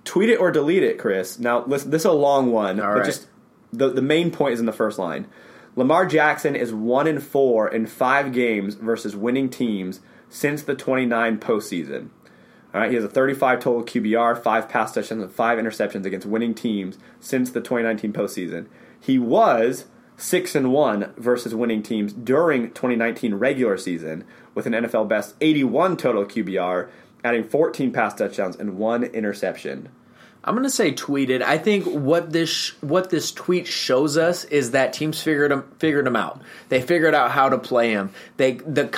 tweet 0.03 0.29
it 0.29 0.37
or 0.37 0.51
delete 0.51 0.83
it, 0.83 0.99
Chris. 0.99 1.39
Now 1.39 1.65
listen, 1.65 1.89
this 1.89 2.03
is 2.03 2.05
a 2.05 2.11
long 2.11 2.51
one, 2.51 2.79
All 2.79 2.87
but 2.87 2.99
right. 2.99 3.05
just 3.05 3.27
the 3.73 3.89
the 3.89 4.01
main 4.01 4.31
point 4.31 4.53
is 4.53 4.59
in 4.59 4.65
the 4.65 4.73
first 4.73 4.99
line. 4.99 5.27
Lamar 5.75 6.05
Jackson 6.05 6.55
is 6.55 6.73
one 6.73 7.07
in 7.07 7.19
four 7.19 7.67
in 7.67 7.85
five 7.85 8.33
games 8.33 8.75
versus 8.75 9.15
winning 9.15 9.49
teams 9.49 10.01
since 10.29 10.63
the 10.63 10.75
29 10.75 11.39
postseason. 11.39 12.09
All 12.73 12.79
right, 12.79 12.89
he 12.89 12.95
has 12.95 13.03
a 13.03 13.09
35 13.09 13.59
total 13.59 13.83
QBR, 13.83 14.41
five 14.41 14.69
pass 14.69 14.93
touchdowns, 14.93 15.21
and 15.21 15.31
five 15.31 15.59
interceptions 15.59 16.05
against 16.05 16.25
winning 16.25 16.53
teams 16.53 16.97
since 17.19 17.51
the 17.51 17.59
2019 17.59 18.13
postseason. 18.13 18.67
He 18.99 19.19
was 19.19 19.85
six 20.15 20.55
and 20.55 20.71
one 20.71 21.13
versus 21.17 21.53
winning 21.53 21.83
teams 21.83 22.13
during 22.13 22.69
2019 22.71 23.33
regular 23.35 23.77
season 23.77 24.23
with 24.53 24.67
an 24.67 24.73
NFL 24.73 25.09
best 25.09 25.35
81 25.41 25.97
total 25.97 26.23
QBR, 26.23 26.89
adding 27.23 27.43
14 27.43 27.91
pass 27.91 28.13
touchdowns 28.13 28.55
and 28.55 28.77
one 28.77 29.03
interception. 29.03 29.89
I'm 30.43 30.55
gonna 30.55 30.71
say 30.71 30.91
tweeted. 30.91 31.43
I 31.43 31.59
think 31.59 31.85
what 31.85 32.31
this 32.31 32.69
what 32.81 33.11
this 33.11 33.31
tweet 33.31 33.67
shows 33.67 34.17
us 34.17 34.43
is 34.45 34.71
that 34.71 34.93
teams 34.93 35.21
figured 35.21 35.51
him 35.51 35.63
figured 35.77 36.07
him 36.07 36.15
out. 36.15 36.41
They 36.69 36.81
figured 36.81 37.13
out 37.13 37.31
how 37.31 37.49
to 37.49 37.59
play 37.59 37.91
him. 37.91 38.09
They 38.37 38.53
the 38.53 38.89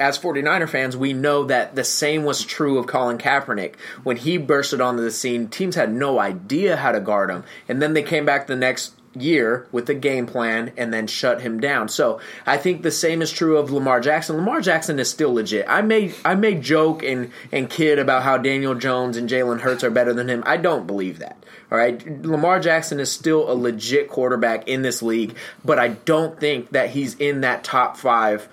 as 0.00 0.18
49er 0.18 0.68
fans, 0.68 0.96
we 0.96 1.12
know 1.12 1.44
that 1.44 1.76
the 1.76 1.84
same 1.84 2.24
was 2.24 2.44
true 2.44 2.78
of 2.78 2.88
Colin 2.88 3.18
Kaepernick 3.18 3.76
when 4.02 4.16
he 4.16 4.38
bursted 4.38 4.80
onto 4.80 5.02
the 5.02 5.12
scene. 5.12 5.48
Teams 5.48 5.76
had 5.76 5.92
no 5.92 6.18
idea 6.18 6.76
how 6.76 6.90
to 6.90 7.00
guard 7.00 7.30
him, 7.30 7.44
and 7.68 7.80
then 7.80 7.92
they 7.92 8.02
came 8.02 8.24
back 8.24 8.48
the 8.48 8.56
next 8.56 8.94
year 9.20 9.66
with 9.72 9.88
a 9.90 9.94
game 9.94 10.26
plan 10.26 10.72
and 10.76 10.92
then 10.92 11.06
shut 11.06 11.40
him 11.40 11.60
down. 11.60 11.88
So 11.88 12.20
I 12.46 12.56
think 12.56 12.82
the 12.82 12.90
same 12.90 13.22
is 13.22 13.30
true 13.30 13.56
of 13.58 13.70
Lamar 13.70 14.00
Jackson. 14.00 14.36
Lamar 14.36 14.60
Jackson 14.60 14.98
is 14.98 15.10
still 15.10 15.34
legit. 15.34 15.66
I 15.68 15.82
may 15.82 16.12
I 16.24 16.34
may 16.34 16.54
joke 16.54 17.02
and 17.02 17.30
and 17.52 17.68
kid 17.68 17.98
about 17.98 18.22
how 18.22 18.38
Daniel 18.38 18.74
Jones 18.74 19.16
and 19.16 19.28
Jalen 19.28 19.60
Hurts 19.60 19.84
are 19.84 19.90
better 19.90 20.12
than 20.12 20.28
him. 20.28 20.42
I 20.46 20.56
don't 20.56 20.86
believe 20.86 21.18
that. 21.18 21.42
All 21.70 21.76
right, 21.76 22.24
Lamar 22.24 22.60
Jackson 22.60 22.98
is 22.98 23.12
still 23.12 23.50
a 23.50 23.52
legit 23.52 24.08
quarterback 24.08 24.68
in 24.68 24.80
this 24.80 25.02
league, 25.02 25.36
but 25.62 25.78
I 25.78 25.88
don't 25.88 26.40
think 26.40 26.70
that 26.70 26.90
he's 26.90 27.14
in 27.16 27.42
that 27.42 27.62
top 27.62 27.98
five 27.98 28.48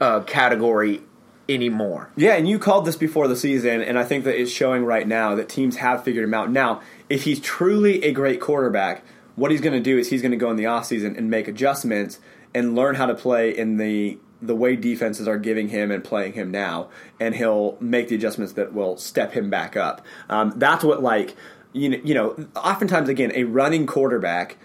uh, 0.00 0.20
category 0.20 1.02
anymore. 1.48 2.10
Yeah, 2.16 2.34
and 2.34 2.48
you 2.48 2.58
called 2.58 2.84
this 2.84 2.96
before 2.96 3.28
the 3.28 3.36
season, 3.36 3.82
and 3.82 3.98
I 3.98 4.04
think 4.04 4.24
that 4.24 4.40
it's 4.40 4.50
showing 4.50 4.84
right 4.84 5.06
now 5.06 5.34
that 5.36 5.48
teams 5.48 5.76
have 5.76 6.02
figured 6.04 6.24
him 6.24 6.34
out. 6.34 6.50
Now, 6.50 6.80
if 7.08 7.22
he's 7.22 7.40
truly 7.40 8.02
a 8.04 8.12
great 8.12 8.40
quarterback 8.40 9.04
what 9.36 9.50
he's 9.50 9.60
going 9.60 9.74
to 9.74 9.80
do 9.80 9.98
is 9.98 10.08
he's 10.10 10.22
going 10.22 10.32
to 10.32 10.36
go 10.36 10.50
in 10.50 10.56
the 10.56 10.64
offseason 10.64 11.16
and 11.16 11.30
make 11.30 11.46
adjustments 11.46 12.18
and 12.54 12.74
learn 12.74 12.96
how 12.96 13.06
to 13.06 13.14
play 13.14 13.56
in 13.56 13.76
the 13.76 14.18
the 14.42 14.54
way 14.54 14.76
defenses 14.76 15.26
are 15.26 15.38
giving 15.38 15.68
him 15.68 15.90
and 15.90 16.04
playing 16.04 16.34
him 16.34 16.50
now, 16.50 16.88
and 17.18 17.34
he'll 17.34 17.76
make 17.80 18.08
the 18.08 18.14
adjustments 18.14 18.52
that 18.54 18.74
will 18.74 18.96
step 18.96 19.32
him 19.32 19.48
back 19.48 19.76
up. 19.76 20.04
Um, 20.28 20.52
that's 20.56 20.84
what 20.84 21.02
like 21.02 21.36
you 21.72 21.90
know, 21.90 21.98
you 22.02 22.14
know, 22.14 22.48
oftentimes 22.56 23.08
again 23.08 23.32
a 23.34 23.44
running 23.44 23.86
quarterback 23.86 24.56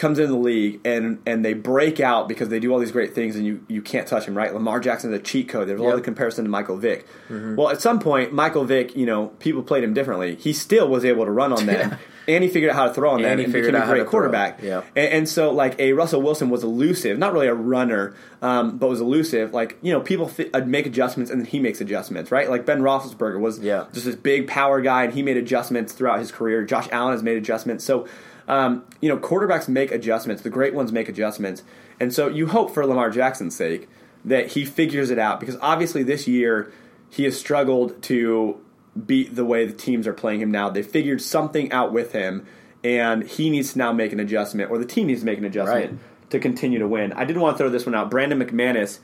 comes 0.00 0.18
into 0.18 0.32
the 0.32 0.38
league 0.38 0.80
and 0.84 1.20
and 1.26 1.44
they 1.44 1.52
break 1.52 2.00
out 2.00 2.26
because 2.26 2.48
they 2.48 2.58
do 2.58 2.72
all 2.72 2.78
these 2.78 2.90
great 2.90 3.14
things 3.14 3.36
and 3.36 3.44
you, 3.44 3.64
you 3.68 3.82
can't 3.82 4.08
touch 4.08 4.26
him, 4.26 4.36
right? 4.36 4.52
Lamar 4.52 4.80
Jackson's 4.80 5.14
a 5.14 5.18
cheat 5.18 5.48
code. 5.48 5.68
There's 5.68 5.80
yep. 5.80 5.90
all 5.90 5.96
the 5.96 6.02
comparison 6.02 6.44
to 6.44 6.50
Michael 6.50 6.78
Vick. 6.78 7.06
Mm-hmm. 7.28 7.56
Well, 7.56 7.68
at 7.68 7.82
some 7.82 8.00
point, 8.00 8.32
Michael 8.32 8.64
Vick, 8.64 8.96
you 8.96 9.04
know, 9.04 9.28
people 9.38 9.62
played 9.62 9.84
him 9.84 9.92
differently. 9.92 10.36
He 10.36 10.54
still 10.54 10.88
was 10.88 11.04
able 11.04 11.26
to 11.26 11.30
run 11.30 11.52
on 11.52 11.66
them. 11.66 11.98
and 12.28 12.44
he 12.44 12.50
figured 12.50 12.70
out 12.70 12.76
how 12.76 12.86
to 12.86 12.94
throw 12.94 13.10
on 13.10 13.22
them 13.22 13.32
and, 13.32 13.40
and 13.40 13.52
became 13.52 13.74
a 13.74 13.86
great 13.86 14.06
quarterback. 14.06 14.62
Yeah. 14.62 14.82
And, 14.96 15.12
and, 15.12 15.28
so, 15.28 15.52
like, 15.52 15.78
a 15.78 15.92
Russell 15.92 16.22
Wilson 16.22 16.48
was 16.48 16.62
elusive, 16.62 17.18
not 17.18 17.32
really 17.32 17.48
a 17.48 17.54
runner, 17.54 18.14
um, 18.40 18.78
but 18.78 18.88
was 18.88 19.00
elusive. 19.00 19.52
Like, 19.52 19.78
you 19.82 19.92
know, 19.92 20.00
people 20.00 20.28
fi- 20.28 20.50
uh, 20.52 20.64
make 20.64 20.86
adjustments 20.86 21.30
and 21.30 21.40
then 21.40 21.46
he 21.46 21.58
makes 21.58 21.80
adjustments, 21.80 22.30
right? 22.30 22.48
Like, 22.48 22.64
Ben 22.66 22.80
Roethlisberger 22.80 23.40
was 23.40 23.58
yeah. 23.58 23.86
just 23.92 24.06
this 24.06 24.16
big 24.16 24.46
power 24.46 24.80
guy 24.80 25.04
and 25.04 25.12
he 25.12 25.22
made 25.22 25.36
adjustments 25.36 25.92
throughout 25.92 26.20
his 26.20 26.30
career. 26.30 26.64
Josh 26.64 26.88
Allen 26.92 27.12
has 27.12 27.22
made 27.22 27.36
adjustments. 27.36 27.84
So, 27.84 28.06
um, 28.50 28.84
you 29.00 29.08
know, 29.08 29.16
quarterbacks 29.16 29.68
make 29.68 29.92
adjustments. 29.92 30.42
The 30.42 30.50
great 30.50 30.74
ones 30.74 30.90
make 30.92 31.08
adjustments. 31.08 31.62
And 32.00 32.12
so 32.12 32.26
you 32.28 32.48
hope 32.48 32.74
for 32.74 32.84
Lamar 32.84 33.08
Jackson's 33.10 33.54
sake 33.54 33.88
that 34.24 34.48
he 34.48 34.64
figures 34.64 35.10
it 35.10 35.18
out 35.18 35.38
because 35.38 35.56
obviously 35.62 36.02
this 36.02 36.26
year 36.26 36.72
he 37.08 37.24
has 37.24 37.38
struggled 37.38 38.02
to 38.02 38.58
beat 39.06 39.36
the 39.36 39.44
way 39.44 39.64
the 39.66 39.72
teams 39.72 40.06
are 40.06 40.12
playing 40.12 40.40
him 40.40 40.50
now. 40.50 40.68
They 40.68 40.82
figured 40.82 41.22
something 41.22 41.70
out 41.70 41.92
with 41.92 42.12
him, 42.12 42.44
and 42.82 43.22
he 43.22 43.50
needs 43.50 43.72
to 43.72 43.78
now 43.78 43.92
make 43.92 44.12
an 44.12 44.18
adjustment, 44.20 44.70
or 44.70 44.78
the 44.78 44.84
team 44.84 45.06
needs 45.06 45.20
to 45.20 45.26
make 45.26 45.38
an 45.38 45.44
adjustment 45.44 45.92
Right. 45.92 46.30
to 46.30 46.38
continue 46.40 46.78
to 46.80 46.88
win. 46.88 47.12
I 47.12 47.24
did 47.24 47.36
want 47.36 47.56
to 47.56 47.58
throw 47.62 47.70
this 47.70 47.86
one 47.86 47.94
out. 47.94 48.10
Brandon 48.10 48.38
McManus, 48.40 48.98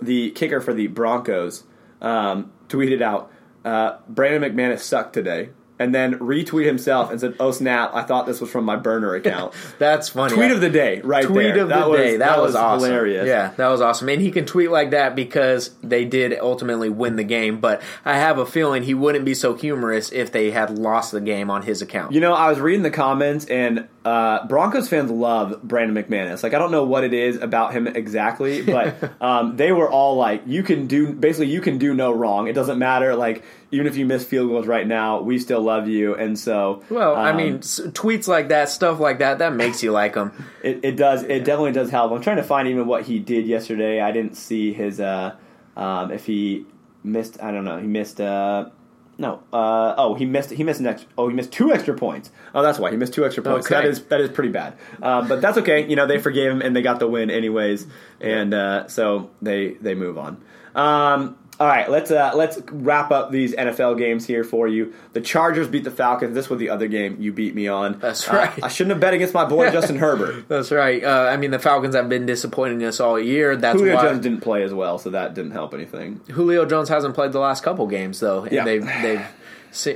the 0.00 0.30
kicker 0.30 0.60
for 0.60 0.72
the 0.72 0.86
Broncos, 0.86 1.64
um, 2.00 2.50
tweeted 2.68 3.02
out, 3.02 3.30
uh, 3.64 3.96
"Brandon 4.08 4.42
McManus 4.54 4.80
sucked 4.80 5.12
today." 5.12 5.50
And 5.78 5.94
then 5.94 6.18
retweet 6.20 6.64
himself 6.64 7.10
and 7.10 7.20
said, 7.20 7.34
"Oh 7.38 7.50
snap! 7.50 7.90
I 7.94 8.02
thought 8.02 8.24
this 8.24 8.40
was 8.40 8.50
from 8.50 8.64
my 8.64 8.76
burner 8.76 9.14
account." 9.20 9.52
That's 9.78 10.08
funny. 10.08 10.34
Tweet 10.34 10.50
of 10.50 10.62
the 10.62 10.70
day, 10.70 11.02
right 11.02 11.24
Tweet 11.26 11.54
there. 11.54 11.62
of 11.64 11.68
That 11.68 11.84
the 11.84 11.90
was- 11.90 12.00
day. 12.00 12.16
That, 12.16 12.18
that 12.18 12.38
was, 12.38 12.48
was 12.48 12.56
awesome. 12.56 12.88
hilarious. 12.88 13.26
Yeah, 13.28 13.52
that 13.56 13.68
was 13.68 13.80
awesome. 13.82 14.08
And 14.08 14.22
he 14.22 14.30
can 14.30 14.46
tweet 14.46 14.70
like 14.70 14.92
that 14.92 15.14
because 15.14 15.74
they 15.82 16.06
did 16.06 16.38
ultimately 16.40 16.88
win 16.88 17.16
the 17.16 17.24
game. 17.24 17.60
But 17.60 17.82
I 18.06 18.16
have 18.16 18.38
a 18.38 18.46
feeling 18.46 18.84
he 18.84 18.94
wouldn't 18.94 19.26
be 19.26 19.34
so 19.34 19.52
humorous 19.54 20.10
if 20.12 20.32
they 20.32 20.50
had 20.50 20.78
lost 20.78 21.12
the 21.12 21.20
game 21.20 21.50
on 21.50 21.62
his 21.62 21.82
account. 21.82 22.12
You 22.12 22.20
know, 22.20 22.32
I 22.32 22.48
was 22.48 22.58
reading 22.58 22.82
the 22.82 22.90
comments, 22.90 23.44
and 23.44 23.86
uh, 24.06 24.46
Broncos 24.46 24.88
fans 24.88 25.10
love 25.10 25.60
Brandon 25.64 26.00
McManus. 26.00 26.44
Like, 26.44 26.54
I 26.54 26.60
don't 26.60 26.70
know 26.70 26.84
what 26.84 27.02
it 27.02 27.12
is 27.12 27.38
about 27.38 27.72
him 27.72 27.88
exactly, 27.88 28.62
but 28.62 28.96
um, 29.20 29.56
they 29.56 29.72
were 29.72 29.90
all 29.90 30.14
like, 30.14 30.44
"You 30.46 30.62
can 30.62 30.86
do 30.86 31.12
basically, 31.12 31.48
you 31.48 31.60
can 31.60 31.78
do 31.78 31.92
no 31.92 32.12
wrong. 32.12 32.46
It 32.46 32.52
doesn't 32.52 32.78
matter. 32.78 33.16
Like, 33.16 33.42
even 33.72 33.88
if 33.88 33.96
you 33.96 34.06
miss 34.06 34.24
field 34.24 34.48
goals 34.48 34.68
right 34.68 34.86
now, 34.86 35.22
we 35.22 35.40
still 35.40 35.60
love 35.60 35.88
you." 35.88 36.14
And 36.14 36.38
so, 36.38 36.84
well, 36.88 37.16
I 37.16 37.30
um, 37.30 37.36
mean, 37.36 37.58
s- 37.58 37.80
tweets 37.80 38.28
like 38.28 38.50
that, 38.50 38.68
stuff 38.68 39.00
like 39.00 39.18
that, 39.18 39.38
that 39.38 39.52
makes 39.54 39.82
you 39.82 39.90
like 39.90 40.14
him. 40.14 40.30
It, 40.62 40.80
it 40.84 40.96
does. 40.96 41.22
It 41.22 41.44
definitely 41.44 41.72
does 41.72 41.90
help. 41.90 42.10
I'm 42.10 42.22
trying 42.22 42.38
to 42.38 42.42
find 42.42 42.66
even 42.66 42.86
what 42.86 43.04
he 43.04 43.20
did 43.20 43.46
yesterday. 43.46 44.00
I 44.00 44.12
didn't 44.12 44.36
see 44.36 44.72
his. 44.72 45.00
Uh, 45.00 45.36
um, 45.76 46.10
if 46.10 46.26
he 46.26 46.66
missed, 47.04 47.40
I 47.42 47.50
don't 47.50 47.64
know. 47.64 47.78
He 47.78 47.86
missed. 47.86 48.20
Uh, 48.20 48.70
no. 49.18 49.42
Uh, 49.52 49.94
oh, 49.96 50.14
he 50.14 50.26
missed. 50.26 50.50
He 50.50 50.62
missed 50.62 50.80
an 50.80 50.86
extra. 50.86 51.08
Oh, 51.16 51.28
he 51.28 51.34
missed 51.34 51.52
two 51.52 51.72
extra 51.72 51.94
points. 51.94 52.30
Oh, 52.54 52.62
that's 52.62 52.78
why 52.78 52.90
he 52.90 52.96
missed 52.96 53.14
two 53.14 53.24
extra 53.24 53.42
points. 53.42 53.66
Okay. 53.66 53.74
That 53.74 53.84
is 53.84 54.02
that 54.04 54.20
is 54.20 54.30
pretty 54.30 54.50
bad. 54.50 54.74
Um, 55.02 55.28
but 55.28 55.40
that's 55.40 55.58
okay. 55.58 55.86
You 55.88 55.96
know, 55.96 56.06
they 56.06 56.18
forgave 56.18 56.50
him 56.50 56.60
and 56.60 56.76
they 56.76 56.82
got 56.82 56.98
the 56.98 57.08
win 57.08 57.30
anyways, 57.30 57.86
and 58.20 58.52
uh, 58.52 58.88
so 58.88 59.30
they 59.40 59.70
they 59.74 59.94
move 59.94 60.18
on. 60.18 60.42
Um, 60.74 61.38
all 61.58 61.66
right, 61.66 61.90
let's 61.90 62.10
uh, 62.10 62.32
let's 62.34 62.58
wrap 62.70 63.10
up 63.10 63.30
these 63.30 63.54
NFL 63.54 63.96
games 63.98 64.26
here 64.26 64.44
for 64.44 64.68
you. 64.68 64.92
The 65.14 65.20
Chargers 65.20 65.68
beat 65.68 65.84
the 65.84 65.90
Falcons. 65.90 66.34
This 66.34 66.50
was 66.50 66.58
the 66.58 66.70
other 66.70 66.86
game 66.88 67.16
you 67.18 67.32
beat 67.32 67.54
me 67.54 67.66
on. 67.68 67.98
That's 67.98 68.28
Uh, 68.28 68.36
right. 68.36 68.64
I 68.64 68.68
shouldn't 68.68 68.92
have 68.92 69.00
bet 69.00 69.14
against 69.14 69.32
my 69.34 69.44
boy 69.46 69.70
Justin 69.72 69.96
Herbert. 69.96 70.48
That's 70.48 70.70
right. 70.70 71.02
Uh, 71.02 71.28
I 71.32 71.36
mean, 71.38 71.50
the 71.52 71.58
Falcons 71.58 71.94
have 71.94 72.08
been 72.08 72.26
disappointing 72.26 72.82
us 72.84 73.00
all 73.00 73.18
year. 73.18 73.56
That's 73.56 73.78
Julio 73.78 73.94
why 73.96 74.02
Jones 74.02 74.20
didn't 74.22 74.40
play 74.42 74.62
as 74.64 74.74
well, 74.74 74.98
so 74.98 75.10
that 75.10 75.34
didn't 75.34 75.52
help 75.52 75.72
anything. 75.72 76.20
Julio 76.30 76.66
Jones 76.66 76.88
hasn't 76.88 77.14
played 77.14 77.32
the 77.32 77.40
last 77.40 77.62
couple 77.62 77.86
games 77.86 78.20
though, 78.20 78.42
and 78.42 78.52
Yeah. 78.52 78.64
they've 78.64 78.84
they've 78.84 79.26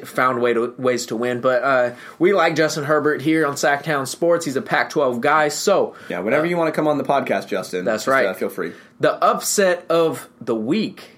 found 0.06 0.42
way 0.42 0.52
to, 0.52 0.74
ways 0.78 1.06
to 1.06 1.16
win. 1.16 1.40
But 1.40 1.62
uh, 1.62 1.90
we 2.18 2.34
like 2.34 2.54
Justin 2.54 2.84
Herbert 2.84 3.22
here 3.22 3.46
on 3.46 3.54
Sactown 3.54 4.06
Sports. 4.06 4.44
He's 4.44 4.56
a 4.56 4.62
Pac-12 4.62 5.20
guy, 5.20 5.48
so 5.48 5.94
Yeah, 6.10 6.20
whenever 6.20 6.44
you 6.44 6.56
want 6.58 6.68
to 6.68 6.72
come 6.72 6.86
on 6.86 6.98
the 6.98 7.04
podcast, 7.04 7.48
Justin, 7.48 7.84
That's 7.86 8.06
right. 8.06 8.26
Uh, 8.26 8.34
feel 8.34 8.50
free. 8.50 8.72
the 8.98 9.12
upset 9.24 9.86
of 9.88 10.28
the 10.40 10.54
week 10.54 11.16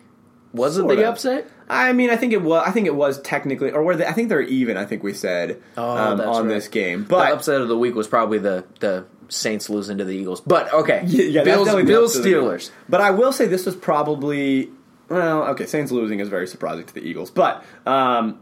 was 0.52 0.76
it 0.76 0.80
Sort 0.80 0.96
the 0.96 1.02
of. 1.02 1.14
upset? 1.14 1.48
I 1.68 1.92
mean, 1.92 2.10
I 2.10 2.16
think 2.16 2.32
it 2.32 2.42
was. 2.42 2.62
I 2.66 2.70
think 2.70 2.86
it 2.86 2.94
was 2.94 3.20
technically, 3.22 3.70
or 3.70 3.82
were 3.82 3.96
they, 3.96 4.06
I 4.06 4.12
think 4.12 4.28
they're 4.28 4.42
even. 4.42 4.76
I 4.76 4.84
think 4.84 5.02
we 5.02 5.14
said 5.14 5.62
um, 5.76 6.20
on 6.20 6.46
right. 6.46 6.48
this 6.48 6.68
game, 6.68 7.04
but 7.04 7.28
The 7.28 7.34
upset 7.34 7.60
of 7.60 7.68
the 7.68 7.78
week 7.78 7.94
was 7.94 8.08
probably 8.08 8.38
the 8.38 8.64
the 8.80 9.06
Saints 9.28 9.70
losing 9.70 9.98
to 9.98 10.04
the 10.04 10.12
Eagles. 10.12 10.40
But 10.42 10.72
okay, 10.72 11.02
Yeah, 11.06 11.24
yeah, 11.24 11.44
Bills, 11.44 11.68
Bills 11.84 12.16
upset 12.16 12.18
of 12.18 12.24
the 12.24 12.30
game. 12.30 12.42
Steelers. 12.42 12.70
But 12.88 13.00
I 13.00 13.10
will 13.10 13.32
say 13.32 13.46
this 13.46 13.64
was 13.64 13.76
probably 13.76 14.70
well, 15.08 15.44
okay. 15.48 15.66
Saints 15.66 15.92
losing 15.92 16.20
is 16.20 16.28
very 16.28 16.46
surprising 16.46 16.86
to 16.86 16.94
the 16.94 17.02
Eagles, 17.02 17.30
but 17.30 17.64
um, 17.86 18.40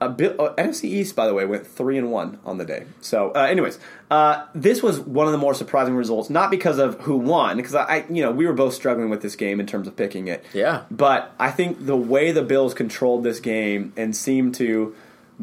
a 0.00 0.08
bit, 0.08 0.38
uh, 0.38 0.54
NFC 0.54 0.84
East, 0.84 1.16
by 1.16 1.26
the 1.26 1.34
way, 1.34 1.44
went 1.44 1.66
three 1.66 1.98
and 1.98 2.10
one 2.10 2.38
on 2.44 2.58
the 2.58 2.64
day. 2.64 2.86
So, 3.00 3.32
uh, 3.32 3.40
anyways, 3.40 3.78
uh, 4.10 4.46
this 4.54 4.82
was 4.82 5.00
one 5.00 5.26
of 5.26 5.32
the 5.32 5.38
more 5.38 5.54
surprising 5.54 5.96
results, 5.96 6.30
not 6.30 6.50
because 6.50 6.78
of 6.78 7.00
who 7.00 7.16
won, 7.16 7.56
because 7.56 7.74
I, 7.74 7.84
I, 7.84 8.04
you 8.08 8.22
know, 8.22 8.30
we 8.30 8.46
were 8.46 8.52
both 8.52 8.74
struggling 8.74 9.10
with 9.10 9.22
this 9.22 9.36
game 9.36 9.60
in 9.60 9.66
terms 9.66 9.88
of 9.88 9.96
picking 9.96 10.28
it. 10.28 10.44
Yeah. 10.52 10.84
But 10.90 11.34
I 11.38 11.50
think 11.50 11.86
the 11.86 11.96
way 11.96 12.30
the 12.30 12.42
Bills 12.42 12.74
controlled 12.74 13.24
this 13.24 13.40
game 13.40 13.92
and 13.96 14.14
seemed 14.14 14.54
to 14.56 14.94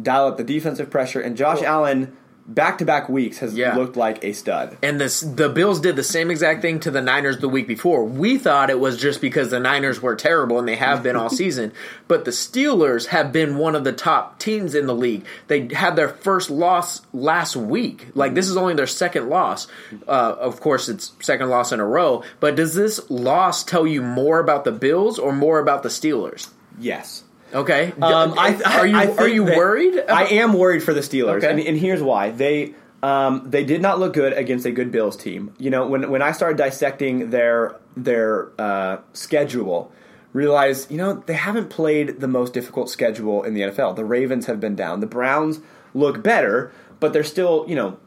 dial 0.01 0.27
up 0.27 0.37
the 0.37 0.43
defensive 0.43 0.89
pressure, 0.89 1.21
and 1.21 1.37
Josh 1.37 1.61
Allen, 1.61 2.15
back 2.47 2.77
to 2.77 2.85
back 2.85 3.09
weeks, 3.09 3.39
has 3.39 3.55
Yeah. 3.55 3.75
looked 3.75 3.97
like 3.97 4.23
a 4.23 4.31
stud. 4.33 4.77
And 4.83 5.01
this, 5.01 5.21
the 5.21 5.49
Bills 5.49 5.79
did 5.79 5.95
the 5.95 6.03
same 6.03 6.29
exact 6.29 6.61
thing 6.61 6.79
to 6.81 6.91
the 6.91 7.01
Niners 7.01 7.39
the 7.39 7.49
week 7.49 7.67
before. 7.67 8.03
We 8.03 8.37
thought 8.37 8.69
it 8.69 8.79
was 8.79 8.97
just 8.97 9.19
because 9.19 9.49
the 9.49 9.59
Niners 9.59 10.01
were 10.01 10.15
terrible 10.15 10.59
and 10.59 10.67
they 10.67 10.75
have 10.75 11.01
been 11.01 11.15
all 11.15 11.29
season. 11.43 11.71
But 12.07 12.23
the 12.25 12.31
Steelers 12.31 13.07
have 13.07 13.31
been 13.31 13.57
one 13.57 13.75
of 13.75 13.83
the 13.83 13.91
top 13.93 14.37
teams 14.39 14.75
in 14.75 14.85
the 14.85 14.95
league. 14.95 15.25
They 15.47 15.67
had 15.73 15.95
their 15.95 16.09
first 16.09 16.49
loss 16.51 17.01
last 17.13 17.55
week. 17.55 18.07
Like, 18.13 18.35
this 18.35 18.47
is 18.47 18.57
only 18.57 18.75
their 18.75 18.87
second 18.87 19.27
loss. 19.27 19.67
Uh, 20.07 20.35
of 20.39 20.61
course, 20.61 20.87
it's 20.87 21.11
second 21.21 21.49
loss 21.49 21.71
in 21.71 21.79
a 21.79 21.85
row. 21.85 22.23
But 22.39 22.55
does 22.55 22.75
this 22.75 22.99
loss 23.09 23.63
tell 23.63 23.85
you 23.87 24.01
more 24.01 24.39
about 24.39 24.63
the 24.65 24.71
Bills 24.71 25.17
or 25.19 25.33
more 25.33 25.59
about 25.59 25.83
the 25.83 25.89
Steelers? 25.89 26.49
Yes. 26.79 27.23
Okay. 27.53 27.93
Um, 28.01 28.33
I, 28.37 28.55
are 28.77 28.87
you 28.87 28.97
I 28.97 29.07
are 29.15 29.27
you 29.27 29.45
that- 29.45 29.57
worried? 29.57 30.03
I 30.09 30.25
am 30.25 30.53
worried 30.53 30.83
for 30.83 30.93
the 30.93 31.01
Steelers, 31.01 31.37
Okay. 31.37 31.51
and, 31.51 31.59
and 31.59 31.77
here's 31.77 32.01
why. 32.01 32.31
They 32.31 32.73
um, 33.03 33.43
they 33.49 33.63
did 33.63 33.81
not 33.81 33.99
look 33.99 34.13
good 34.13 34.33
against 34.33 34.65
a 34.65 34.71
good 34.71 34.91
Bills 34.91 35.15
team. 35.15 35.53
You 35.57 35.69
know, 35.69 35.87
when 35.87 36.09
when 36.09 36.21
I 36.21 36.31
started 36.31 36.57
dissecting 36.57 37.29
their 37.29 37.75
their 37.95 38.49
uh, 38.59 38.97
schedule, 39.13 39.91
realized 40.33 40.91
you 40.91 40.97
know 40.97 41.13
they 41.25 41.33
haven't 41.33 41.69
played 41.69 42.19
the 42.19 42.27
most 42.27 42.53
difficult 42.53 42.89
schedule 42.89 43.43
in 43.43 43.53
the 43.53 43.61
NFL. 43.61 43.95
The 43.95 44.05
Ravens 44.05 44.47
have 44.47 44.59
been 44.59 44.75
down. 44.75 44.99
The 44.99 45.07
Browns 45.07 45.59
look 45.93 46.23
better, 46.23 46.71
but 46.99 47.13
they're 47.13 47.23
still 47.23 47.65
you 47.67 47.75
know 47.75 47.97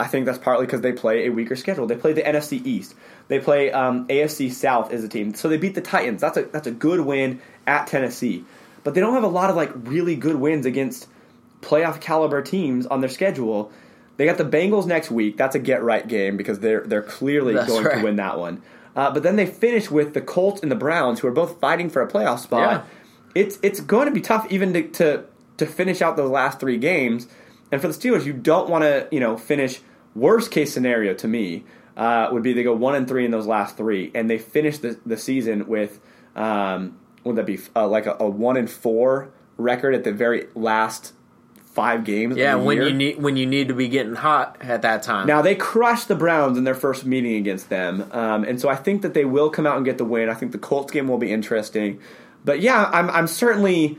I 0.00 0.08
think 0.08 0.26
that's 0.26 0.38
partly 0.38 0.66
because 0.66 0.80
they 0.80 0.92
play 0.92 1.26
a 1.26 1.30
weaker 1.30 1.54
schedule. 1.54 1.86
They 1.86 1.94
play 1.96 2.12
the 2.12 2.22
NFC 2.22 2.64
East. 2.66 2.94
They 3.28 3.38
play 3.38 3.70
um, 3.70 4.08
AFC 4.08 4.50
South 4.50 4.92
as 4.92 5.04
a 5.04 5.08
team. 5.08 5.32
So 5.34 5.48
they 5.48 5.56
beat 5.56 5.76
the 5.76 5.80
Titans. 5.80 6.20
That's 6.20 6.36
a 6.36 6.42
that's 6.42 6.66
a 6.66 6.72
good 6.72 7.00
win 7.00 7.40
at 7.66 7.86
Tennessee. 7.86 8.44
But 8.84 8.94
they 8.94 9.00
don't 9.00 9.14
have 9.14 9.24
a 9.24 9.28
lot 9.28 9.50
of 9.50 9.56
like 9.56 9.70
really 9.74 10.16
good 10.16 10.36
wins 10.36 10.66
against 10.66 11.08
playoff 11.60 12.00
caliber 12.00 12.42
teams 12.42 12.86
on 12.86 13.00
their 13.00 13.10
schedule. 13.10 13.72
They 14.16 14.26
got 14.26 14.38
the 14.38 14.44
Bengals 14.44 14.86
next 14.86 15.10
week. 15.10 15.36
That's 15.36 15.54
a 15.54 15.58
get 15.58 15.82
right 15.82 16.06
game 16.06 16.36
because 16.36 16.58
they're 16.60 16.82
they're 16.82 17.02
clearly 17.02 17.54
That's 17.54 17.68
going 17.68 17.84
right. 17.84 17.98
to 17.98 18.04
win 18.04 18.16
that 18.16 18.38
one. 18.38 18.62
Uh, 18.94 19.10
but 19.10 19.22
then 19.22 19.36
they 19.36 19.46
finish 19.46 19.90
with 19.90 20.12
the 20.12 20.20
Colts 20.20 20.60
and 20.60 20.70
the 20.70 20.76
Browns, 20.76 21.20
who 21.20 21.28
are 21.28 21.32
both 21.32 21.58
fighting 21.60 21.88
for 21.88 22.02
a 22.02 22.10
playoff 22.10 22.40
spot. 22.40 22.86
It's 23.34 23.58
it's 23.62 23.80
going 23.80 24.06
to 24.06 24.12
be 24.12 24.20
tough 24.20 24.46
even 24.50 24.74
to, 24.74 24.88
to 24.88 25.24
to 25.56 25.66
finish 25.66 26.02
out 26.02 26.16
those 26.16 26.30
last 26.30 26.60
three 26.60 26.76
games. 26.76 27.26
And 27.70 27.80
for 27.80 27.88
the 27.88 27.94
Steelers, 27.94 28.26
you 28.26 28.34
don't 28.34 28.68
want 28.68 28.82
to 28.82 29.08
you 29.10 29.20
know 29.20 29.36
finish. 29.36 29.80
Worst 30.14 30.50
case 30.50 30.74
scenario 30.74 31.14
to 31.14 31.26
me 31.26 31.64
uh, 31.96 32.28
would 32.30 32.42
be 32.42 32.52
they 32.52 32.62
go 32.62 32.74
one 32.74 32.94
and 32.94 33.08
three 33.08 33.24
in 33.24 33.30
those 33.30 33.46
last 33.46 33.78
three, 33.78 34.10
and 34.14 34.28
they 34.28 34.36
finish 34.36 34.76
the 34.78 34.98
the 35.06 35.16
season 35.16 35.66
with 35.66 36.00
um, 36.36 36.98
would 37.24 37.36
that 37.36 37.46
be 37.46 37.58
uh, 37.76 37.86
like 37.86 38.06
a, 38.06 38.16
a 38.20 38.28
one 38.28 38.56
and 38.56 38.70
four 38.70 39.30
record 39.56 39.94
at 39.94 40.04
the 40.04 40.12
very 40.12 40.46
last 40.54 41.12
five 41.64 42.04
games? 42.04 42.36
yeah, 42.36 42.54
of 42.54 42.60
the 42.60 42.66
when 42.66 42.76
year? 42.78 42.88
you 42.88 42.94
need 42.94 43.22
when 43.22 43.36
you 43.36 43.46
need 43.46 43.68
to 43.68 43.74
be 43.74 43.88
getting 43.88 44.14
hot 44.14 44.56
at 44.60 44.82
that 44.82 45.02
time. 45.02 45.26
Now 45.26 45.42
they 45.42 45.54
crushed 45.54 46.08
the 46.08 46.14
Browns 46.16 46.58
in 46.58 46.64
their 46.64 46.74
first 46.74 47.04
meeting 47.04 47.34
against 47.36 47.68
them, 47.68 48.08
um, 48.12 48.44
and 48.44 48.60
so 48.60 48.68
I 48.68 48.76
think 48.76 49.02
that 49.02 49.14
they 49.14 49.24
will 49.24 49.50
come 49.50 49.66
out 49.66 49.76
and 49.76 49.84
get 49.84 49.98
the 49.98 50.04
win. 50.04 50.28
I 50.28 50.34
think 50.34 50.52
the 50.52 50.58
Colts 50.58 50.92
game 50.92 51.08
will 51.08 51.18
be 51.18 51.32
interesting, 51.32 52.00
but 52.44 52.60
yeah, 52.60 52.90
I'm 52.92 53.08
I'm 53.10 53.26
certainly 53.26 53.98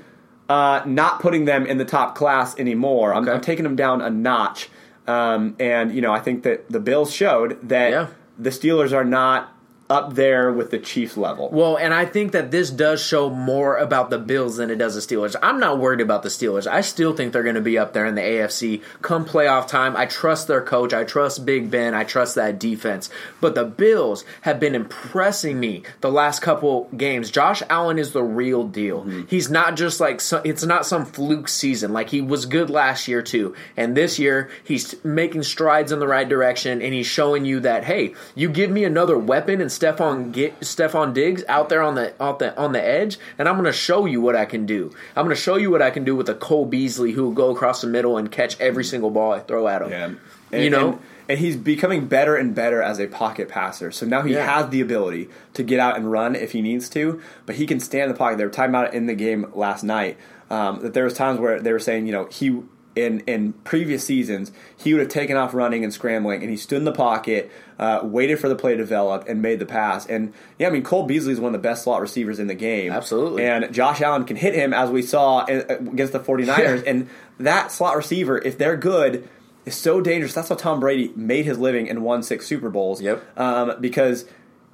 uh, 0.50 0.82
not 0.86 1.20
putting 1.22 1.46
them 1.46 1.66
in 1.66 1.78
the 1.78 1.86
top 1.86 2.16
class 2.16 2.58
anymore. 2.60 3.14
I'm, 3.14 3.24
Okay. 3.24 3.32
I'm 3.32 3.42
taking 3.42 3.64
them 3.64 3.76
down 3.78 4.02
a 4.02 4.10
notch, 4.10 4.70
um, 5.08 5.56
and 5.60 5.94
you 5.96 6.02
know 6.02 6.12
I 6.14 6.20
think 6.20 6.44
that 6.44 6.70
the 6.70 6.80
Bills 6.82 7.14
showed 7.14 7.58
that 7.70 7.92
Yeah. 7.92 8.08
the 8.38 8.50
Steelers 8.50 8.92
are 8.92 9.06
not 9.06 9.53
up 9.93 10.15
there 10.15 10.51
with 10.51 10.71
the 10.71 10.79
Chiefs 10.79 11.15
level. 11.15 11.49
Well, 11.51 11.77
and 11.77 11.93
I 11.93 12.06
think 12.06 12.32
that 12.32 12.49
this 12.49 12.71
does 12.71 13.06
show 13.06 13.29
more 13.29 13.77
about 13.77 14.10
the 14.10 14.17
Bills 14.17 14.58
than 14.58 14.71
it 14.71 14.77
does 14.77 14.95
the 14.95 15.01
Steelers. 15.01 15.36
I'm 15.43 15.60
not 15.60 15.77
worried 15.77 16.01
about 16.01 16.23
the 16.23 16.29
Steelers. 16.29 16.65
I 16.65 16.82
still 16.82 17.15
think 17.15 17.32
they're 17.32 17.43
going 17.43 17.56
to 17.56 17.62
be 17.62 17.77
up 17.77 17.93
there 17.93 18.08
in 18.08 18.15
the 18.15 18.21
AFC 18.21 18.82
come 19.03 19.23
playoff 19.23 19.67
time. 19.67 19.95
I 19.95 20.08
trust 20.08 20.47
their 20.47 20.62
coach. 20.62 20.93
I 20.93 21.03
trust 21.03 21.45
Big 21.45 21.69
Ben. 21.69 21.93
I 21.93 22.06
trust 22.06 22.34
that 22.36 22.60
defense. 22.60 23.12
But 23.39 23.53
the 23.53 23.65
Bills 23.65 24.25
have 24.41 24.60
been 24.60 24.73
impressing 24.73 25.60
me 25.60 25.84
the 26.01 26.12
last 26.12 26.41
couple 26.41 26.89
games. 26.97 27.29
Josh 27.29 27.62
Allen 27.69 27.99
is 27.99 28.13
the 28.13 28.23
real 28.23 28.63
deal. 28.63 29.01
Mm-hmm. 29.01 29.27
He's 29.27 29.51
not 29.51 29.75
just 29.75 29.99
like 29.99 30.21
it's 30.43 30.65
not 30.65 30.88
some 30.88 31.06
fluke 31.06 31.47
season. 31.47 31.93
Like 31.93 32.10
he 32.10 32.21
was 32.21 32.47
good 32.47 32.71
last 32.71 33.08
year 33.08 33.21
too, 33.21 33.56
and 33.77 33.95
this 33.95 34.17
year 34.17 34.49
he's 34.63 34.95
making 35.03 35.43
strides 35.43 35.91
in 35.91 35.99
the 35.99 36.08
right 36.08 36.27
direction, 36.27 36.82
and 36.82 36.93
he's 36.93 37.06
showing 37.06 37.45
you 37.45 37.60
that 37.60 37.84
hey, 37.84 38.15
you 38.34 38.49
give 38.49 38.71
me 38.71 38.86
another 38.86 39.19
weapon 39.19 39.62
and 39.62 39.71
Stefon 39.84 40.32
get 40.32 40.60
Stefon 40.62 41.13
Diggs 41.13 41.43
out 41.48 41.69
there 41.69 41.82
on 41.82 41.96
the 41.96 42.13
out 42.22 42.39
the 42.39 42.58
on 42.58 42.72
the 42.72 42.84
edge, 42.84 43.17
and 43.38 43.48
I'm 43.48 43.56
going 43.56 43.65
to 43.65 43.74
show 43.74 44.06
you 44.06 44.22
what 44.22 44.36
I 44.36 44.46
can 44.46 44.65
do. 44.65 44.91
I'm 45.15 45.26
going 45.26 45.36
to 45.36 45.41
show 45.41 45.56
you 45.58 45.69
what 45.72 45.82
I 45.82 45.89
can 45.89 46.04
do 46.04 46.15
with 46.15 46.30
a 46.30 46.36
Cole 46.36 46.65
Beasley 46.65 47.12
who 47.12 47.24
will 47.24 47.32
go 47.32 47.52
across 47.52 47.82
the 47.82 47.88
middle 47.88 48.17
and 48.17 48.32
catch 48.32 48.60
every 48.60 48.84
single 48.84 49.10
ball 49.10 49.34
I 49.34 49.39
throw 49.39 49.67
at 49.67 49.82
him. 49.82 50.19
Yeah. 50.52 50.60
you 50.60 50.69
know. 50.69 51.00
and 51.28 51.39
he's 51.39 51.56
becoming 51.56 52.06
better 52.08 52.36
and 52.36 52.54
better 52.54 52.82
as 52.82 53.00
a 53.00 53.08
pocket 53.08 53.50
passer. 53.50 53.91
So 53.91 54.06
now 54.06 54.22
he 54.22 54.34
Yeah. 54.34 54.46
has 54.46 54.69
the 54.69 54.82
ability 54.82 55.30
to 55.54 55.63
get 55.63 55.80
out 55.80 55.96
and 55.98 56.12
run 56.12 56.36
if 56.36 56.52
he 56.52 56.62
needs 56.62 56.89
to, 56.89 57.22
but 57.46 57.56
he 57.56 57.65
can 57.65 57.80
stand 57.80 58.04
in 58.04 58.10
the 58.10 58.17
pocket. 58.17 58.38
They 58.38 58.43
were 58.46 58.50
talking 58.52 58.69
about 58.72 58.88
it 58.88 58.93
in 58.93 59.06
the 59.08 59.15
game 59.15 59.46
last 59.54 59.84
night 59.84 60.17
um, 60.50 60.82
that 60.82 60.93
there 60.93 61.06
was 61.06 61.13
times 61.13 61.39
where 61.39 61.60
they 61.62 61.72
were 61.72 61.80
saying, 61.80 62.06
you 62.08 62.12
know, 62.12 62.26
he 62.26 62.62
in 62.95 63.21
in 63.21 63.53
previous 63.63 64.03
seasons 64.06 64.51
he 64.77 64.93
would 64.93 64.99
have 65.01 65.10
taken 65.10 65.36
off 65.38 65.53
running 65.53 65.83
and 65.83 65.94
scrambling, 65.94 66.41
and 66.41 66.50
he 66.50 66.58
stood 66.58 66.77
in 66.77 66.83
the 66.85 66.91
pocket, 66.91 67.52
uh, 67.79 68.02
waited 68.04 68.39
for 68.39 68.50
the 68.50 68.56
play 68.56 68.71
to 68.71 68.77
develop, 68.77 69.27
and 69.27 69.41
made 69.41 69.60
the 69.60 69.65
pass. 69.65 70.06
And 70.06 70.33
yeah, 70.60 70.67
I 70.67 70.71
mean 70.71 70.83
Cole 70.83 71.04
Beasley 71.06 71.33
is 71.33 71.39
one 71.39 71.54
of 71.56 71.62
the 71.62 71.67
best 71.67 71.83
slot 71.83 72.02
receivers 72.02 72.39
in 72.39 72.48
the 72.48 72.54
game, 72.56 72.91
Absolutely. 72.91 73.44
And 73.46 73.73
Josh 73.73 74.02
Allen 74.02 74.25
can 74.25 74.35
hit 74.37 74.54
him 74.54 74.73
as 74.73 74.89
we 74.89 75.02
saw 75.02 75.46
in- 75.46 75.65
against 75.69 76.13
the 76.13 76.19
49ers, 76.19 76.83
Yeah. 76.83 76.89
and 76.91 77.10
that 77.39 77.71
slot 77.71 77.96
receiver, 77.98 78.37
if 78.37 78.58
they're 78.58 78.77
good. 78.77 79.27
Is 79.65 79.75
so 79.75 80.02
dangerous. 80.02 80.33
That's 80.33 80.50
how 80.50 80.56
Tom 80.56 80.81
Brady 80.81 81.13
made 81.15 81.46
his 81.46 81.58
living 81.58 81.89
and 81.89 82.04
won 82.04 82.21
six 82.21 82.46
Super 82.46 82.69
Bowls. 82.69 83.02
Yep. 83.02 83.23
Um, 83.39 83.75
because 83.79 84.25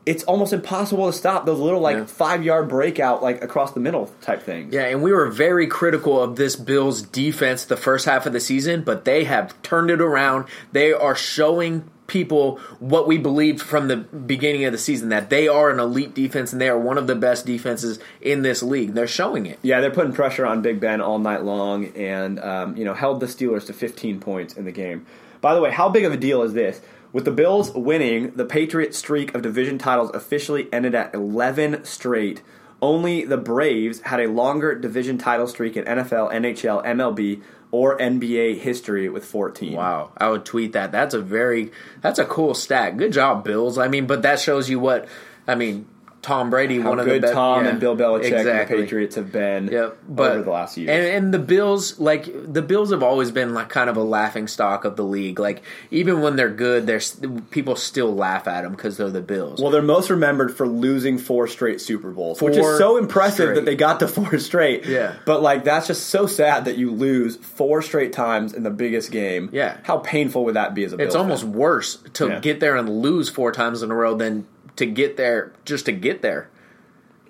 it's 0.05 0.23
almost 0.23 0.53
impossible 0.53 1.05
to 1.11 1.13
stop 1.17 1.45
those 1.45 1.59
little 1.59 1.79
like 1.79 1.97
Yeah. 1.97 2.05
five 2.05 2.43
yard 2.43 2.67
breakout 2.69 3.21
like 3.21 3.43
across 3.43 3.71
the 3.73 3.79
middle 3.79 4.09
type 4.21 4.41
things. 4.41 4.73
Yeah, 4.73 4.85
and 4.85 5.01
we 5.03 5.11
were 5.11 5.27
very 5.27 5.67
critical 5.67 6.21
of 6.21 6.35
this 6.35 6.55
Bills 6.55 7.01
defense 7.01 7.65
the 7.65 7.77
first 7.77 8.05
half 8.05 8.25
of 8.25 8.33
the 8.33 8.39
season, 8.39 8.81
but 8.81 9.05
they 9.05 9.25
have 9.25 9.59
turned 9.61 9.91
it 9.91 10.01
around. 10.01 10.45
They 10.71 10.93
are 10.93 11.15
showing 11.15 11.83
people 12.07 12.57
what 12.79 13.05
we 13.07 13.19
believed 13.19 13.61
from 13.61 13.87
the 13.87 13.97
beginning 13.97 14.65
of 14.65 14.71
the 14.71 14.79
season 14.79 15.09
that 15.09 15.29
they 15.29 15.47
are 15.47 15.69
an 15.69 15.79
elite 15.79 16.15
defense 16.15 16.51
and 16.51 16.59
they 16.59 16.67
are 16.67 16.79
one 16.79 16.97
of 16.97 17.05
the 17.05 17.13
best 17.13 17.45
defenses 17.45 17.99
in 18.19 18.41
this 18.41 18.63
league. 18.63 18.95
They're 18.95 19.05
showing 19.05 19.45
it. 19.45 19.59
Yeah, 19.61 19.79
they're 19.79 19.91
putting 19.91 20.13
pressure 20.13 20.43
on 20.43 20.63
Big 20.63 20.79
Ben 20.79 21.01
all 21.01 21.19
night 21.19 21.43
long, 21.43 21.85
and 21.95 22.39
um, 22.39 22.75
you 22.75 22.83
know 22.83 22.95
held 22.95 23.19
the 23.19 23.27
Steelers 23.27 23.67
to 23.67 23.73
15 23.73 24.19
points 24.19 24.55
in 24.55 24.65
the 24.65 24.71
game. 24.71 25.05
By 25.39 25.53
the 25.53 25.61
way, 25.61 25.69
how 25.71 25.87
big 25.87 26.03
of 26.03 26.11
a 26.11 26.17
deal 26.17 26.41
is 26.41 26.53
this? 26.53 26.81
With 27.11 27.25
the 27.25 27.31
Bills 27.31 27.71
winning, 27.73 28.31
the 28.35 28.45
Patriots' 28.45 28.97
streak 28.97 29.33
of 29.33 29.41
division 29.41 29.77
titles 29.77 30.11
officially 30.13 30.71
ended 30.71 30.93
at 30.93 31.13
11 31.15 31.83
straight. 31.83 32.43
Only 32.81 33.25
the 33.25 33.37
Braves 33.37 34.01
had 34.01 34.19
a 34.19 34.27
longer 34.27 34.75
division 34.75 35.17
title 35.17 35.47
streak 35.47 35.75
in 35.75 35.85
NFL, 35.85 36.31
NHL, 36.31 36.85
MLB, 36.85 37.41
or 37.71 37.97
NBA 37.97 38.59
history 38.59 39.09
with 39.09 39.25
14. 39.25 39.73
Wow, 39.73 40.11
I 40.17 40.29
would 40.29 40.45
tweet 40.45 40.73
that. 40.73 40.91
That's 40.91 41.13
a 41.13 41.21
very 41.21 41.71
that's 42.01 42.19
a 42.19 42.25
cool 42.25 42.53
stat. 42.53 42.97
Good 42.97 43.13
job, 43.13 43.43
Bills. 43.43 43.77
I 43.77 43.87
mean, 43.87 44.07
but 44.07 44.21
that 44.21 44.39
shows 44.39 44.69
you 44.69 44.79
what 44.79 45.07
I 45.47 45.55
mean. 45.55 45.87
Tom 46.29 46.49
Brady, 46.51 46.79
How 46.79 46.89
one 46.89 46.99
of 46.99 47.05
the 47.07 47.19
best. 47.19 47.33
Tom 47.33 47.63
yeah, 47.65 47.71
and 47.71 47.79
Bill 47.79 47.95
Belichick 47.97 48.25
exactly. 48.25 48.51
and 48.51 48.69
the 48.69 48.75
Patriots 48.85 49.15
have 49.15 49.31
been 49.31 49.67
Yep, 49.67 49.97
but 50.07 50.31
over 50.33 50.43
the 50.43 50.51
last 50.51 50.77
year. 50.77 50.91
and, 50.91 51.05
and 51.25 51.33
the 51.33 51.39
Bills, 51.39 51.99
like 51.99 52.25
the 52.53 52.61
Bills, 52.61 52.91
have 52.91 53.01
always 53.01 53.31
been 53.31 53.53
like 53.55 53.69
kind 53.69 53.89
of 53.89 53.97
a 53.97 54.03
laughing 54.03 54.47
stock 54.47 54.85
of 54.85 54.95
the 54.95 55.03
league. 55.03 55.39
Like 55.39 55.63
even 55.89 56.21
when 56.21 56.35
they're 56.35 56.49
good, 56.53 56.85
there's 56.85 57.19
people 57.49 57.75
still 57.75 58.13
laugh 58.15 58.47
at 58.47 58.61
them 58.61 58.73
because 58.73 58.97
they're 58.97 59.09
the 59.09 59.21
Bills. 59.21 59.59
Well, 59.59 59.71
they're 59.71 59.81
most 59.81 60.09
remembered 60.09 60.55
for 60.55 60.67
losing 60.67 61.17
four 61.17 61.47
straight 61.47 61.81
Super 61.81 62.11
Bowls, 62.11 62.41
which 62.41 62.55
is 62.57 62.77
so 62.77 62.97
impressive 62.97 63.45
straight. 63.45 63.55
that 63.55 63.65
they 63.65 63.75
got 63.75 63.99
to 64.01 64.07
four 64.07 64.37
straight. 64.39 64.85
Yeah. 64.85 65.15
But 65.25 65.41
like 65.41 65.63
that's 65.63 65.87
just 65.87 66.07
so 66.07 66.27
sad 66.27 66.65
that 66.65 66.77
you 66.77 66.91
lose 66.91 67.37
four 67.37 67.81
straight 67.81 68.13
times 68.13 68.53
in 68.53 68.63
the 68.63 68.69
biggest 68.69 69.11
game. 69.11 69.49
Yeah. 69.51 69.77
How 69.83 69.97
painful 69.97 70.45
would 70.45 70.53
that 70.55 70.75
be 70.75 70.83
as 70.83 70.93
a 70.93 70.95
it's 70.97 71.13
Bills 71.13 71.15
almost 71.15 71.43
fan? 71.43 71.53
worse 71.53 71.95
to 72.13 72.27
Yeah. 72.27 72.39
get 72.39 72.59
there 72.59 72.75
and 72.75 72.87
lose 73.01 73.29
four 73.29 73.51
times 73.51 73.81
in 73.81 73.89
a 73.89 73.95
row 73.95 74.13
than 74.15 74.45
to 74.79 74.85
get 74.85 75.15
there 75.17 75.53
just 75.65 75.85
to 75.85 75.91
get 75.91 76.21
there. 76.21 76.49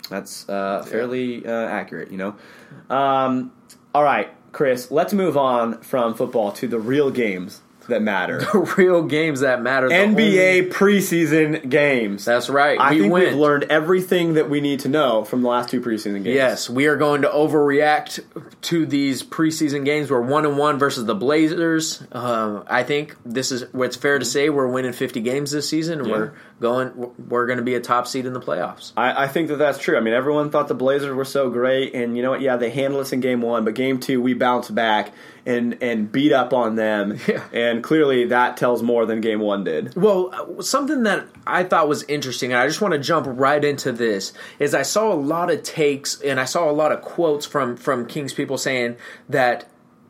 That's 0.09 0.47
uh, 0.49 0.83
fairly 0.83 1.45
uh, 1.45 1.51
accurate, 1.51 2.11
you 2.11 2.17
know. 2.17 2.35
Um, 2.89 3.51
all 3.93 4.03
right, 4.03 4.33
Chris, 4.51 4.89
let's 4.89 5.13
move 5.13 5.37
on 5.37 5.81
from 5.81 6.15
football 6.15 6.51
to 6.53 6.67
the 6.67 6.79
real 6.79 7.11
games 7.11 7.61
that 7.89 8.01
matter. 8.01 8.39
The 8.51 8.73
real 8.77 9.03
games 9.03 9.41
that 9.41 9.61
matter. 9.61 9.87
NBA 9.89 10.69
preseason 10.71 11.69
games. 11.69 12.25
That's 12.25 12.49
right. 12.49 12.79
I 12.79 12.91
we 12.91 12.99
think 13.01 13.13
went. 13.13 13.25
we've 13.27 13.35
learned 13.35 13.63
everything 13.65 14.33
that 14.33 14.49
we 14.49 14.59
need 14.61 14.81
to 14.81 14.89
know 14.89 15.23
from 15.23 15.41
the 15.41 15.47
last 15.49 15.69
two 15.69 15.81
preseason 15.81 16.23
games. 16.23 16.35
Yes, 16.35 16.69
we 16.69 16.87
are 16.87 16.95
going 16.95 17.21
to 17.23 17.29
overreact 17.29 18.23
to 18.61 18.85
these 18.85 19.23
preseason 19.23 19.85
games. 19.85 20.09
We're 20.09 20.21
one 20.21 20.45
and 20.45 20.57
one 20.57 20.79
versus 20.79 21.05
the 21.05 21.15
Blazers. 21.15 22.03
Um, 22.11 22.63
I 22.67 22.83
think 22.83 23.15
this 23.25 23.51
is 23.51 23.71
where 23.73 23.87
it's 23.87 23.97
fair 23.97 24.19
to 24.19 24.25
say 24.25 24.49
we're 24.49 24.67
winning 24.67 24.93
50 24.93 25.21
games 25.21 25.51
this 25.51 25.69
season. 25.69 25.99
and 26.01 26.09
We're 26.09 26.33
going. 26.59 27.11
We're 27.29 27.45
going 27.45 27.57
to 27.57 27.63
be 27.63 27.75
a 27.75 27.79
top 27.81 28.07
seed 28.07 28.25
in 28.25 28.33
the 28.33 28.41
playoffs. 28.41 28.91
I, 28.97 29.23
I 29.23 29.27
think 29.27 29.49
that 29.49 29.57
that's 29.57 29.77
true. 29.79 29.97
I 29.97 30.01
mean, 30.01 30.13
everyone 30.13 30.49
thought 30.49 30.67
the 30.67 30.73
Blazers 30.75 31.13
were 31.15 31.25
so 31.25 31.49
great, 31.49 31.93
and 31.95 32.15
you 32.17 32.23
know 32.23 32.31
what? 32.31 32.41
Yeah, 32.41 32.57
they 32.57 32.69
handled 32.69 33.01
us 33.01 33.13
in 33.13 33.19
game 33.21 33.41
one, 33.41 33.63
but 33.65 33.73
game 33.75 33.99
two 33.99 34.21
we 34.21 34.33
bounced 34.33 34.73
back 34.73 35.11
and 35.49 35.81
and 35.81 36.11
beat 36.11 36.31
up 36.31 36.53
on 36.53 36.75
them. 36.75 37.17
Yeah. 37.29 37.43
And 37.53 37.83
clearly 37.83 38.25
that 38.25 38.57
tells 38.57 38.81
more 38.81 39.05
than 39.05 39.21
game 39.21 39.39
one 39.39 39.63
did. 39.63 39.95
Well, 39.95 40.63
something 40.63 41.03
that 41.03 41.27
I 41.45 41.63
thought 41.63 41.87
was 41.87 42.01
interesting, 42.03 42.51
and 42.51 42.59
I 42.59 42.65
just 42.65 42.81
want 42.81 42.93
to 42.93 42.99
jump 42.99 43.27
right 43.29 43.63
into 43.63 43.91
this, 43.91 44.33
is 44.57 44.73
I 44.73 44.81
saw 44.81 45.13
a 45.13 45.15
lot 45.15 45.51
of 45.51 45.61
takes 45.61 46.19
and 46.21 46.39
I 46.39 46.45
saw 46.45 46.69
a 46.69 46.71
lot 46.71 46.91
of 46.91 47.01
quotes 47.01 47.45
from 47.45 47.77
from 47.77 48.07
Kings 48.07 48.33
people 48.33 48.57
saying 48.57 48.95
that 49.27 49.69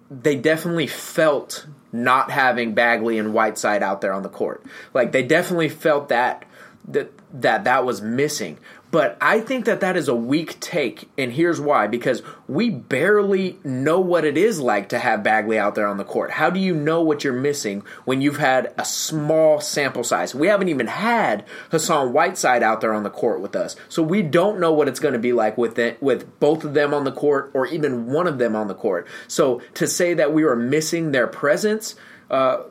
they 0.09 0.35
definitely 0.37 0.87
felt 0.87 1.65
not 1.91 2.31
having 2.31 2.73
Bagley 2.73 3.17
and 3.17 3.33
Whiteside 3.33 3.83
out 3.83 3.99
there 3.99 4.13
on 4.13 4.23
the 4.23 4.29
court. 4.29 4.63
Like 4.93 5.11
they 5.11 5.23
definitely 5.23 5.69
felt 5.69 6.09
that 6.09 6.45
that 6.87 7.11
that 7.33 7.63
that 7.65 7.85
was 7.85 8.01
missing. 8.01 8.57
But 8.91 9.17
I 9.21 9.39
think 9.39 9.65
that 9.65 9.81
that 9.81 9.95
is 9.95 10.07
a 10.07 10.15
weak 10.15 10.59
take, 10.59 11.09
and 11.17 11.31
here's 11.31 11.61
why: 11.61 11.85
because 11.85 12.23
we 12.47 12.69
barely 12.69 13.59
know 13.63 13.99
what 13.99 14.25
it 14.25 14.35
is 14.35 14.59
like 14.59 14.89
to 14.89 14.99
have 14.99 15.21
Bagley 15.21 15.59
out 15.59 15.75
there 15.75 15.87
on 15.87 15.97
the 15.97 16.03
court. 16.03 16.31
How 16.31 16.49
do 16.49 16.59
you 16.59 16.73
know 16.73 17.01
what 17.01 17.23
you're 17.23 17.33
missing 17.33 17.83
when 18.05 18.21
you've 18.21 18.37
had 18.37 18.73
a 18.77 18.85
small 18.85 19.61
sample 19.61 20.03
size? 20.03 20.33
We 20.33 20.47
haven't 20.47 20.69
even 20.69 20.87
had 20.87 21.45
Hassan 21.69 22.13
Whiteside 22.13 22.63
out 22.63 22.81
there 22.81 22.93
on 22.93 23.03
the 23.03 23.11
court 23.11 23.41
with 23.41 23.55
us, 23.55 23.75
so 23.89 24.01
we 24.01 24.23
don't 24.23 24.59
know 24.59 24.73
what 24.73 24.87
it's 24.87 24.99
going 24.99 25.13
to 25.13 25.19
be 25.19 25.33
like 25.33 25.57
with 25.57 25.77
it, 25.77 26.01
with 26.01 26.39
both 26.39 26.63
of 26.63 26.73
them 26.73 26.93
on 26.93 27.03
the 27.03 27.11
court, 27.11 27.51
or 27.53 27.67
even 27.67 28.07
one 28.07 28.25
of 28.25 28.39
them 28.39 28.55
on 28.55 28.67
the 28.67 28.75
court. 28.75 29.07
So 29.27 29.61
to 29.75 29.85
say 29.85 30.15
that 30.15 30.33
we 30.33 30.43
are 30.43 30.55
missing 30.55 31.11
their 31.11 31.27
presence. 31.27 31.95
Uh, 32.29 32.63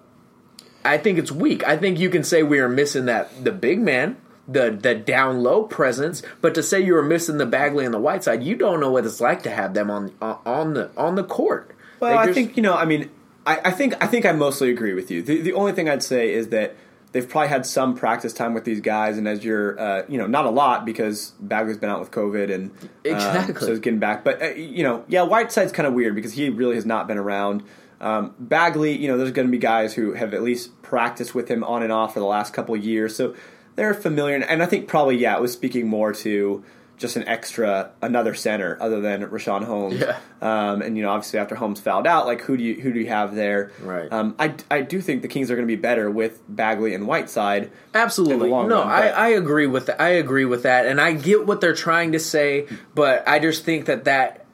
I 0.84 0.96
think 0.96 1.18
it's 1.18 1.32
weak. 1.32 1.66
I 1.66 1.76
think 1.76 1.98
you 1.98 2.08
can 2.08 2.24
say 2.24 2.42
we 2.42 2.60
are 2.60 2.68
missing 2.68 3.06
that 3.06 3.44
the 3.44 3.52
big 3.52 3.80
man, 3.80 4.16
the 4.49 4.70
the 4.70 4.94
down 4.94 5.42
low 5.42 5.64
presence, 5.64 6.22
but 6.40 6.55
to 6.55 6.62
say 6.62 6.80
you 6.80 6.94
were 6.94 7.03
missing 7.03 7.36
the 7.38 7.46
Bagley 7.46 7.84
and 7.84 7.92
the 7.92 8.01
Whiteside, 8.01 8.42
you 8.42 8.57
don't 8.57 8.80
know 8.80 8.90
what 8.90 9.05
it's 9.05 9.20
like 9.20 9.42
to 9.42 9.51
have 9.51 9.74
them 9.74 9.90
on 9.90 10.12
on 10.20 10.74
the 10.74 10.90
on 10.96 11.14
the 11.14 11.24
court. 11.24 11.76
Well, 12.01 12.14
Like, 12.14 12.30
I 12.30 12.32
think 12.32 12.57
you 12.57 12.62
know. 12.62 12.74
I 12.74 12.84
mean, 12.84 13.11
I, 13.46 13.61
I 13.66 13.70
think 13.70 14.03
I 14.03 14.07
think 14.07 14.24
I 14.24 14.32
mostly 14.32 14.70
agree 14.70 14.94
with 14.94 15.11
you. 15.11 15.22
The, 15.22 15.40
the 15.40 15.53
only 15.53 15.72
thing 15.72 15.88
I'd 15.88 16.03
say 16.03 16.32
is 16.32 16.49
that 16.49 16.74
they've 17.12 17.28
probably 17.28 17.49
had 17.49 17.66
some 17.66 17.94
practice 17.94 18.32
time 18.32 18.55
with 18.55 18.64
these 18.64 18.80
guys, 18.80 19.18
and 19.18 19.26
as 19.26 19.44
you're, 19.44 19.78
uh, 19.78 20.03
you 20.09 20.18
know, 20.18 20.26
not 20.26 20.46
a 20.46 20.51
lot 20.51 20.84
because 20.84 21.32
Bagley's 21.40 21.78
been 21.78 21.90
out 21.90 22.01
with 22.01 22.11
COVID 22.11 22.53
and 22.55 22.70
um, 23.24 23.55
so 23.61 23.70
he's 23.70 23.80
getting 23.80 23.99
back. 23.99 24.24
But 24.24 24.42
uh, 24.42 24.46
you 24.49 24.82
know, 24.82 25.05
yeah, 25.09 25.22
Whiteside's 25.22 25.72
kind 25.72 25.86
of 25.86 25.94
weird 25.94 26.14
because 26.14 26.32
he 26.32 26.49
really 26.49 26.74
has 26.74 26.86
not 26.86 27.07
been 27.07 27.18
around. 27.18 27.62
Um, 28.01 28.34
Bagley, 28.38 28.96
you 28.96 29.09
know, 29.09 29.18
there's 29.18 29.32
going 29.32 29.49
to 29.49 29.53
be 29.53 29.59
guys 29.59 29.94
who 29.94 30.12
have 30.12 30.32
at 30.32 30.42
least 30.42 30.80
practiced 30.82 31.34
with 31.34 31.49
him 31.49 31.64
on 31.64 31.82
and 31.82 31.90
off 31.90 32.14
for 32.14 32.20
the 32.20 32.26
last 32.26 32.53
couple 32.53 32.74
of 32.74 32.84
years, 32.84 33.16
so 33.16 33.34
they're 33.79 33.95
familiar. 33.95 34.35
And 34.35 34.61
I 34.61 34.66
think 34.66 34.89
probably, 34.89 35.16
yeah, 35.16 35.37
it 35.37 35.41
was 35.41 35.53
speaking 35.53 35.87
more 35.87 36.12
to 36.12 36.64
just 36.97 37.14
an 37.14 37.29
extra, 37.29 37.93
another 38.03 38.35
center 38.35 38.76
other 38.81 39.01
than 39.01 39.24
Richaun 39.29 39.62
Holmes. 39.64 40.01
Yeah. 40.01 40.18
Um, 40.43 40.83
and 40.83 40.97
you 40.97 41.05
know, 41.05 41.11
obviously 41.11 41.39
after 41.39 41.55
Holmes 41.55 41.81
fouled 41.81 42.07
out, 42.07 42.26
like 42.26 42.41
who 42.41 42.57
do 42.57 42.64
you 42.64 42.81
who 42.81 42.93
do 42.93 42.99
you 42.99 43.07
have 43.07 43.37
there? 43.37 43.70
Right. 43.81 44.12
Um, 44.12 44.35
I, 44.37 44.55
I 44.68 44.81
do 44.81 45.01
think 45.01 45.22
the 45.22 45.29
Kings 45.29 45.49
are 45.49 45.55
going 45.55 45.66
to 45.66 45.72
be 45.72 45.81
better 45.81 46.11
with 46.11 46.43
Bagley 46.49 46.93
and 46.93 47.07
Whiteside. 47.07 47.70
Absolutely. 47.95 48.35
in 48.35 48.41
the 48.41 48.47
long 48.49 48.68
no, 48.68 48.81
run, 48.81 48.89
I, 48.89 49.09
I 49.11 49.29
agree 49.29 49.68
with 49.68 49.87
that. 49.87 50.01
I 50.01 50.09
agree 50.09 50.45
with 50.45 50.64
that, 50.64 50.87
and 50.87 51.01
I 51.01 51.12
get 51.12 51.47
what 51.47 51.61
they're 51.61 51.72
trying 51.72 52.12
to 52.12 52.18
say, 52.18 52.66
but 52.97 53.29
I 53.29 53.39
just 53.39 53.64
think 53.64 53.87
that 53.87 54.05
that 54.07 54.45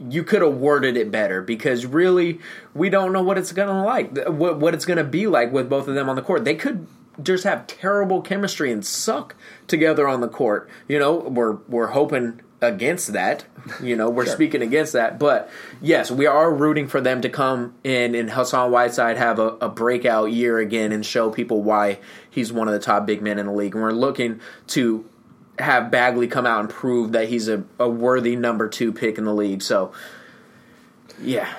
you 0.00 0.24
could 0.24 0.42
have 0.42 0.54
worded 0.54 0.96
it 0.96 1.10
better 1.10 1.42
because 1.42 1.84
really 1.86 2.40
we 2.74 2.88
don't 2.90 3.12
know 3.12 3.22
what 3.22 3.38
it's 3.38 3.52
going 3.52 3.68
to 3.68 3.82
like, 3.82 4.28
what 4.28 4.58
what 4.58 4.74
it's 4.74 4.84
going 4.84 4.98
to 4.98 5.04
be 5.04 5.26
like 5.26 5.50
with 5.50 5.68
both 5.68 5.88
of 5.88 5.94
them 5.94 6.08
on 6.08 6.16
the 6.16 6.22
court. 6.22 6.44
They 6.44 6.54
could 6.54 6.86
just 7.22 7.44
have 7.44 7.66
terrible 7.66 8.20
chemistry 8.20 8.70
and 8.70 8.84
suck 8.84 9.34
together 9.66 10.06
on 10.06 10.20
the 10.20 10.28
court. 10.28 10.68
You 10.86 10.98
know, 10.98 11.16
we're 11.16 11.58
we're 11.68 11.88
hoping 11.88 12.40
against 12.60 13.12
that. 13.12 13.44
You 13.82 13.96
know, 13.96 14.10
we're 14.10 14.26
speaking 14.34 14.62
against 14.62 14.92
that. 14.92 15.18
But 15.18 15.50
yes, 15.80 16.10
we 16.10 16.26
are 16.26 16.52
rooting 16.52 16.88
for 16.88 17.00
them 17.00 17.20
to 17.22 17.28
come 17.28 17.74
in 17.84 18.14
and 18.14 18.30
Hassan 18.30 18.70
Whiteside 18.70 19.16
have 19.16 19.38
a, 19.38 19.48
a 19.60 19.68
breakout 19.68 20.32
year 20.32 20.58
again 20.58 20.92
and 20.92 21.04
show 21.04 21.30
people 21.30 21.62
why 21.62 21.98
he's 22.28 22.52
one 22.52 22.68
of 22.68 22.74
the 22.74 22.80
top 22.80 23.06
big 23.06 23.22
men 23.22 23.38
in 23.38 23.46
the 23.46 23.52
league. 23.52 23.74
And 23.74 23.82
we're 23.82 23.92
looking 23.92 24.40
to 24.68 25.08
have 25.58 25.90
Bagley 25.90 26.28
come 26.28 26.46
out 26.46 26.60
and 26.60 26.70
prove 26.70 27.12
that 27.12 27.28
he's 27.28 27.48
a, 27.48 27.64
a 27.78 27.88
worthy 27.88 28.36
number 28.36 28.68
two 28.68 28.92
pick 28.92 29.18
in 29.18 29.24
the 29.24 29.34
league. 29.34 29.62
So, 29.62 29.92
yeah. 31.20 31.52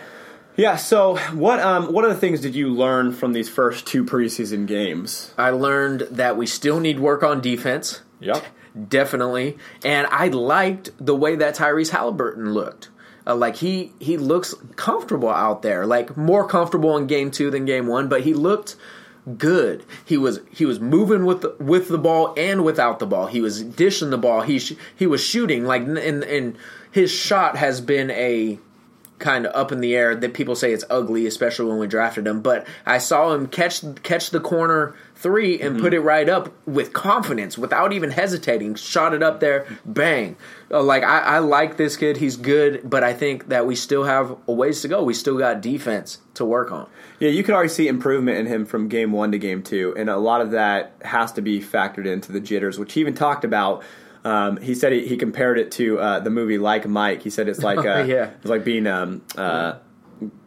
Yeah. 0.60 0.76
So 0.76 1.16
what 1.32 1.62
um 1.62 1.94
what 1.94 2.04
other 2.04 2.16
things 2.16 2.42
did 2.42 2.54
you 2.54 2.68
learn 2.68 3.14
from 3.14 3.32
these 3.32 3.48
first 3.48 3.88
two 3.88 4.04
preseason 4.04 4.68
games? 4.68 5.34
I 5.38 5.52
learned 5.52 6.02
that 6.12 6.36
we 6.36 6.48
still 6.48 6.82
need 6.82 7.00
work 7.00 7.24
on 7.24 7.40
defense. 7.40 8.02
Yep. 8.20 8.46
Definitely. 8.90 9.58
And 9.86 10.06
I 10.08 10.28
liked 10.28 10.92
the 11.00 11.16
way 11.16 11.38
that 11.38 11.56
Tyrese 11.56 11.92
Halliburton 11.92 12.54
looked. 12.54 12.90
Uh, 13.26 13.36
like 13.36 13.56
he 13.56 13.94
he 14.00 14.18
looks 14.18 14.54
comfortable 14.76 15.30
out 15.30 15.62
there, 15.62 15.86
like 15.86 16.18
more 16.18 16.46
comfortable 16.46 16.98
in 16.98 17.08
game 17.08 17.32
two 17.32 17.50
than 17.50 17.64
game 17.64 17.88
one. 17.88 18.10
But 18.10 18.24
he 18.24 18.34
looked 18.34 18.76
good. 19.38 19.86
He 20.04 20.18
was 20.18 20.42
he 20.52 20.66
was 20.66 20.82
moving 20.82 21.24
with 21.24 21.42
the, 21.42 21.56
with 21.58 21.88
the 21.88 21.98
ball 21.98 22.34
and 22.36 22.66
without 22.66 23.00
the 23.00 23.06
ball. 23.06 23.28
He 23.28 23.40
was 23.40 23.64
dishing 23.64 24.10
the 24.10 24.18
ball. 24.18 24.42
He 24.42 24.60
sh- 24.60 24.76
he 24.94 25.08
was 25.08 25.24
shooting 25.24 25.64
like 25.64 25.84
and 25.84 25.98
and 25.98 26.58
his 26.92 27.12
shot 27.12 27.56
has 27.56 27.80
been 27.80 28.12
a 28.12 28.60
kind 29.20 29.46
of 29.46 29.56
up 29.56 29.72
in 29.72 29.82
the 29.82 29.96
air 29.96 30.16
that 30.16 30.34
people 30.34 30.56
say 30.56 30.72
it's 30.72 30.86
ugly, 30.90 31.28
especially 31.28 31.66
when 31.66 31.78
we 31.78 31.88
drafted 31.88 32.26
him. 32.26 32.42
But 32.42 32.66
I 32.86 32.98
saw 32.98 33.34
him 33.34 33.48
catch 33.48 33.84
catch 34.04 34.32
the 34.32 34.40
corner 34.40 34.96
three 35.16 35.60
and 35.60 35.74
mm-hmm. 35.74 35.84
put 35.84 35.94
it 35.94 36.00
right 36.00 36.28
up 36.30 36.54
with 36.66 36.94
confidence, 36.94 37.58
without 37.58 37.92
even 37.92 38.12
hesitating. 38.12 38.76
Shot 38.76 39.14
it 39.14 39.22
up 39.22 39.40
there, 39.40 39.68
bang! 39.86 40.38
Uh, 40.72 40.82
like 40.82 41.04
I, 41.04 41.20
I 41.20 41.40
like 41.40 41.78
this 41.78 41.98
kid. 41.98 42.18
He's 42.18 42.38
good, 42.38 42.90
but 42.90 43.04
I 43.04 43.14
think 43.14 43.50
that 43.50 43.68
we 43.68 43.76
still 43.76 44.06
have 44.06 44.36
a 44.48 44.54
ways 44.54 44.82
to 44.82 44.88
go. 44.88 45.04
We 45.04 45.14
still 45.14 45.38
got 45.38 45.62
defense 45.62 46.20
to 46.36 46.46
work 46.46 46.72
on. 46.72 46.90
Yeah, 47.20 47.30
you 47.30 47.44
can 47.44 47.54
already 47.54 47.70
see 47.70 47.88
improvement 47.88 48.38
in 48.38 48.46
him 48.46 48.66
from 48.66 48.88
game 48.88 49.12
one 49.12 49.32
to 49.34 49.38
game 49.38 49.62
two, 49.62 49.94
and 49.98 50.10
a 50.10 50.18
lot 50.18 50.42
of 50.42 50.52
that 50.52 50.94
has 51.04 51.34
to 51.34 51.42
be 51.42 51.62
factored 51.62 52.06
into 52.06 52.32
the 52.32 52.40
jitters, 52.40 52.80
which 52.80 52.94
he 52.94 53.02
even 53.02 53.14
talked 53.14 53.44
about 53.44 53.84
um, 54.30 54.58
he 54.58 54.76
said 54.76 54.92
he, 54.92 55.08
he, 55.08 55.18
compared 55.18 55.58
it 55.58 55.72
to 55.72 56.00
uh, 56.00 56.20
the 56.20 56.30
movie 56.30 56.60
Like 56.60 56.88
Mike. 56.88 57.24
He 57.24 57.32
said 57.32 57.50
it's 57.50 57.60
like 57.64 57.80
uh, 57.80 58.04
yeah. 58.08 58.32
it's 58.38 58.46
like 58.46 58.64
being 58.64 58.86
um, 58.86 59.24
uh, 59.36 59.80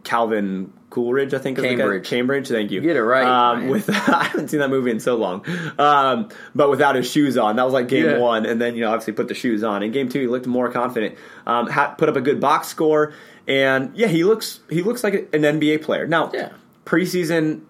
Calvin 0.04 0.72
Coolidge, 0.90 1.34
I 1.34 1.38
think. 1.38 1.58
Cambridge. 1.58 2.06
Cambridge, 2.06 2.48
thank 2.48 2.70
you. 2.70 2.80
you 2.80 2.86
get 2.86 2.96
it 2.96 3.02
right. 3.02 3.24
Um, 3.24 3.68
with 3.68 3.90
I 4.08 4.24
haven't 4.24 4.48
seen 4.48 4.60
that 4.60 4.70
movie 4.70 4.92
in 4.92 5.00
so 5.00 5.16
long, 5.16 5.44
um, 5.78 6.28
but 6.54 6.70
without 6.70 6.94
his 6.94 7.10
shoes 7.10 7.36
on, 7.36 7.56
that 7.56 7.64
was 7.64 7.72
like 7.72 7.88
game 7.88 8.04
yeah. 8.04 8.18
one, 8.18 8.46
and 8.46 8.60
then 8.60 8.76
you 8.76 8.82
know 8.82 8.90
obviously 8.90 9.14
put 9.14 9.26
the 9.28 9.34
shoes 9.34 9.64
on. 9.64 9.82
In 9.82 9.90
game 9.90 10.08
two, 10.08 10.20
he 10.20 10.26
looked 10.28 10.46
more 10.46 10.70
confident. 10.70 11.16
Um, 11.46 11.66
had, 11.68 11.94
put 11.94 12.08
up 12.08 12.16
a 12.16 12.20
good 12.20 12.40
box 12.40 12.68
score, 12.68 13.14
and 13.48 13.96
yeah, 13.96 14.06
he 14.06 14.22
looks 14.22 14.60
he 14.70 14.82
looks 14.82 15.02
like 15.02 15.14
an 15.14 15.42
NBA 15.42 15.82
player 15.82 16.06
now. 16.06 16.30
Yeah. 16.32 16.50
Preseason 16.84 17.62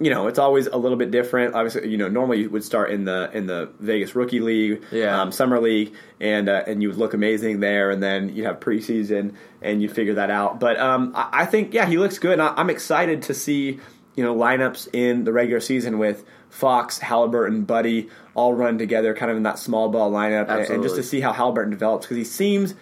you 0.00 0.10
know, 0.10 0.26
it's 0.26 0.40
always 0.40 0.66
a 0.66 0.76
little 0.76 0.98
bit 0.98 1.10
different. 1.10 1.54
Obviously, 1.54 1.88
you 1.88 1.96
know, 1.96 2.08
normally 2.08 2.40
you 2.40 2.50
would 2.50 2.64
start 2.64 2.90
in 2.90 3.04
the 3.04 3.30
in 3.32 3.46
the 3.46 3.70
Vegas 3.78 4.14
Rookie 4.16 4.40
League, 4.40 4.82
yeah. 4.90 5.20
um, 5.20 5.30
summer 5.30 5.60
league, 5.60 5.94
and 6.20 6.48
uh, 6.48 6.64
and 6.66 6.82
you 6.82 6.88
would 6.88 6.98
look 6.98 7.14
amazing 7.14 7.60
there, 7.60 7.90
and 7.90 8.02
then 8.02 8.34
you 8.34 8.44
have 8.44 8.58
preseason, 8.58 9.34
and 9.62 9.80
you 9.80 9.88
figure 9.88 10.14
that 10.14 10.30
out. 10.30 10.58
But 10.58 10.80
um, 10.80 11.12
I, 11.14 11.28
I, 11.32 11.46
think, 11.46 11.72
yeah, 11.72 11.86
he 11.86 11.96
looks 11.96 12.18
good. 12.18 12.40
I, 12.40 12.54
I'm 12.56 12.70
excited 12.70 13.22
to 13.22 13.34
see 13.34 13.78
you 14.16 14.24
know 14.24 14.34
lineups 14.34 14.88
in 14.92 15.24
the 15.24 15.32
regular 15.32 15.60
season 15.60 15.98
with 15.98 16.24
Fox, 16.50 16.98
Halliburton, 16.98 17.62
Buddy 17.62 18.08
all 18.34 18.52
run 18.52 18.78
together, 18.78 19.14
kind 19.14 19.30
of 19.30 19.36
in 19.36 19.44
that 19.44 19.60
small 19.60 19.88
ball 19.90 20.10
lineup, 20.10 20.48
and, 20.48 20.68
and, 20.68 20.82
just 20.82 20.96
to 20.96 21.04
see 21.04 21.20
how 21.20 21.32
Halliburton 21.32 21.70
develops 21.70 22.06
because 22.06 22.16
he 22.16 22.24
seems 22.24 22.74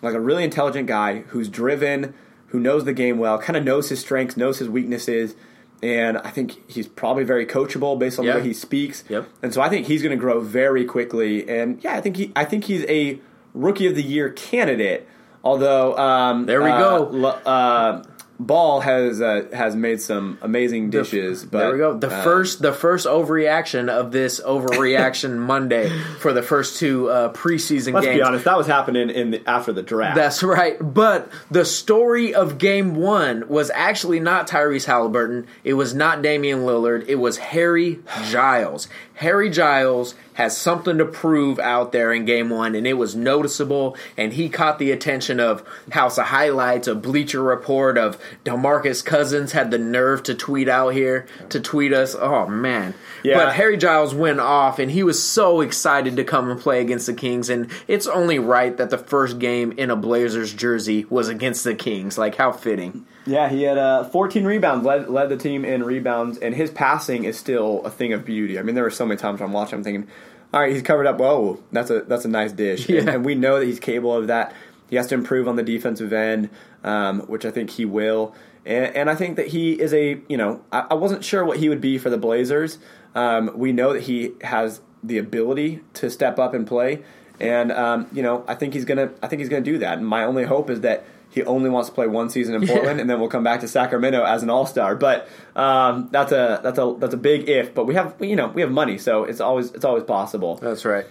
like 0.00 0.14
a 0.14 0.20
really 0.20 0.44
intelligent 0.44 0.86
guy 0.86 1.20
who's 1.28 1.48
driven, 1.48 2.14
who 2.48 2.60
knows 2.60 2.84
the 2.84 2.92
game 2.92 3.18
well, 3.18 3.38
kind 3.38 3.56
of 3.56 3.64
knows 3.64 3.88
his 3.88 3.98
strengths, 3.98 4.36
knows 4.36 4.60
his 4.60 4.68
weaknesses 4.68 5.34
and 5.82 6.18
I 6.18 6.30
think 6.30 6.70
he's 6.70 6.86
probably 6.86 7.24
very 7.24 7.44
coachable 7.44 7.98
based 7.98 8.18
on 8.18 8.24
yeah. 8.24 8.34
the 8.34 8.38
way 8.38 8.46
he 8.46 8.54
speaks. 8.54 9.04
Yep. 9.08 9.28
And 9.42 9.52
so 9.52 9.60
I 9.60 9.68
think 9.68 9.86
he's 9.86 10.02
going 10.02 10.16
to 10.16 10.20
grow 10.20 10.40
very 10.40 10.84
quickly. 10.84 11.48
And 11.48 11.82
yeah, 11.82 11.94
I 11.94 12.00
think 12.00 12.16
he 12.16 12.32
I 12.36 12.44
think 12.44 12.64
he's 12.64 12.84
a 12.88 13.20
rookie 13.54 13.86
of 13.86 13.94
the 13.94 14.02
year 14.02 14.30
candidate. 14.30 15.08
Although 15.44 15.96
um, 15.98 16.46
there 16.46 16.62
we 16.62 16.70
uh, 16.70 16.78
go. 16.78 17.26
Uh, 17.26 18.04
Ball 18.46 18.80
has 18.80 19.20
uh, 19.20 19.46
has 19.52 19.76
made 19.76 20.00
some 20.00 20.38
amazing 20.42 20.90
dishes. 20.90 21.42
The, 21.42 21.46
but, 21.48 21.58
there 21.58 21.72
we 21.72 21.78
go. 21.78 21.98
The 21.98 22.10
uh, 22.10 22.22
first 22.22 22.62
the 22.62 22.72
first 22.72 23.06
overreaction 23.06 23.88
of 23.88 24.12
this 24.12 24.40
overreaction 24.40 25.38
Monday 25.52 25.88
for 26.18 26.32
the 26.32 26.42
first 26.42 26.78
two 26.78 27.08
uh, 27.10 27.32
preseason 27.32 27.94
let's 27.94 28.06
games. 28.06 28.18
be 28.18 28.22
honest, 28.22 28.44
that 28.44 28.56
was 28.56 28.66
happening 28.66 29.10
in 29.10 29.32
the, 29.32 29.48
after 29.48 29.72
the 29.72 29.82
draft. 29.82 30.16
That's 30.16 30.42
right. 30.42 30.76
But 30.80 31.30
the 31.50 31.64
story 31.64 32.34
of 32.34 32.58
Game 32.58 32.94
One 32.96 33.48
was 33.48 33.70
actually 33.70 34.20
not 34.20 34.48
Tyrese 34.48 34.84
Halliburton. 34.84 35.46
It 35.64 35.74
was 35.74 35.94
not 35.94 36.22
Damian 36.22 36.60
Lillard. 36.60 37.04
It 37.08 37.16
was 37.16 37.38
Harry 37.38 38.00
Giles. 38.24 38.88
Harry 39.14 39.50
Giles 39.50 40.14
has 40.34 40.56
something 40.56 40.98
to 40.98 41.04
prove 41.04 41.58
out 41.58 41.92
there 41.92 42.12
in 42.12 42.24
game 42.24 42.50
one, 42.50 42.74
and 42.74 42.86
it 42.86 42.94
was 42.94 43.14
noticeable. 43.14 43.96
And 44.16 44.32
he 44.32 44.48
caught 44.48 44.78
the 44.78 44.90
attention 44.90 45.38
of 45.38 45.62
House 45.90 46.18
of 46.18 46.26
Highlights, 46.26 46.88
a 46.88 46.94
Bleacher 46.94 47.42
Report 47.42 47.98
of 47.98 48.18
DeMarcus 48.44 49.04
Cousins 49.04 49.52
had 49.52 49.70
the 49.70 49.78
nerve 49.78 50.22
to 50.24 50.34
tweet 50.34 50.68
out 50.68 50.90
here 50.90 51.26
to 51.50 51.60
tweet 51.60 51.92
us. 51.92 52.14
Oh 52.14 52.46
man! 52.46 52.94
Yeah. 53.22 53.36
But 53.36 53.54
Harry 53.54 53.76
Giles 53.76 54.14
went 54.14 54.40
off, 54.40 54.78
and 54.78 54.90
he 54.90 55.02
was 55.02 55.22
so 55.22 55.60
excited 55.60 56.16
to 56.16 56.24
come 56.24 56.50
and 56.50 56.60
play 56.60 56.80
against 56.80 57.06
the 57.06 57.14
Kings. 57.14 57.48
And 57.48 57.70
it's 57.88 58.06
only 58.06 58.38
right 58.38 58.76
that 58.76 58.90
the 58.90 58.98
first 58.98 59.38
game 59.38 59.72
in 59.72 59.90
a 59.90 59.96
Blazers 59.96 60.52
jersey 60.52 61.04
was 61.08 61.28
against 61.28 61.64
the 61.64 61.74
Kings. 61.74 62.18
Like 62.18 62.36
how 62.36 62.52
fitting. 62.52 63.06
Yeah, 63.26 63.48
he 63.48 63.62
had 63.62 63.78
uh, 63.78 64.04
14 64.04 64.44
rebounds, 64.44 64.84
led, 64.84 65.08
led 65.08 65.28
the 65.28 65.36
team 65.36 65.64
in 65.64 65.84
rebounds, 65.84 66.38
and 66.38 66.54
his 66.54 66.70
passing 66.70 67.24
is 67.24 67.38
still 67.38 67.84
a 67.84 67.90
thing 67.90 68.12
of 68.12 68.24
beauty. 68.24 68.58
I 68.58 68.62
mean, 68.62 68.74
there 68.74 68.82
were 68.82 68.90
so 68.90 69.06
many 69.06 69.18
times 69.18 69.40
I'm 69.40 69.52
watching, 69.52 69.76
I'm 69.76 69.84
thinking, 69.84 70.08
all 70.52 70.60
right, 70.60 70.72
he's 70.72 70.82
covered 70.82 71.06
up. 71.06 71.18
Whoa, 71.18 71.62
that's 71.72 71.90
a 71.90 72.02
that's 72.02 72.24
a 72.24 72.28
nice 72.28 72.52
dish, 72.52 72.88
yeah. 72.88 73.00
and, 73.00 73.08
and, 73.08 73.24
we 73.24 73.34
know 73.34 73.58
that 73.58 73.66
he's 73.66 73.80
capable 73.80 74.14
of 74.16 74.26
that. 74.26 74.54
He 74.90 74.96
has 74.96 75.06
to 75.06 75.14
improve 75.14 75.48
on 75.48 75.56
the 75.56 75.62
defensive 75.62 76.12
end, 76.12 76.50
um, 76.84 77.20
which 77.22 77.44
I 77.44 77.50
think 77.50 77.70
he 77.70 77.84
will. 77.84 78.34
And, 78.64 78.94
and, 78.94 79.10
I 79.10 79.14
think 79.14 79.36
that 79.36 79.48
he 79.48 79.72
is 79.72 79.92
a 79.92 80.20
you 80.28 80.36
know 80.36 80.62
I, 80.70 80.86
I 80.90 80.94
wasn't 80.94 81.24
sure 81.24 81.44
what 81.44 81.58
he 81.58 81.68
would 81.68 81.80
be 81.80 81.98
for 81.98 82.10
the 82.10 82.18
Blazers. 82.18 82.78
Um, 83.14 83.50
we 83.56 83.72
know 83.72 83.92
that 83.92 84.04
he 84.04 84.32
has 84.42 84.80
the 85.02 85.18
ability 85.18 85.80
to 85.94 86.10
step 86.10 86.38
up 86.38 86.54
and 86.54 86.66
play, 86.66 87.02
and 87.40 87.72
um, 87.72 88.06
you 88.12 88.22
know 88.22 88.44
I 88.46 88.54
think 88.54 88.74
he's 88.74 88.84
gonna 88.84 89.10
I 89.20 89.26
think 89.26 89.40
he's 89.40 89.48
gonna 89.48 89.62
do 89.62 89.78
that. 89.78 89.98
And 89.98 90.06
my 90.06 90.24
only 90.24 90.44
hope 90.44 90.70
is 90.70 90.82
that 90.82 91.04
he 91.30 91.42
only 91.42 91.70
wants 91.70 91.88
to 91.88 91.94
play 91.94 92.06
one 92.06 92.30
season 92.30 92.54
in 92.54 92.66
Portland, 92.66 92.98
yeah. 92.98 93.00
and 93.00 93.10
then 93.10 93.18
we'll 93.18 93.28
come 93.28 93.42
back 93.42 93.60
to 93.60 93.68
Sacramento 93.68 94.22
as 94.22 94.44
an 94.44 94.50
All 94.50 94.66
Star. 94.66 94.94
But 94.94 95.28
um, 95.56 96.08
that's 96.12 96.30
a 96.30 96.60
that's 96.62 96.78
a 96.78 96.94
that's 96.98 97.14
a 97.14 97.18
big 97.18 97.48
if. 97.48 97.74
But 97.74 97.86
we 97.86 97.94
have 97.94 98.14
you 98.20 98.36
know 98.36 98.46
we 98.46 98.60
have 98.60 98.70
money, 98.70 98.96
so 98.96 99.24
it's 99.24 99.40
always 99.40 99.72
it's 99.72 99.84
always 99.84 100.04
possible. 100.04 100.54
That's 100.56 100.84
right 100.84 101.06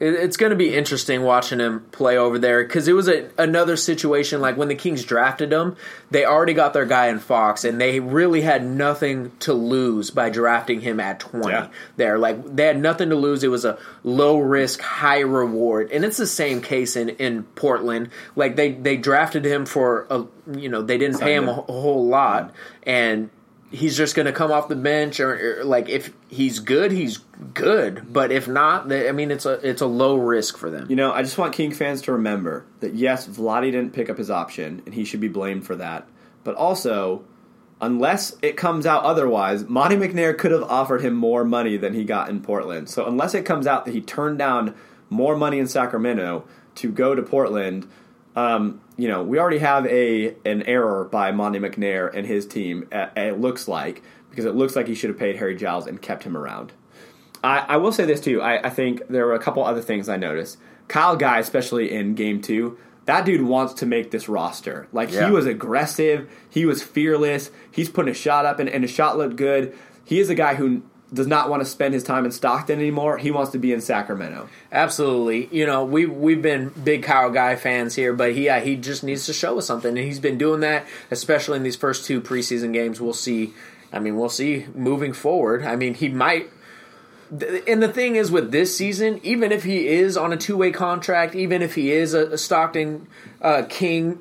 it's 0.00 0.36
going 0.36 0.50
to 0.50 0.56
be 0.56 0.74
interesting 0.74 1.22
watching 1.22 1.60
him 1.60 1.80
play 1.92 2.16
over 2.16 2.36
there 2.36 2.64
because 2.64 2.88
it 2.88 2.94
was 2.94 3.08
a, 3.08 3.30
another 3.38 3.76
situation 3.76 4.40
like 4.40 4.56
when 4.56 4.66
the 4.66 4.74
Kings 4.74 5.04
drafted 5.04 5.52
him, 5.52 5.76
they 6.10 6.24
already 6.24 6.52
got 6.52 6.72
their 6.72 6.84
guy 6.84 7.06
in 7.06 7.20
Fox, 7.20 7.64
and 7.64 7.80
they 7.80 8.00
really 8.00 8.40
had 8.40 8.64
nothing 8.64 9.30
to 9.40 9.54
lose 9.54 10.10
by 10.10 10.30
drafting 10.30 10.80
him 10.80 10.98
at 10.98 11.20
twenty. 11.20 11.50
Yeah. 11.50 11.68
There, 11.96 12.18
like 12.18 12.56
they 12.56 12.66
had 12.66 12.80
nothing 12.80 13.10
to 13.10 13.16
lose. 13.16 13.44
It 13.44 13.48
was 13.48 13.64
a 13.64 13.78
low 14.02 14.38
risk, 14.38 14.80
high 14.80 15.20
reward, 15.20 15.92
and 15.92 16.04
it's 16.04 16.16
the 16.16 16.26
same 16.26 16.60
case 16.60 16.96
in 16.96 17.10
in 17.10 17.44
Portland. 17.44 18.10
Like 18.34 18.56
they 18.56 18.72
they 18.72 18.96
drafted 18.96 19.44
him 19.44 19.64
for 19.64 20.06
a 20.10 20.24
you 20.58 20.68
know 20.68 20.82
they 20.82 20.98
didn't 20.98 21.20
pay 21.20 21.34
him 21.34 21.48
a, 21.48 21.52
a 21.52 21.72
whole 21.72 22.08
lot, 22.08 22.52
and 22.82 23.30
he's 23.74 23.96
just 23.96 24.14
going 24.14 24.26
to 24.26 24.32
come 24.32 24.52
off 24.52 24.68
the 24.68 24.76
bench 24.76 25.20
or, 25.20 25.60
or, 25.60 25.64
like 25.64 25.88
if 25.88 26.12
he's 26.28 26.60
good 26.60 26.92
he's 26.92 27.18
good. 27.52 28.12
But 28.12 28.32
if 28.32 28.48
not 28.48 28.92
i 28.92 29.12
mean 29.12 29.30
it's 29.30 29.46
a 29.46 29.54
it's 29.68 29.82
a 29.82 29.86
low 29.86 30.16
risk 30.16 30.56
for 30.56 30.70
them. 30.70 30.86
You 30.88 30.96
know 30.96 31.12
i 31.12 31.22
just 31.22 31.36
want 31.36 31.52
king 31.52 31.72
fans 31.72 32.02
to 32.02 32.12
remember 32.12 32.66
that 32.80 32.94
yes 32.94 33.26
Vlade 33.26 33.72
didn't 33.72 33.92
pick 33.92 34.08
up 34.08 34.18
his 34.18 34.30
option 34.30 34.82
and 34.86 34.94
he 34.94 35.04
should 35.04 35.20
be 35.20 35.28
blamed 35.28 35.66
for 35.66 35.76
that. 35.76 36.08
But 36.44 36.54
also 36.54 37.24
unless 37.80 38.36
it 38.42 38.56
comes 38.56 38.86
out 38.86 39.02
otherwise 39.04 39.64
Monte 39.64 39.96
McNair 39.96 40.36
could 40.36 40.52
have 40.52 40.62
offered 40.62 41.02
him 41.02 41.14
more 41.14 41.44
money 41.44 41.76
than 41.76 41.94
he 41.94 42.04
got 42.04 42.28
in 42.28 42.40
portland. 42.40 42.88
So 42.88 43.06
unless 43.06 43.34
it 43.34 43.44
comes 43.44 43.66
out 43.66 43.84
that 43.84 43.92
he 43.92 44.00
turned 44.00 44.38
down 44.38 44.74
more 45.10 45.36
money 45.36 45.58
in 45.58 45.66
sacramento 45.66 46.44
to 46.76 46.90
go 46.90 47.14
to 47.14 47.22
portland 47.22 47.88
um, 48.36 48.80
you 48.96 49.08
know, 49.08 49.22
we 49.22 49.38
already 49.38 49.58
have 49.58 49.86
a 49.86 50.34
an 50.44 50.62
error 50.62 51.04
by 51.04 51.32
Monte 51.32 51.58
McNair 51.58 52.12
and 52.14 52.26
his 52.26 52.46
team. 52.46 52.88
It 52.92 53.40
looks 53.40 53.68
like 53.68 54.02
because 54.30 54.44
it 54.44 54.54
looks 54.54 54.74
like 54.74 54.88
he 54.88 54.94
should 54.94 55.10
have 55.10 55.18
paid 55.18 55.36
Harry 55.36 55.54
Giles 55.54 55.86
and 55.86 56.00
kept 56.00 56.24
him 56.24 56.36
around. 56.36 56.72
I, 57.42 57.58
I 57.58 57.76
will 57.76 57.92
say 57.92 58.04
this 58.04 58.20
too. 58.20 58.40
I, 58.40 58.66
I, 58.66 58.70
think 58.70 59.06
there 59.08 59.26
were 59.26 59.34
a 59.34 59.38
couple 59.38 59.62
other 59.64 59.82
things 59.82 60.08
I 60.08 60.16
noticed. 60.16 60.56
Kyle 60.88 61.14
Guy, 61.14 61.38
especially 61.38 61.92
in 61.92 62.14
game 62.14 62.40
two, 62.40 62.78
that 63.04 63.26
dude 63.26 63.42
wants 63.42 63.74
to 63.74 63.86
make 63.86 64.10
this 64.10 64.28
roster. 64.28 64.88
Like 64.92 65.12
yeah. 65.12 65.26
he 65.26 65.32
was 65.32 65.46
aggressive, 65.46 66.28
he 66.48 66.64
was 66.64 66.82
fearless. 66.82 67.50
He's 67.70 67.90
putting 67.90 68.10
a 68.10 68.14
shot 68.14 68.46
up, 68.46 68.58
and, 68.58 68.68
and 68.68 68.82
his 68.82 68.90
shot 68.90 69.18
looked 69.18 69.36
good. 69.36 69.76
He 70.04 70.20
is 70.20 70.30
a 70.30 70.34
guy 70.34 70.54
who 70.54 70.82
does 71.14 71.26
not 71.26 71.48
want 71.48 71.62
to 71.62 71.66
spend 71.66 71.94
his 71.94 72.02
time 72.02 72.24
in 72.24 72.32
Stockton 72.32 72.78
anymore. 72.78 73.16
He 73.16 73.30
wants 73.30 73.52
to 73.52 73.58
be 73.58 73.72
in 73.72 73.80
Sacramento. 73.80 74.48
Absolutely. 74.72 75.48
You 75.56 75.66
know, 75.66 75.84
we 75.84 76.06
we've 76.06 76.42
been 76.42 76.70
big 76.70 77.02
Kyle 77.04 77.30
Guy 77.30 77.56
fans 77.56 77.94
here, 77.94 78.12
but 78.12 78.34
he 78.34 78.50
he 78.60 78.76
just 78.76 79.04
needs 79.04 79.26
to 79.26 79.32
show 79.32 79.58
us 79.58 79.66
something, 79.66 79.96
and 79.96 80.06
he's 80.06 80.20
been 80.20 80.38
doing 80.38 80.60
that, 80.60 80.86
especially 81.10 81.56
in 81.56 81.62
these 81.62 81.76
first 81.76 82.04
two 82.04 82.20
preseason 82.20 82.72
games. 82.72 83.00
We'll 83.00 83.14
see. 83.14 83.54
I 83.92 84.00
mean, 84.00 84.16
we'll 84.16 84.28
see 84.28 84.66
moving 84.74 85.12
forward. 85.12 85.64
I 85.64 85.76
mean, 85.76 85.94
he 85.94 86.08
might. 86.08 86.50
And 87.66 87.82
the 87.82 87.92
thing 87.92 88.16
is, 88.16 88.30
with 88.30 88.50
this 88.50 88.76
season, 88.76 89.18
even 89.22 89.50
if 89.50 89.64
he 89.64 89.88
is 89.88 90.16
on 90.16 90.32
a 90.32 90.36
two 90.36 90.56
way 90.56 90.70
contract, 90.70 91.34
even 91.34 91.62
if 91.62 91.74
he 91.74 91.90
is 91.90 92.14
a, 92.14 92.36
Stockton 92.36 93.08
uh, 93.40 93.62
King, 93.68 94.20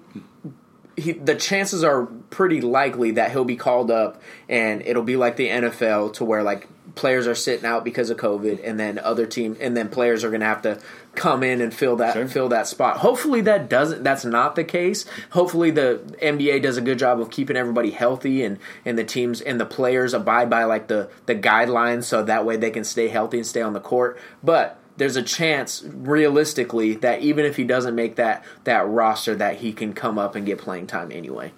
he, 0.95 1.11
the 1.11 1.35
chances 1.35 1.83
are 1.83 2.05
pretty 2.29 2.61
likely 2.61 3.11
that 3.11 3.31
he'll 3.31 3.45
be 3.45 3.55
called 3.55 3.91
up 3.91 4.21
and 4.47 4.81
it'll 4.83 5.03
be 5.03 5.15
like 5.15 5.35
the 5.35 5.49
NFL 5.49 6.13
to 6.13 6.25
where 6.25 6.43
like 6.43 6.67
players 6.95 7.25
are 7.27 7.35
sitting 7.35 7.65
out 7.65 7.83
because 7.83 8.09
of 8.09 8.17
COVID, 8.17 8.59
and 8.63 8.79
then 8.79 8.99
other 8.99 9.25
team, 9.25 9.57
and 9.59 9.75
then 9.75 9.89
players 9.89 10.23
are 10.23 10.29
going 10.29 10.41
to 10.41 10.45
have 10.45 10.61
to 10.63 10.79
come 11.15 11.43
in 11.43 11.61
and 11.61 11.73
fill 11.73 11.95
that 11.97 12.13
Sure. 12.13 12.27
fill 12.27 12.49
that 12.49 12.67
spot. 12.67 12.97
Hopefully 12.97 13.41
that 13.41 13.69
doesn't. 13.69 14.03
That's 14.03 14.25
not 14.25 14.55
the 14.55 14.63
case. 14.63 15.05
Hopefully 15.31 15.71
the 15.71 16.01
NBA 16.21 16.61
does 16.61 16.77
a 16.77 16.81
good 16.81 16.99
job 16.99 17.19
of 17.19 17.29
keeping 17.29 17.55
everybody 17.57 17.91
healthy, 17.91 18.43
and 18.43 18.59
and 18.85 18.97
the 18.97 19.03
teams 19.03 19.41
and 19.41 19.59
the 19.59 19.65
players 19.65 20.13
abide 20.13 20.49
by 20.49 20.63
like 20.65 20.87
the 20.87 21.09
the 21.25 21.35
guidelines, 21.35 22.03
so 22.03 22.23
that 22.23 22.45
way 22.45 22.57
they 22.57 22.71
can 22.71 22.83
stay 22.83 23.07
healthy 23.07 23.37
and 23.37 23.47
stay 23.47 23.61
on 23.61 23.73
the 23.73 23.79
court. 23.79 24.19
But 24.43 24.79
there's 24.95 25.15
a 25.15 25.23
chance, 25.23 25.83
realistically, 26.27 26.95
that 26.97 27.21
even 27.21 27.45
if 27.45 27.55
he 27.55 27.63
doesn't 27.63 27.95
make 27.95 28.15
that 28.15 28.43
that 28.63 28.87
roster, 28.87 29.35
that 29.35 29.57
he 29.57 29.73
can 29.73 29.93
come 29.93 30.17
up 30.19 30.35
and 30.35 30.45
get 30.45 30.57
playing 30.59 30.87
time 30.87 31.11
anyway. 31.11 31.51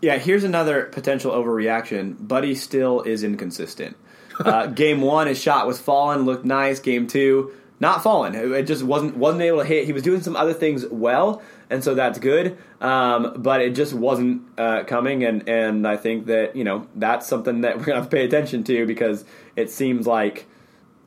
Yeah, 0.00 0.16
here's 0.18 0.44
another 0.44 0.84
potential 0.84 1.32
overreaction. 1.32 2.14
Buddy 2.26 2.54
still 2.54 3.02
is 3.02 3.24
inconsistent. 3.24 3.96
Uh, 4.38 4.66
game 4.66 5.00
one, 5.00 5.26
his 5.26 5.40
shot 5.40 5.66
was 5.66 5.80
falling, 5.80 6.20
looked 6.20 6.44
nice. 6.44 6.80
Game 6.80 7.06
two, 7.06 7.52
not 7.80 8.02
falling. 8.02 8.34
It 8.34 8.62
just 8.64 8.82
wasn't 8.82 9.16
wasn't 9.16 9.42
able 9.42 9.58
to 9.58 9.64
hit. 9.64 9.86
He 9.86 9.92
was 9.92 10.02
doing 10.02 10.20
some 10.20 10.36
other 10.36 10.54
things 10.54 10.86
well, 10.86 11.42
and 11.70 11.82
so 11.82 11.94
that's 11.94 12.18
good. 12.18 12.56
Um, 12.80 13.34
but 13.36 13.60
it 13.60 13.74
just 13.74 13.94
wasn't 13.94 14.42
uh, 14.56 14.84
coming, 14.84 15.24
and 15.24 15.48
and 15.48 15.86
I 15.86 15.96
think 15.96 16.26
that 16.26 16.56
you 16.56 16.64
know 16.64 16.86
that's 16.94 17.26
something 17.26 17.62
that 17.62 17.78
we're 17.78 17.84
gonna 17.84 18.00
have 18.00 18.10
to 18.10 18.16
pay 18.16 18.24
attention 18.24 18.64
to 18.64 18.86
because 18.86 19.24
it 19.56 19.70
seems 19.70 20.06
like. 20.06 20.46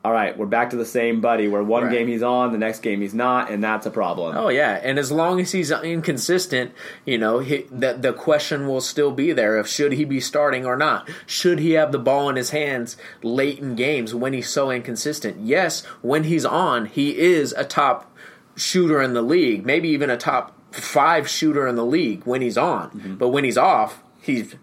All 0.04 0.10
right, 0.12 0.36
we're 0.36 0.46
back 0.46 0.70
to 0.70 0.76
the 0.76 0.84
same 0.84 1.20
buddy. 1.20 1.46
Where 1.46 1.62
one 1.62 1.84
Right. 1.84 1.92
game 1.92 2.08
he's 2.08 2.24
on, 2.24 2.50
the 2.50 2.58
next 2.58 2.80
game 2.80 3.00
he's 3.02 3.14
not, 3.14 3.50
and 3.52 3.62
that's 3.62 3.86
a 3.86 3.90
problem. 3.90 4.36
Oh 4.36 4.48
yeah, 4.48 4.80
and 4.82 4.98
as 4.98 5.12
long 5.12 5.38
as 5.38 5.52
he's 5.52 5.70
inconsistent, 5.70 6.72
you 7.04 7.18
know, 7.18 7.38
he, 7.38 7.66
the 7.70 7.92
the 7.92 8.12
question 8.12 8.66
will 8.66 8.80
still 8.80 9.12
be 9.12 9.32
there 9.32 9.56
of 9.58 9.68
should 9.68 9.92
he 9.92 10.04
be 10.04 10.18
starting 10.18 10.66
or 10.66 10.76
not. 10.76 11.08
Should 11.24 11.60
he 11.60 11.72
have 11.72 11.92
the 11.92 12.00
ball 12.00 12.28
in 12.28 12.34
his 12.34 12.50
hands 12.50 12.96
late 13.22 13.60
in 13.60 13.76
games 13.76 14.12
when 14.12 14.32
he's 14.32 14.48
so 14.48 14.72
inconsistent? 14.72 15.36
Yes, 15.40 15.84
when 16.00 16.24
he's 16.24 16.44
on, 16.44 16.86
he 16.86 17.16
is 17.16 17.52
a 17.52 17.64
top 17.64 18.12
shooter 18.56 19.00
in 19.00 19.14
the 19.14 19.22
league, 19.22 19.64
maybe 19.64 19.88
even 19.90 20.10
a 20.10 20.16
top 20.16 20.52
five 20.74 21.28
shooter 21.28 21.68
in 21.68 21.76
the 21.76 21.86
league 21.86 22.24
when 22.24 22.40
he's 22.42 22.58
on. 22.58 23.16
But 23.20 23.28
when 23.28 23.44
he's 23.44 23.56
off, 23.56 24.02
he's 24.20 24.56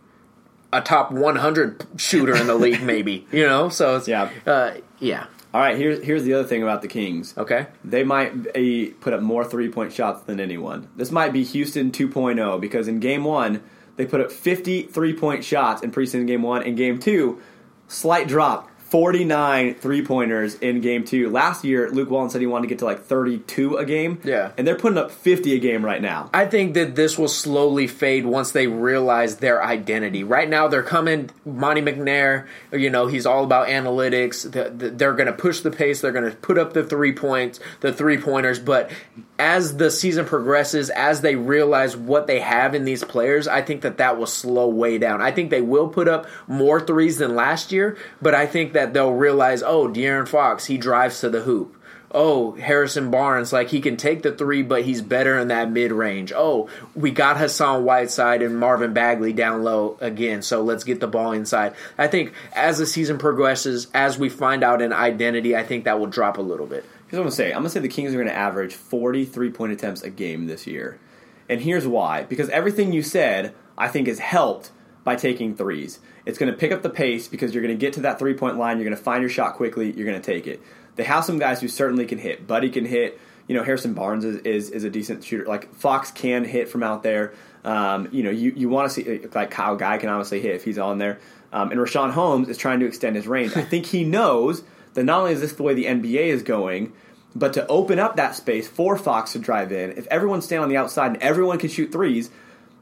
a 0.73 0.81
top 0.81 1.11
100 1.11 1.85
shooter 1.97 2.35
in 2.35 2.45
the 2.47 2.55
league, 2.55 2.83
maybe. 2.83 3.25
You 3.31 3.45
know, 3.47 3.69
so 3.69 3.95
it's, 3.95 4.07
Yeah. 4.07 4.29
uh, 4.45 4.71
yeah. 4.99 5.25
All 5.51 5.61
right, 5.61 5.75
here's 5.75 6.03
here's 6.03 6.23
the 6.23 6.33
other 6.33 6.47
thing 6.47 6.61
about 6.61 6.83
the 6.83 6.87
Kings. 6.87 7.33
Okay. 7.35 7.67
They 7.83 8.03
might 8.03 8.53
be, 8.53 8.93
put 8.99 9.13
up 9.13 9.21
more 9.21 9.43
three 9.43 9.69
point 9.69 9.91
shots 9.93 10.21
than 10.23 10.39
anyone. 10.39 10.89
This 10.95 11.11
might 11.11 11.33
be 11.33 11.43
Houston 11.43 11.91
2.0 11.91 12.61
because 12.61 12.87
in 12.87 12.99
game 12.99 13.23
one, 13.23 13.63
they 13.95 14.05
put 14.05 14.21
up 14.21 14.31
53 14.31 15.13
point 15.13 15.43
shots 15.43 15.81
in 15.81 15.91
preseason 15.91 16.27
game 16.27 16.43
one. 16.43 16.61
In 16.61 16.75
game 16.75 16.99
two, 16.99 17.41
slight 17.87 18.27
drop 18.27 18.68
49 18.89 19.75
three 19.75 20.03
pointers 20.03 20.55
in 20.55 20.81
game 20.81 21.03
two. 21.05 21.29
Last 21.29 21.63
year, 21.63 21.89
Luke 21.91 22.09
Walton 22.09 22.29
said 22.31 22.41
he 22.41 22.47
wanted 22.47 22.63
to 22.63 22.67
get 22.69 22.79
to 22.79 22.85
like 22.85 23.03
32 23.03 23.77
a 23.77 23.85
game. 23.85 24.19
Yeah. 24.23 24.51
And 24.57 24.67
they're 24.67 24.75
putting 24.75 24.97
up 24.97 25.11
50 25.11 25.53
a 25.55 25.59
game 25.59 25.85
right 25.85 26.01
now. 26.01 26.29
I 26.33 26.45
think 26.45 26.73
that 26.73 26.95
this 26.95 27.17
will 27.17 27.27
slowly 27.27 27.87
fade 27.87 28.25
once 28.25 28.51
they 28.51 28.67
realize 28.67 29.37
their 29.37 29.63
identity. 29.63 30.23
Right 30.23 30.49
now, 30.49 30.67
they're 30.67 30.83
coming. 30.83 31.29
Monte 31.45 31.81
McNair, 31.81 32.47
you 32.71 32.89
know, 32.89 33.07
he's 33.07 33.25
all 33.25 33.43
about 33.43 33.67
analytics. 33.67 34.43
The- 34.51 34.69
the- 34.75 34.89
They're 34.89 35.13
going 35.13 35.27
to 35.27 35.33
push 35.33 35.61
the 35.61 35.71
pace. 35.71 36.01
They're 36.01 36.11
going 36.11 36.29
to 36.29 36.35
put 36.35 36.57
up 36.57 36.73
the 36.73 36.83
three 36.83 37.13
points, 37.13 37.59
the 37.81 37.93
three 37.93 38.17
pointers. 38.17 38.59
But 38.59 38.89
as 39.37 39.77
the 39.77 39.91
season 39.91 40.25
progresses, 40.25 40.89
as 40.89 41.21
they 41.21 41.35
realize 41.35 41.95
what 41.95 42.27
they 42.27 42.39
have 42.39 42.73
in 42.75 42.85
these 42.85 43.03
players, 43.03 43.47
I 43.47 43.61
think 43.61 43.81
that 43.81 43.97
that 43.99 44.17
will 44.17 44.25
slow 44.25 44.67
way 44.67 44.97
down. 44.97 45.21
I 45.21 45.31
think 45.31 45.49
they 45.51 45.61
will 45.61 45.87
put 45.89 46.07
up 46.07 46.27
more 46.47 46.81
threes 46.81 47.17
than 47.19 47.35
last 47.35 47.71
year, 47.71 47.97
but 48.21 48.33
I 48.35 48.45
think 48.47 48.73
that 48.73 48.78
they'll 48.87 49.13
realize, 49.13 49.63
oh, 49.63 49.87
De'Aaron 49.87 50.27
Fox, 50.27 50.65
he 50.65 50.77
drives 50.77 51.19
to 51.21 51.29
the 51.29 51.41
hoop 51.41 51.75
oh, 52.11 52.53
Harrison 52.53 53.11
Barnes, 53.11 53.53
like 53.53 53.69
he 53.69 53.81
can 53.81 53.97
take 53.97 54.23
the 54.23 54.31
three, 54.31 54.63
but 54.63 54.83
he's 54.83 55.01
better 55.01 55.37
in 55.37 55.49
that 55.49 55.71
mid 55.71 55.91
range. 55.91 56.31
Oh, 56.35 56.69
we 56.95 57.11
got 57.11 57.37
Hassan 57.37 57.83
Whiteside 57.83 58.41
and 58.41 58.57
Marvin 58.57 58.93
Bagley 58.93 59.33
down 59.33 59.63
low 59.63 59.97
again, 60.01 60.41
so 60.41 60.61
let's 60.61 60.83
get 60.83 60.99
the 60.99 61.07
ball 61.07 61.31
inside. 61.31 61.73
I 61.97 62.07
think 62.07 62.33
as 62.53 62.77
the 62.77 62.85
season 62.85 63.17
progresses, 63.17 63.87
as 63.93 64.17
we 64.17 64.29
find 64.29 64.63
out 64.63 64.81
an 64.81 64.93
identity, 64.93 65.55
I 65.55 65.63
think 65.63 65.85
that 65.85 65.99
will 65.99 66.07
drop 66.07 66.37
a 66.37 66.41
little 66.41 66.67
bit. 66.67 66.85
Here's 67.07 67.13
what 67.13 67.19
I'm 67.19 67.23
gonna 67.25 67.31
say. 67.31 67.51
I'm 67.51 67.59
gonna 67.59 67.69
say 67.69 67.79
the 67.79 67.87
Kings 67.87 68.13
are 68.13 68.17
gonna 68.17 68.31
average 68.31 68.73
43 68.73 69.51
point 69.51 69.73
attempts 69.73 70.03
a 70.03 70.09
game 70.09 70.47
this 70.47 70.67
year, 70.67 70.99
and 71.47 71.61
here's 71.61 71.87
why. 71.87 72.23
Because 72.23 72.49
everything 72.49 72.93
you 72.93 73.03
said, 73.03 73.53
I 73.77 73.87
think, 73.87 74.07
is 74.07 74.19
helped 74.19 74.71
by 75.03 75.15
taking 75.15 75.55
threes. 75.55 75.99
It's 76.29 76.37
gonna 76.37 76.53
pick 76.53 76.71
up 76.71 76.81
the 76.81 76.89
pace 76.89 77.27
because 77.27 77.53
you're 77.53 77.63
gonna 77.63 77.75
get 77.75 77.93
to 77.93 78.01
that 78.01 78.19
three 78.19 78.35
point 78.35 78.57
line. 78.57 78.77
You're 78.77 78.85
gonna 78.85 78.95
find 78.95 79.21
your 79.21 79.29
shot 79.29 79.55
quickly. 79.55 79.91
You're 79.91 80.05
gonna 80.05 80.19
take 80.19 80.47
it. 80.47 80.61
They 80.95 81.03
have 81.03 81.25
some 81.25 81.39
guys 81.39 81.59
who 81.59 81.67
certainly 81.67 82.05
can 82.05 82.17
hit. 82.17 82.45
Buddy 82.45 82.69
can 82.69 82.85
hit. 82.85 83.19
You 83.47 83.55
know, 83.55 83.63
Harrison 83.63 83.95
Barnes 83.95 84.25
is, 84.25 84.37
is, 84.41 84.69
is 84.69 84.83
a 84.83 84.91
decent 84.91 85.23
shooter. 85.23 85.45
Like 85.45 85.73
Fox 85.73 86.11
can 86.11 86.45
hit 86.45 86.69
from 86.69 86.83
out 86.83 87.01
there. 87.01 87.33
Um, 87.63 88.07
you 88.11 88.21
know, 88.21 88.29
you, 88.29 88.53
you 88.55 88.69
want 88.69 88.91
to 88.91 88.93
see 88.93 89.27
like 89.33 89.49
Kyle 89.49 89.75
Guy 89.75 89.97
can 89.97 90.09
obviously 90.09 90.39
hit 90.39 90.55
if 90.55 90.63
he's 90.63 90.77
on 90.77 90.99
there. 90.99 91.19
Um, 91.51 91.71
and 91.71 91.79
Richaun 91.79 92.11
Holmes 92.11 92.47
is 92.47 92.57
trying 92.57 92.79
to 92.81 92.85
extend 92.85 93.15
his 93.15 93.27
range. 93.27 93.57
I 93.57 93.63
think 93.63 93.87
he 93.87 94.03
knows 94.03 94.63
that 94.93 95.03
not 95.03 95.21
only 95.21 95.31
is 95.31 95.41
this 95.41 95.53
the 95.53 95.63
way 95.63 95.73
the 95.73 95.85
NBA 95.85 96.27
is 96.27 96.43
going, 96.43 96.93
but 97.35 97.53
to 97.53 97.65
open 97.67 97.99
up 97.99 98.15
that 98.15 98.35
space 98.35 98.67
for 98.67 98.97
Fox 98.97 99.33
to 99.33 99.39
drive 99.39 99.71
in, 99.71 99.91
if 99.97 100.05
everyone's 100.07 100.45
staying 100.45 100.61
on 100.61 100.69
the 100.69 100.77
outside 100.77 101.13
and 101.13 101.21
everyone 101.21 101.57
can 101.57 101.69
shoot 101.69 101.91
threes, 101.91 102.29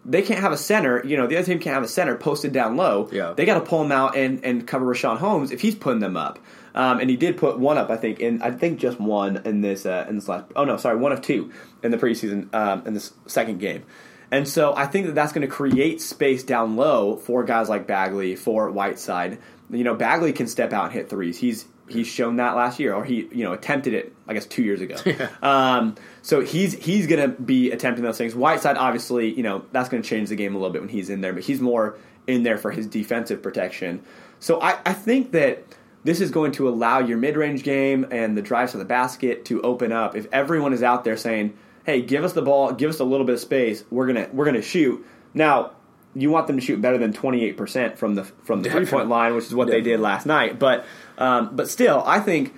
they 0.08 0.22
can't 0.22 0.40
have 0.40 0.54
a 0.54 0.58
center. 0.58 1.06
You 1.06 1.18
know, 1.18 1.28
the 1.28 1.38
other 1.38 1.46
team 1.46 1.60
can't 1.60 1.74
have 1.74 1.84
a 1.84 1.88
center 1.88 2.16
posted 2.16 2.54
down 2.54 2.78
low. 2.78 3.10
Yeah. 3.12 3.34
They 3.34 3.46
got 3.46 3.56
to 3.56 3.62
pull 3.62 3.84
him 3.84 3.92
out 3.92 4.16
and, 4.16 4.44
and 4.44 4.66
cover 4.66 4.86
Richaun 4.86 5.18
Holmes 5.18 5.52
if 5.52 5.62
he's 5.62 5.76
putting 5.76 6.00
them 6.00 6.16
up. 6.16 6.40
Um, 6.74 7.00
and 7.00 7.10
he 7.10 7.18
did 7.18 7.38
put 7.38 7.60
one 7.60 7.78
up, 7.78 7.90
I 7.90 7.98
think, 7.98 8.20
in 8.20 8.42
I 8.42 8.52
think 8.52 8.80
just 8.80 9.00
one 9.00 9.42
in 9.46 9.62
this 9.62 9.86
uh, 9.86 10.06
in 10.08 10.16
this 10.16 10.28
last. 10.28 10.46
Oh 10.56 10.64
no, 10.64 10.78
sorry, 10.78 10.98
one 10.98 11.12
of 11.12 11.22
two 11.22 11.52
in 11.84 11.92
the 11.92 11.98
preseason 11.98 12.54
um, 12.54 12.86
in 12.88 12.94
this 12.94 13.14
second 13.26 13.60
game. 13.60 13.84
And 14.32 14.48
so 14.48 14.76
I 14.76 14.86
think 14.86 15.08
that 15.08 15.16
that's 15.16 15.32
going 15.32 15.48
to 15.48 15.54
create 15.54 16.02
space 16.02 16.44
down 16.44 16.76
low 16.76 17.16
for 17.16 17.44
guys 17.44 17.70
like 17.70 17.88
Bagley, 17.88 18.36
for 18.36 18.70
Whiteside. 18.70 19.40
You 19.70 19.84
know, 19.84 19.96
Bagley 19.96 20.34
can 20.34 20.48
step 20.48 20.72
out 20.72 20.86
and 20.86 20.94
hit 20.94 21.10
threes. 21.10 21.38
He's 21.38 21.66
he's 21.90 22.08
shown 22.08 22.38
that 22.38 22.56
last 22.56 22.80
year, 22.80 22.94
or 22.94 23.04
he 23.04 23.28
you 23.32 23.44
know 23.44 23.54
attempted 23.54 23.94
it, 23.94 24.14
I 24.28 24.34
guess 24.34 24.46
two 24.46 24.64
years 24.64 24.82
ago. 24.82 24.96
Um, 25.42 25.96
so 26.22 26.42
he's 26.42 26.74
he's 26.74 27.08
going 27.08 27.22
to 27.22 27.28
be 27.42 27.72
attempting 27.72 28.04
those 28.04 28.18
things. 28.18 28.36
Whiteside, 28.36 28.78
obviously, 28.78 29.34
you 29.34 29.44
know 29.44 29.66
that's 29.72 29.90
going 29.90 30.02
to 30.04 30.08
change 30.08 30.30
the 30.30 30.36
game 30.36 30.56
a 30.56 30.58
little 30.58 30.74
bit 30.74 30.82
when 30.82 30.90
he's 30.90 31.10
in 31.10 31.22
there, 31.22 31.34
but 31.34 31.44
he's 31.44 31.62
more 31.62 31.98
in 32.26 32.44
there 32.44 32.58
for 32.58 32.72
his 32.72 32.88
defensive 32.88 33.42
protection. 33.42 34.02
So 34.40 34.62
I, 34.62 34.80
I 34.86 34.94
think 34.94 35.32
that 35.32 35.64
this 36.04 36.22
is 36.22 36.32
going 36.32 36.52
to 36.54 36.70
allow 36.70 37.00
your 37.00 37.18
mid-range 37.18 37.64
game 37.64 38.06
and 38.12 38.38
the 38.38 38.42
drives 38.42 38.74
to 38.74 38.78
the 38.78 38.86
basket 38.86 39.46
to 39.46 39.62
open 39.62 39.92
up. 39.92 40.16
If 40.16 40.28
everyone 40.32 40.74
is 40.74 40.84
out 40.84 41.04
there 41.04 41.18
saying, 41.18 41.58
"Hey, 41.86 42.02
give 42.02 42.24
us 42.24 42.34
the 42.34 42.42
ball, 42.42 42.74
give 42.74 42.90
us 42.90 43.00
a 43.00 43.06
little 43.06 43.26
bit 43.26 43.34
of 43.34 43.42
space. 43.42 43.84
We're 43.90 44.08
gonna 44.08 44.30
we're 44.34 44.46
gonna 44.46 44.62
shoot." 44.62 45.06
Now, 45.34 45.72
you 46.18 46.30
want 46.32 46.48
them 46.48 46.58
to 46.58 46.62
shoot 46.62 46.82
better 46.82 46.98
than 46.98 47.14
twenty 47.14 47.44
eight 47.44 47.58
percent 47.58 47.98
from 47.98 48.16
the 48.16 48.24
from 48.24 48.62
the 48.62 48.70
three 48.70 48.86
point 48.86 49.10
line, 49.10 49.36
which 49.36 49.46
is 49.46 49.56
what 49.56 49.68
they 49.68 49.82
did 49.82 50.00
last 50.00 50.26
night. 50.26 50.60
But 50.60 50.86
um, 51.18 51.56
but 51.56 51.70
still, 51.70 52.04
I 52.06 52.20
think 52.20 52.54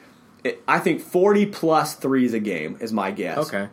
I 0.68 0.80
think 0.80 1.01
forty 1.01 1.45
plus 1.45 1.95
threes 1.95 2.34
a 2.34 2.39
game 2.39 2.78
is 2.80 2.93
my 2.93 3.12
guess. 3.12 3.38
Okay. 3.38 3.70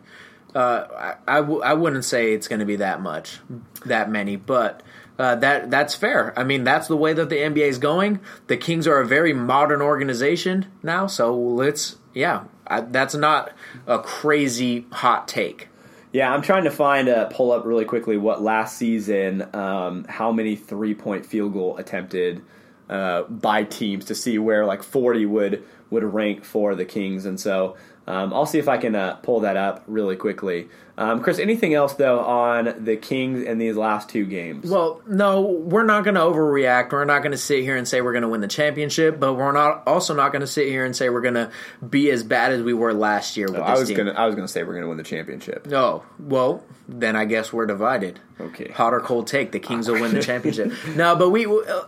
Uh, 0.55 1.15
I, 1.27 1.35
I, 1.35 1.41
w- 1.41 1.61
I 1.61 1.73
wouldn't 1.73 2.05
say 2.05 2.33
it's 2.33 2.47
going 2.47 2.61
to 2.61 2.65
be 2.65 2.77
that 2.77 2.99
much, 2.99 3.39
that 3.85 4.09
many, 4.09 4.37
but 4.37 4.81
uh, 5.19 5.35
that 5.35 5.69
that's 5.69 5.93
fair. 5.93 6.33
I 6.37 6.43
mean, 6.43 6.63
that's 6.63 6.87
the 6.87 6.97
way 6.97 7.13
that 7.13 7.29
the 7.29 7.35
NBA 7.35 7.67
is 7.67 7.77
going. 7.77 8.19
The 8.47 8.57
Kings 8.57 8.87
are 8.87 8.99
a 8.99 9.05
very 9.05 9.33
modern 9.33 9.81
organization 9.81 10.67
now, 10.81 11.05
so 11.07 11.35
let's 11.35 11.97
yeah, 12.13 12.45
I, 12.65 12.81
that's 12.81 13.13
not 13.13 13.51
a 13.85 13.99
crazy 13.99 14.85
hot 14.91 15.27
take. 15.27 15.69
Yeah, 16.17 16.33
I'm 16.33 16.41
trying 16.41 16.63
to 16.63 16.71
find 16.71 17.09
a 17.09 17.29
pull 17.31 17.51
up 17.51 17.63
really 17.63 17.85
quickly 17.85 18.17
what 18.17 18.41
last 18.41 18.75
season, 18.75 19.53
um, 19.53 20.03
how 20.09 20.31
many 20.31 20.55
three 20.55 20.95
point 20.95 21.27
field 21.27 21.53
goal 21.53 21.77
attempted 21.77 22.41
uh, 22.89 23.21
by 23.25 23.65
teams 23.65 24.05
to 24.05 24.15
see 24.15 24.39
where 24.39 24.65
like 24.65 24.81
40 24.81 25.27
would 25.27 25.63
would 25.91 26.03
rank 26.03 26.43
for 26.43 26.73
the 26.73 26.85
Kings, 26.85 27.25
and 27.27 27.39
so 27.39 27.77
um, 28.07 28.33
I'll 28.33 28.45
see 28.45 28.57
if 28.57 28.69
I 28.69 28.77
can 28.77 28.95
uh, 28.95 29.15
pull 29.15 29.41
that 29.41 29.57
up 29.57 29.83
really 29.85 30.15
quickly. 30.15 30.69
Um, 30.97 31.21
Chris, 31.21 31.37
anything 31.37 31.73
else 31.73 31.93
though 31.93 32.19
on 32.21 32.83
the 32.83 32.95
Kings 32.95 33.43
in 33.43 33.57
these 33.57 33.75
last 33.75 34.09
two 34.09 34.25
games? 34.25 34.69
Well, 34.69 35.01
no, 35.05 35.41
we're 35.41 35.83
not 35.83 36.05
going 36.05 36.15
to 36.15 36.21
overreact. 36.21 36.91
We're 36.93 37.05
not 37.05 37.19
going 37.19 37.33
to 37.33 37.37
sit 37.37 37.63
here 37.63 37.75
and 37.75 37.87
say 37.87 38.01
we're 38.01 38.13
going 38.13 38.23
to 38.23 38.29
win 38.29 38.41
the 38.41 38.47
championship, 38.47 39.19
but 39.19 39.33
we're 39.33 39.51
not 39.51 39.83
also 39.85 40.15
not 40.15 40.31
going 40.31 40.39
to 40.39 40.47
sit 40.47 40.67
here 40.67 40.85
and 40.85 40.95
say 40.95 41.09
we're 41.09 41.21
going 41.21 41.35
to 41.35 41.51
be 41.87 42.09
as 42.09 42.23
bad 42.23 42.53
as 42.53 42.63
we 42.63 42.73
were 42.73 42.93
last 42.93 43.37
year. 43.37 43.47
With 43.47 43.59
I 43.59 43.77
was 43.77 43.91
gonna 43.91 44.13
I 44.13 44.25
was 44.25 44.35
gonna 44.35 44.47
say 44.47 44.63
we're 44.63 44.75
gonna 44.75 44.87
win 44.87 44.97
the 44.97 45.03
championship. 45.03 45.67
No, 45.67 46.03
well, 46.17 46.63
then 46.87 47.15
I 47.15 47.25
guess 47.25 47.51
we're 47.51 47.65
divided. 47.67 48.19
Okay. 48.39 48.71
hot 48.71 48.93
or 48.93 49.01
cold 49.01 49.27
take. 49.27 49.51
The 49.51 49.59
Kings 49.59 49.89
will 49.89 49.99
win 49.99 50.13
the 50.13 50.21
championship. 50.21 50.71
no, 50.95 51.15
but 51.15 51.29
we, 51.29 51.45
uh, 51.45 51.83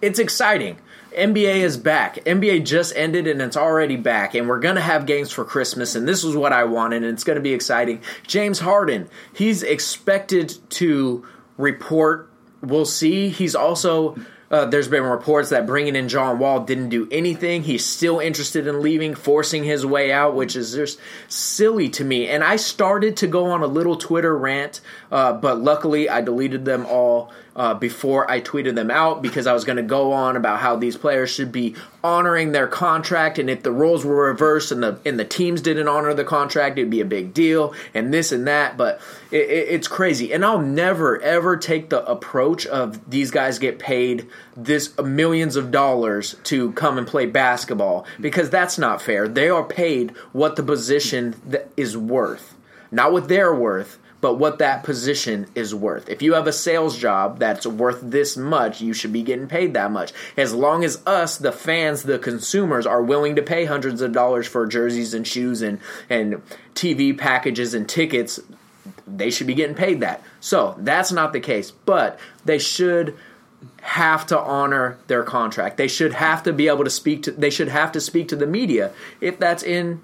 it's 0.00 0.18
exciting. 0.18 0.78
NBA 1.14 1.56
is 1.56 1.76
back. 1.76 2.16
NBA 2.24 2.64
just 2.64 2.94
ended 2.96 3.26
and 3.26 3.40
it's 3.40 3.56
already 3.56 3.96
back, 3.96 4.34
and 4.34 4.48
we're 4.48 4.60
gonna 4.60 4.80
have 4.80 5.06
games 5.06 5.30
for 5.30 5.44
Christmas. 5.44 5.94
And 5.94 6.06
this 6.06 6.24
is 6.24 6.36
what 6.36 6.52
I 6.52 6.64
wanted, 6.64 7.02
and 7.02 7.12
it's 7.12 7.24
gonna 7.24 7.40
be 7.40 7.52
exciting. 7.52 8.00
James 8.26 8.60
Harden, 8.60 9.08
he's 9.32 9.62
expected 9.62 10.54
to 10.70 11.26
report. 11.56 12.30
We'll 12.60 12.84
see. 12.84 13.28
He's 13.28 13.54
also. 13.54 14.16
Uh, 14.50 14.66
there's 14.66 14.86
been 14.86 15.02
reports 15.02 15.48
that 15.48 15.66
bringing 15.66 15.96
in 15.96 16.08
John 16.08 16.38
Wall 16.38 16.60
didn't 16.60 16.90
do 16.90 17.08
anything. 17.10 17.64
He's 17.64 17.84
still 17.84 18.20
interested 18.20 18.68
in 18.68 18.82
leaving, 18.82 19.16
forcing 19.16 19.64
his 19.64 19.84
way 19.84 20.12
out, 20.12 20.36
which 20.36 20.54
is 20.54 20.74
just 20.74 21.00
silly 21.26 21.88
to 21.88 22.04
me. 22.04 22.28
And 22.28 22.44
I 22.44 22.54
started 22.54 23.16
to 23.16 23.26
go 23.26 23.46
on 23.46 23.62
a 23.62 23.66
little 23.66 23.96
Twitter 23.96 24.36
rant, 24.36 24.80
uh, 25.10 25.32
but 25.32 25.60
luckily 25.60 26.08
I 26.08 26.20
deleted 26.20 26.64
them 26.66 26.86
all 26.86 27.32
uh, 27.56 27.74
before 27.74 28.28
I 28.30 28.40
tweeted 28.40 28.74
them 28.74 28.90
out 28.90 29.22
because 29.22 29.46
I 29.46 29.52
was 29.52 29.64
going 29.64 29.76
to 29.76 29.82
go 29.82 30.12
on 30.12 30.36
about 30.36 30.58
how 30.58 30.76
these 30.76 30.96
players 30.96 31.30
should 31.30 31.52
be 31.52 31.76
honoring 32.02 32.52
their 32.52 32.66
contract, 32.66 33.38
and 33.38 33.48
if 33.48 33.62
the 33.62 33.70
roles 33.70 34.04
were 34.04 34.26
reversed 34.26 34.72
and 34.72 34.82
the 34.82 34.98
and 35.04 35.18
the 35.18 35.24
teams 35.24 35.60
didn't 35.60 35.86
honor 35.86 36.14
the 36.14 36.24
contract, 36.24 36.78
it'd 36.78 36.90
be 36.90 37.00
a 37.00 37.04
big 37.04 37.32
deal, 37.32 37.72
and 37.94 38.12
this 38.12 38.32
and 38.32 38.46
that. 38.48 38.76
But 38.76 39.00
it, 39.30 39.48
it, 39.48 39.68
it's 39.68 39.88
crazy, 39.88 40.32
and 40.32 40.44
I'll 40.44 40.60
never 40.60 41.20
ever 41.22 41.56
take 41.56 41.90
the 41.90 42.04
approach 42.04 42.66
of 42.66 43.08
these 43.08 43.30
guys 43.30 43.58
get 43.58 43.78
paid 43.78 44.28
this 44.56 44.96
millions 44.98 45.56
of 45.56 45.70
dollars 45.70 46.36
to 46.44 46.72
come 46.72 46.98
and 46.98 47.06
play 47.06 47.26
basketball 47.26 48.06
because 48.20 48.50
that's 48.50 48.78
not 48.78 49.00
fair. 49.00 49.28
They 49.28 49.48
are 49.48 49.64
paid 49.64 50.10
what 50.32 50.56
the 50.56 50.62
position 50.62 51.34
is 51.76 51.96
worth, 51.96 52.56
not 52.90 53.12
what 53.12 53.28
they're 53.28 53.54
worth 53.54 53.98
but 54.24 54.38
what 54.38 54.56
that 54.56 54.84
position 54.84 55.46
is 55.54 55.74
worth. 55.74 56.08
If 56.08 56.22
you 56.22 56.32
have 56.32 56.46
a 56.46 56.52
sales 56.52 56.96
job 56.96 57.38
that's 57.38 57.66
worth 57.66 58.00
this 58.02 58.38
much, 58.38 58.80
you 58.80 58.94
should 58.94 59.12
be 59.12 59.22
getting 59.22 59.48
paid 59.48 59.74
that 59.74 59.90
much. 59.90 60.14
As 60.34 60.54
long 60.54 60.82
as 60.82 61.06
us, 61.06 61.36
the 61.36 61.52
fans, 61.52 62.04
the 62.04 62.18
consumers, 62.18 62.86
are 62.86 63.02
willing 63.02 63.36
to 63.36 63.42
pay 63.42 63.66
hundreds 63.66 64.00
of 64.00 64.12
dollars 64.12 64.46
for 64.46 64.64
jerseys 64.64 65.12
and 65.12 65.26
shoes 65.26 65.60
and, 65.60 65.78
and 66.08 66.40
TV 66.74 67.18
packages 67.18 67.74
and 67.74 67.86
tickets, 67.86 68.40
they 69.06 69.30
should 69.30 69.46
be 69.46 69.52
getting 69.52 69.76
paid 69.76 70.00
that. 70.00 70.22
So 70.40 70.74
that's 70.78 71.12
not 71.12 71.34
the 71.34 71.40
case, 71.40 71.70
but 71.70 72.18
they 72.46 72.58
should 72.58 73.14
have 73.82 74.26
to 74.28 74.38
honor 74.38 74.96
their 75.06 75.22
contract. 75.22 75.76
They 75.76 75.88
should 75.88 76.14
have 76.14 76.44
to 76.44 76.52
be 76.54 76.68
able 76.68 76.84
to 76.84 76.90
speak 76.90 77.24
to 77.24 77.30
they 77.32 77.50
should 77.50 77.68
have 77.68 77.92
to 77.92 78.00
speak 78.00 78.28
to 78.28 78.36
the 78.36 78.46
media 78.46 78.90
if 79.20 79.38
that's 79.38 79.62
in 79.62 80.00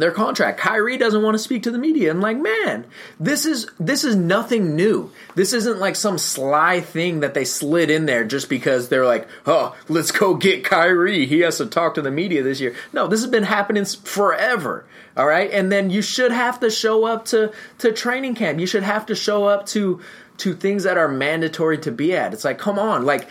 their 0.00 0.10
contract. 0.10 0.58
Kyrie 0.58 0.96
doesn't 0.96 1.22
want 1.22 1.34
to 1.34 1.38
speak 1.38 1.62
to 1.64 1.70
the 1.70 1.78
media. 1.78 2.10
I'm 2.10 2.20
like, 2.20 2.38
man, 2.38 2.86
this 3.18 3.46
is 3.46 3.70
this 3.78 4.04
is 4.04 4.16
nothing 4.16 4.74
new. 4.74 5.10
This 5.34 5.52
isn't 5.52 5.78
like 5.78 5.96
some 5.96 6.18
sly 6.18 6.80
thing 6.80 7.20
that 7.20 7.34
they 7.34 7.44
slid 7.44 7.90
in 7.90 8.06
there 8.06 8.24
just 8.24 8.48
because 8.48 8.88
they're 8.88 9.06
like, 9.06 9.28
oh, 9.46 9.76
let's 9.88 10.10
go 10.10 10.34
get 10.34 10.64
Kyrie. 10.64 11.26
He 11.26 11.40
has 11.40 11.58
to 11.58 11.66
talk 11.66 11.94
to 11.94 12.02
the 12.02 12.10
media 12.10 12.42
this 12.42 12.60
year. 12.60 12.74
No, 12.92 13.06
this 13.06 13.20
has 13.20 13.30
been 13.30 13.44
happening 13.44 13.84
forever. 13.84 14.86
All 15.16 15.26
right, 15.26 15.50
and 15.50 15.70
then 15.70 15.90
you 15.90 16.02
should 16.02 16.32
have 16.32 16.60
to 16.60 16.70
show 16.70 17.04
up 17.04 17.26
to 17.26 17.52
to 17.78 17.92
training 17.92 18.34
camp. 18.34 18.58
You 18.58 18.66
should 18.66 18.82
have 18.82 19.06
to 19.06 19.14
show 19.14 19.44
up 19.44 19.66
to 19.66 20.00
to 20.38 20.54
things 20.54 20.84
that 20.84 20.96
are 20.96 21.08
mandatory 21.08 21.78
to 21.78 21.92
be 21.92 22.14
at. 22.14 22.32
It's 22.32 22.44
like, 22.44 22.58
come 22.58 22.78
on, 22.78 23.04
like 23.04 23.28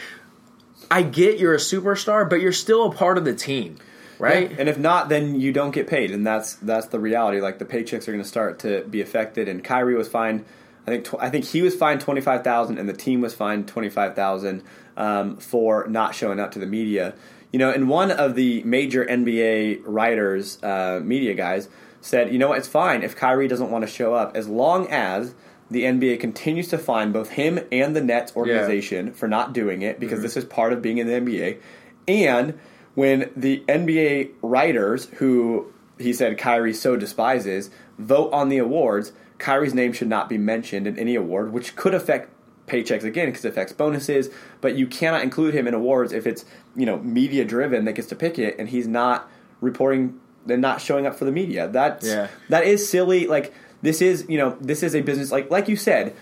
I 0.92 1.04
get 1.04 1.40
you're 1.40 1.54
a 1.54 1.58
superstar, 1.58 2.30
but 2.30 2.42
you're 2.42 2.52
still 2.52 2.88
a 2.88 2.92
part 2.94 3.18
of 3.18 3.26
the 3.26 3.34
team 3.34 3.78
right? 4.20 4.52
Yeah. 4.52 4.58
And 4.60 4.70
if 4.70 4.78
not, 4.78 5.10
then 5.10 5.40
you 5.40 5.52
don't 5.52 5.72
get 5.72 5.88
paid, 5.88 6.12
and 6.12 6.26
that's 6.28 6.56
that's 6.56 6.88
the 6.88 7.00
reality. 7.00 7.42
Like 7.42 7.58
the 7.60 7.66
paychecks 7.66 8.08
are 8.08 8.12
going 8.12 8.24
to 8.24 8.28
start 8.28 8.60
to 8.60 8.84
be 8.84 9.02
affected. 9.02 9.48
And 9.48 9.64
Kyrie 9.64 9.96
was 9.96 10.08
fined. 10.08 10.46
I 10.86 10.92
think 10.92 11.06
tw- 11.06 11.20
I 11.20 11.30
think 11.30 11.46
he 11.46 11.62
was 11.62 11.76
fined 11.76 12.02
twenty 12.02 12.22
five 12.22 12.44
thousand, 12.44 12.78
and 12.78 12.88
the 12.88 12.94
team 12.94 13.22
was 13.22 13.34
fined 13.34 13.68
twenty 13.68 13.90
five 13.90 14.16
thousand 14.16 14.64
um, 14.98 15.38
for 15.38 15.88
not 15.88 16.14
showing 16.14 16.40
up 16.40 16.52
to 16.52 16.60
the 16.60 16.68
media. 16.68 17.16
You 17.52 17.58
know, 17.58 17.72
and 17.72 17.90
one 17.90 18.12
of 18.12 18.36
the 18.36 18.62
major 18.64 19.04
NBA 19.04 19.82
writers, 19.86 20.62
uh, 20.62 21.00
media 21.04 21.34
guys, 21.34 21.68
said, 22.00 22.32
you 22.32 22.38
know, 22.38 22.50
what, 22.50 22.60
it's 22.60 22.68
fine 22.68 23.02
if 23.02 23.16
Kyrie 23.16 23.48
doesn't 23.48 23.72
want 23.72 23.84
to 23.84 23.92
show 23.92 24.14
up 24.14 24.36
as 24.36 24.48
long 24.48 24.88
as 24.92 25.34
the 25.72 25.84
NBA 25.84 26.20
continues 26.20 26.68
to 26.70 26.78
fine 26.78 27.12
both 27.12 27.32
him 27.32 27.60
and 27.72 27.96
the 27.96 28.02
Nets 28.02 28.36
organization 28.36 29.08
yeah. 29.08 29.14
for 29.14 29.28
not 29.28 29.54
doing 29.54 29.82
it 29.82 30.00
because 30.00 30.18
mm-hmm. 30.18 30.24
this 30.24 30.38
is 30.38 30.46
part 30.46 30.74
of 30.74 30.82
being 30.82 31.00
in 31.00 31.08
the 31.08 31.14
NBA, 31.14 31.60
and 32.08 32.60
when 32.96 33.32
the 33.36 33.64
NBA 33.68 34.32
writers, 34.42 35.06
who 35.16 35.72
he 35.98 36.14
said 36.14 36.38
Kyrie 36.38 36.74
so 36.74 36.96
despises, 36.96 37.70
vote 37.98 38.32
on 38.34 38.50
the 38.50 38.58
awards, 38.58 39.12
Kyrie's 39.38 39.74
name 39.74 39.94
should 39.94 40.10
not 40.10 40.30
be 40.30 40.38
mentioned 40.38 40.88
in 40.88 40.98
any 40.98 41.16
award, 41.16 41.54
which 41.54 41.76
could 41.76 41.94
affect 41.94 42.30
paychecks 42.68 43.04
again 43.04 43.28
because 43.28 43.44
it 43.44 43.50
affects 43.50 43.74
bonuses. 43.74 44.30
But 44.62 44.76
you 44.76 44.88
cannot 44.88 45.24
include 45.24 45.54
him 45.54 45.68
in 45.68 45.74
awards 45.74 46.14
if 46.14 46.28
it's 46.28 46.46
you 46.76 46.86
know 46.86 46.98
media 47.00 47.46
driven 47.46 47.86
that 47.86 47.94
gets 47.94 48.08
to 48.10 48.16
pick 48.16 48.40
it, 48.40 48.58
and 48.60 48.70
he's 48.70 48.88
not 48.88 49.30
reporting 49.62 50.20
and 50.48 50.62
not 50.62 50.82
showing 50.82 51.06
up 51.06 51.16
for 51.16 51.26
the 51.26 51.32
media. 51.32 51.68
That's 51.68 52.08
yeah. 52.08 52.28
that 52.50 52.66
is 52.66 52.88
silly. 52.90 53.28
Like 53.28 53.54
this 53.82 54.02
is 54.02 54.26
you 54.30 54.38
know 54.38 54.58
this 54.62 54.84
is 54.84 54.96
a 54.96 55.02
business 55.02 55.32
like 55.32 55.50
like 55.50 55.68
you 55.68 55.76
said, 55.76 56.16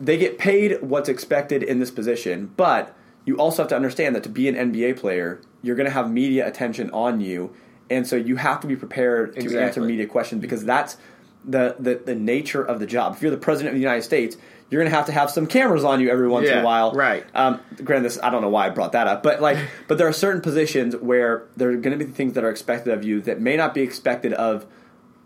they 0.00 0.16
get 0.16 0.38
paid 0.38 0.82
what's 0.82 1.08
expected 1.08 1.62
in 1.62 1.80
this 1.80 1.90
position, 1.90 2.52
but 2.56 2.94
you 3.28 3.36
also 3.36 3.62
have 3.62 3.68
to 3.68 3.76
understand 3.76 4.16
that 4.16 4.22
to 4.22 4.30
be 4.30 4.48
an 4.48 4.54
NBA 4.54 4.98
player, 4.98 5.40
you're 5.60 5.76
going 5.76 5.86
to 5.86 5.92
have 5.92 6.10
media 6.10 6.48
attention 6.48 6.90
on 6.92 7.20
you, 7.20 7.54
and 7.90 8.06
so 8.06 8.16
you 8.16 8.36
have 8.36 8.58
to 8.60 8.66
be 8.66 8.74
prepared 8.74 9.34
to 9.34 9.40
exactly. 9.40 9.62
answer 9.62 9.80
media 9.82 10.06
questions 10.06 10.40
because 10.40 10.64
that's 10.64 10.96
the, 11.44 11.76
the 11.78 11.96
the 11.96 12.14
nature 12.14 12.62
of 12.62 12.80
the 12.80 12.86
job. 12.86 13.14
If 13.14 13.22
you're 13.22 13.30
the 13.30 13.36
president 13.36 13.74
of 13.74 13.74
the 13.74 13.82
United 13.82 14.02
States, 14.02 14.38
you're 14.70 14.80
going 14.80 14.90
to 14.90 14.96
have 14.96 15.06
to 15.06 15.12
have 15.12 15.30
some 15.30 15.46
cameras 15.46 15.84
on 15.84 16.00
you 16.00 16.10
every 16.10 16.26
once 16.26 16.46
yeah, 16.46 16.54
in 16.54 16.58
a 16.60 16.64
while. 16.64 16.92
Right. 16.92 17.26
Um, 17.34 17.60
granted, 17.84 18.06
this 18.06 18.18
I 18.22 18.30
don't 18.30 18.40
know 18.40 18.48
why 18.48 18.66
I 18.66 18.70
brought 18.70 18.92
that 18.92 19.06
up, 19.06 19.22
but 19.22 19.42
like, 19.42 19.58
but 19.88 19.98
there 19.98 20.08
are 20.08 20.12
certain 20.12 20.40
positions 20.40 20.96
where 20.96 21.46
there 21.54 21.68
are 21.68 21.76
going 21.76 21.98
to 21.98 22.02
be 22.02 22.10
things 22.10 22.32
that 22.32 22.44
are 22.44 22.50
expected 22.50 22.94
of 22.94 23.04
you 23.04 23.20
that 23.22 23.42
may 23.42 23.56
not 23.58 23.74
be 23.74 23.82
expected 23.82 24.32
of 24.32 24.64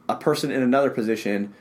a 0.09 0.17
person 0.17 0.51
in 0.51 0.61
another 0.61 0.91
position 0.91 1.55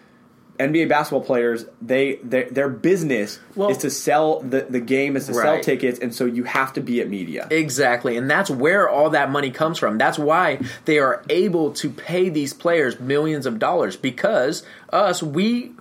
NBA 0.59 0.89
basketball 0.89 1.21
players, 1.21 1.65
they 1.81 2.15
their, 2.17 2.49
their 2.49 2.69
business 2.69 3.39
well, 3.55 3.69
is 3.69 3.77
to 3.79 3.89
sell 3.89 4.41
the, 4.41 4.61
the 4.69 4.79
game, 4.79 5.15
is 5.15 5.27
to 5.27 5.33
right. 5.33 5.43
sell 5.43 5.61
tickets, 5.61 5.99
and 5.99 6.13
so 6.13 6.25
you 6.25 6.43
have 6.43 6.73
to 6.73 6.81
be 6.81 7.01
at 7.01 7.09
media. 7.09 7.47
Exactly, 7.49 8.17
and 8.17 8.29
that's 8.29 8.49
where 8.49 8.89
all 8.89 9.09
that 9.11 9.31
money 9.31 9.51
comes 9.51 9.79
from. 9.79 9.97
That's 9.97 10.19
why 10.19 10.59
they 10.85 10.99
are 10.99 11.23
able 11.29 11.71
to 11.73 11.89
pay 11.89 12.29
these 12.29 12.53
players 12.53 12.99
millions 12.99 13.45
of 13.45 13.59
dollars 13.59 13.95
because 13.95 14.63
us 14.91 15.23
we 15.23 15.71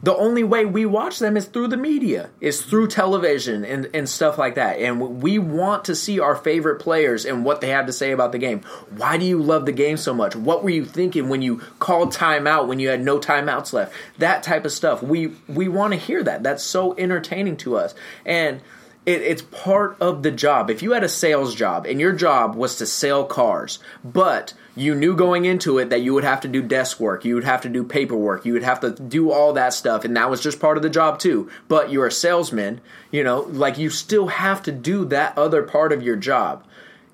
the 0.00 0.14
only 0.16 0.44
way 0.44 0.64
we 0.64 0.86
watch 0.86 1.18
them 1.18 1.36
is 1.36 1.46
through 1.46 1.68
the 1.68 1.76
media, 1.76 2.30
is 2.40 2.62
through 2.62 2.86
television 2.86 3.64
and, 3.64 3.90
and 3.92 4.08
stuff 4.08 4.38
like 4.38 4.54
that. 4.54 4.78
And 4.78 5.20
we 5.20 5.38
want 5.38 5.86
to 5.86 5.96
see 5.96 6.20
our 6.20 6.36
favorite 6.36 6.76
players 6.76 7.24
and 7.24 7.44
what 7.44 7.60
they 7.60 7.70
have 7.70 7.86
to 7.86 7.92
say 7.92 8.12
about 8.12 8.30
the 8.30 8.38
game. 8.38 8.60
Why 8.90 9.16
do 9.16 9.24
you 9.24 9.42
love 9.42 9.66
the 9.66 9.72
game 9.72 9.96
so 9.96 10.14
much? 10.14 10.36
What 10.36 10.62
were 10.62 10.70
you 10.70 10.84
thinking 10.84 11.28
when 11.28 11.42
you 11.42 11.58
called 11.80 12.12
timeout 12.12 12.68
when 12.68 12.78
you 12.78 12.88
had 12.88 13.02
no 13.02 13.18
timeouts 13.18 13.72
left? 13.72 13.92
That 14.18 14.44
type 14.44 14.64
of 14.64 14.72
stuff. 14.72 15.02
We 15.02 15.32
we 15.48 15.66
want 15.66 15.94
to 15.94 15.98
hear 15.98 16.22
that. 16.22 16.44
That's 16.44 16.62
so 16.62 16.96
entertaining 16.96 17.56
to 17.58 17.76
us. 17.76 17.94
And 18.24 18.60
it, 19.04 19.22
it's 19.22 19.42
part 19.42 19.96
of 20.00 20.22
the 20.22 20.30
job. 20.30 20.70
If 20.70 20.82
you 20.82 20.92
had 20.92 21.02
a 21.02 21.08
sales 21.08 21.54
job 21.54 21.86
and 21.86 22.00
your 22.00 22.12
job 22.12 22.54
was 22.54 22.76
to 22.76 22.86
sell 22.86 23.24
cars, 23.24 23.78
but 24.04 24.54
you 24.78 24.94
knew 24.94 25.16
going 25.16 25.44
into 25.44 25.78
it 25.78 25.90
that 25.90 26.02
you 26.02 26.14
would 26.14 26.24
have 26.24 26.40
to 26.42 26.48
do 26.48 26.62
desk 26.62 27.00
work, 27.00 27.24
you 27.24 27.34
would 27.34 27.44
have 27.44 27.62
to 27.62 27.68
do 27.68 27.82
paperwork, 27.82 28.44
you 28.44 28.52
would 28.52 28.62
have 28.62 28.80
to 28.80 28.90
do 28.90 29.30
all 29.30 29.52
that 29.52 29.72
stuff, 29.72 30.04
and 30.04 30.16
that 30.16 30.30
was 30.30 30.40
just 30.40 30.60
part 30.60 30.76
of 30.76 30.82
the 30.82 30.90
job 30.90 31.18
too. 31.18 31.50
But 31.66 31.90
you're 31.90 32.06
a 32.06 32.12
salesman, 32.12 32.80
you 33.10 33.24
know, 33.24 33.40
like 33.40 33.78
you 33.78 33.90
still 33.90 34.28
have 34.28 34.62
to 34.62 34.72
do 34.72 35.04
that 35.06 35.36
other 35.36 35.62
part 35.62 35.92
of 35.92 36.02
your 36.02 36.16
job. 36.16 36.64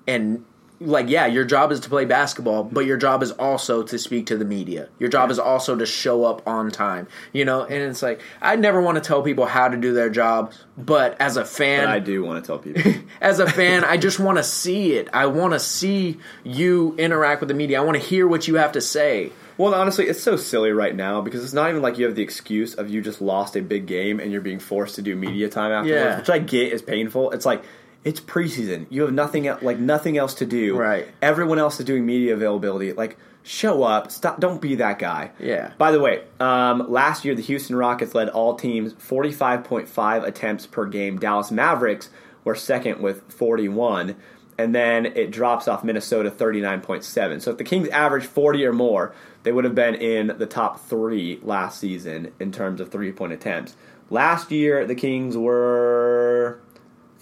And 0.07 0.45
like 0.79 1.09
yeah 1.09 1.25
your 1.25 1.45
job 1.45 1.71
is 1.71 1.79
to 1.79 1.89
play 1.89 2.05
basketball 2.05 2.63
but 2.63 2.85
your 2.85 2.97
job 2.97 3.23
is 3.23 3.31
also 3.31 3.83
to 3.83 3.97
speak 3.97 4.27
to 4.27 4.37
the 4.37 4.45
media. 4.45 4.89
Your 4.99 5.09
job 5.09 5.31
is 5.31 5.39
also 5.39 5.75
to 5.75 5.85
show 5.85 6.25
up 6.25 6.45
on 6.47 6.71
time 6.71 7.07
you 7.33 7.45
know? 7.45 7.63
And 7.63 7.73
it's 7.73 8.01
like 8.01 8.21
i 8.41 8.55
never 8.55 8.81
want 8.81 8.95
to 8.95 9.01
tell 9.01 9.21
people 9.21 9.45
how 9.45 9.67
to 9.67 9.77
do 9.77 9.93
their 9.93 10.09
job 10.09 10.53
but 10.77 11.19
as 11.21 11.37
a 11.37 11.45
fan 11.45 11.85
but 11.85 11.93
i 11.93 11.99
do 11.99 12.23
want 12.23 12.43
to 12.43 12.47
tell 12.47 12.59
people. 12.59 12.93
as 13.21 13.39
a 13.39 13.49
fan 13.49 13.83
i 13.83 13.97
just 13.97 14.19
want 14.19 14.37
to 14.37 14.43
see 14.43 14.93
it. 14.93 15.09
I 15.13 15.27
want 15.27 15.53
to 15.53 15.59
see 15.59 16.17
you 16.43 16.95
interact 16.97 17.41
with 17.41 17.49
the 17.49 17.53
media. 17.53 17.81
I 17.81 17.83
want 17.83 17.97
to 17.97 18.03
hear 18.03 18.27
what 18.27 18.47
you 18.47 18.55
have 18.55 18.71
to 18.73 18.81
say. 18.81 19.31
Well, 19.57 19.73
honestly, 19.73 20.07
it's 20.07 20.21
so 20.21 20.35
silly 20.35 20.71
right 20.71 20.93
now 20.93 21.21
because 21.21 21.43
it's 21.43 21.53
not 21.53 21.69
even 21.69 21.81
like 21.81 21.97
you 21.97 22.05
have 22.05 22.15
the 22.15 22.23
excuse 22.23 22.73
of 22.73 22.89
you 22.89 23.01
just 23.01 23.21
lost 23.21 23.55
a 23.55 23.61
big 23.61 23.85
game 23.85 24.19
and 24.19 24.31
you're 24.31 24.41
being 24.41 24.59
forced 24.59 24.95
to 24.95 25.01
do 25.01 25.15
media 25.15 25.47
time 25.47 25.71
afterwards, 25.71 26.03
yeah. 26.03 26.17
which 26.17 26.29
I 26.29 26.39
get 26.39 26.73
is 26.73 26.81
painful. 26.81 27.31
It's 27.31 27.45
like 27.45 27.63
it's 28.05 28.21
preseason. 28.21 28.85
You 28.91 29.01
have 29.01 29.13
nothing 29.13 29.51
like 29.61 29.79
nothing 29.79 30.17
else 30.17 30.35
to 30.35 30.45
do. 30.45 30.77
Right. 30.77 31.07
Everyone 31.21 31.57
else 31.57 31.79
is 31.79 31.85
doing 31.85 32.05
media 32.05 32.35
availability. 32.35 32.93
Like 32.93 33.17
show 33.41 33.83
up. 33.83 34.11
Stop. 34.11 34.39
Don't 34.39 34.61
be 34.61 34.75
that 34.75 34.99
guy. 34.99 35.31
Yeah. 35.39 35.73
By 35.79 35.91
the 35.91 35.99
way, 35.99 36.23
um, 36.39 36.89
last 36.89 37.25
year 37.25 37.33
the 37.33 37.41
Houston 37.41 37.75
Rockets 37.75 38.13
led 38.13 38.29
all 38.29 38.55
teams 38.55 38.93
45.5 38.93 40.23
attempts 40.23 40.67
per 40.67 40.85
game. 40.85 41.17
Dallas 41.17 41.51
Mavericks 41.51 42.11
were 42.43 42.55
second 42.55 43.01
with 43.01 43.31
41. 43.33 44.15
And 44.57 44.73
then 44.73 45.07
it 45.07 45.31
drops 45.31 45.67
off 45.67 45.83
Minnesota 45.83 46.31
39.7. 46.31 47.41
So 47.41 47.51
if 47.51 47.57
the 47.57 47.65
Kings 47.65 47.89
averaged 47.89 48.27
40 48.27 48.65
or 48.65 48.71
more, 48.71 49.13
they 49.43 49.51
would 49.51 49.65
have 49.65 49.75
been 49.75 49.95
in 49.95 50.27
the 50.37 50.45
top 50.45 50.79
three 50.79 51.39
last 51.41 51.79
season 51.79 52.31
in 52.39 52.51
terms 52.53 52.79
of 52.79 52.89
three 52.89 53.11
point 53.11 53.33
attempts. 53.33 53.75
Last 54.09 54.51
year, 54.51 54.85
the 54.85 54.95
Kings 54.95 55.35
were 55.35 56.59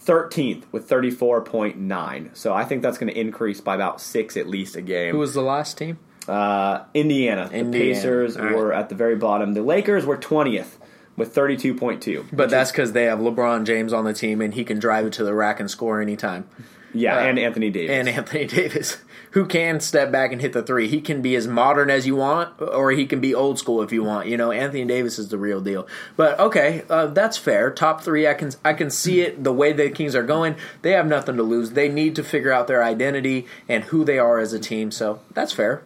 13th 0.06 0.64
with 0.72 0.88
34.9. 0.90 2.36
So 2.36 2.54
I 2.54 2.66
think 2.66 2.82
that's 2.82 2.98
going 2.98 3.12
to 3.12 3.20
increase 3.20 3.62
by 3.62 3.76
about 3.76 4.02
six 4.02 4.38
at 4.38 4.48
least 4.48 4.76
a 4.76 4.82
game. 4.82 5.12
Who 5.14 5.20
was 5.20 5.34
the 5.34 5.42
last 5.42 5.78
team? 5.78 6.00
Uh, 6.28 6.84
Indiana. 6.94 7.44
Indiana. 7.52 7.72
The 7.72 7.80
Pacers 7.80 8.38
right. 8.38 8.56
were 8.56 8.74
at 8.74 8.90
the 8.90 8.96
very 8.96 9.16
bottom. 9.16 9.54
The 9.54 9.62
Lakers 9.62 10.06
were 10.06 10.18
20th 10.18 10.78
with 11.16 11.34
32.2. 11.36 12.28
But 12.32 12.50
that's 12.50 12.72
because 12.72 12.94
they 12.94 13.06
have 13.06 13.20
LeBron 13.20 13.66
James 13.66 13.94
on 13.94 14.06
the 14.06 14.14
team 14.14 14.42
and 14.42 14.54
he 14.54 14.64
can 14.64 14.80
drive 14.80 15.06
it 15.06 15.14
to 15.14 15.24
the 15.24 15.34
rack 15.34 15.60
and 15.60 15.70
score 15.70 16.02
anytime. 16.02 16.48
Yeah, 16.94 17.18
Uh, 17.18 17.22
and 17.22 17.40
Anthony 17.40 17.70
Davis. 17.70 17.96
And 17.96 18.08
Anthony 18.10 18.46
Davis, 18.48 18.98
who 19.34 19.48
can 19.48 19.80
step 19.80 20.12
back 20.12 20.32
and 20.32 20.42
hit 20.42 20.54
the 20.54 20.62
three. 20.62 20.88
He 20.88 21.02
can 21.02 21.22
be 21.22 21.36
as 21.36 21.48
modern 21.48 21.90
as 21.90 22.06
you 22.06 22.16
want, 22.16 22.54
or 22.62 22.92
he 22.92 23.08
can 23.08 23.20
be 23.20 23.34
old 23.34 23.58
school 23.58 23.82
if 23.82 23.92
you 23.92 24.04
want. 24.04 24.28
You 24.28 24.38
know, 24.38 24.52
Anthony 24.52 24.86
Davis 24.86 25.18
is 25.18 25.30
the 25.30 25.40
real 25.40 25.60
deal. 25.60 25.88
But 26.16 26.40
okay, 26.40 26.84
uh, 26.88 27.08
that's 27.08 27.38
fair. 27.38 27.72
Top 27.72 28.02
three, 28.02 28.28
I 28.28 28.36
can 28.36 28.52
I 28.64 28.74
can 28.74 28.92
see 28.92 29.22
it. 29.22 29.44
The 29.44 29.54
way 29.54 29.74
the 29.74 29.90
Kings 29.90 30.16
are 30.16 30.24
going, 30.24 30.56
they 30.84 30.92
have 30.92 31.08
nothing 31.08 31.36
to 31.38 31.44
lose. 31.44 31.72
They 31.72 31.90
need 31.90 32.16
to 32.16 32.24
figure 32.24 32.52
out 32.52 32.68
their 32.68 32.84
identity 32.84 33.48
and 33.68 33.86
who 33.86 34.06
they 34.06 34.20
are 34.20 34.40
as 34.40 34.54
a 34.54 34.60
team. 34.60 34.92
So 34.92 35.20
that's 35.34 35.52
fair. 35.52 35.82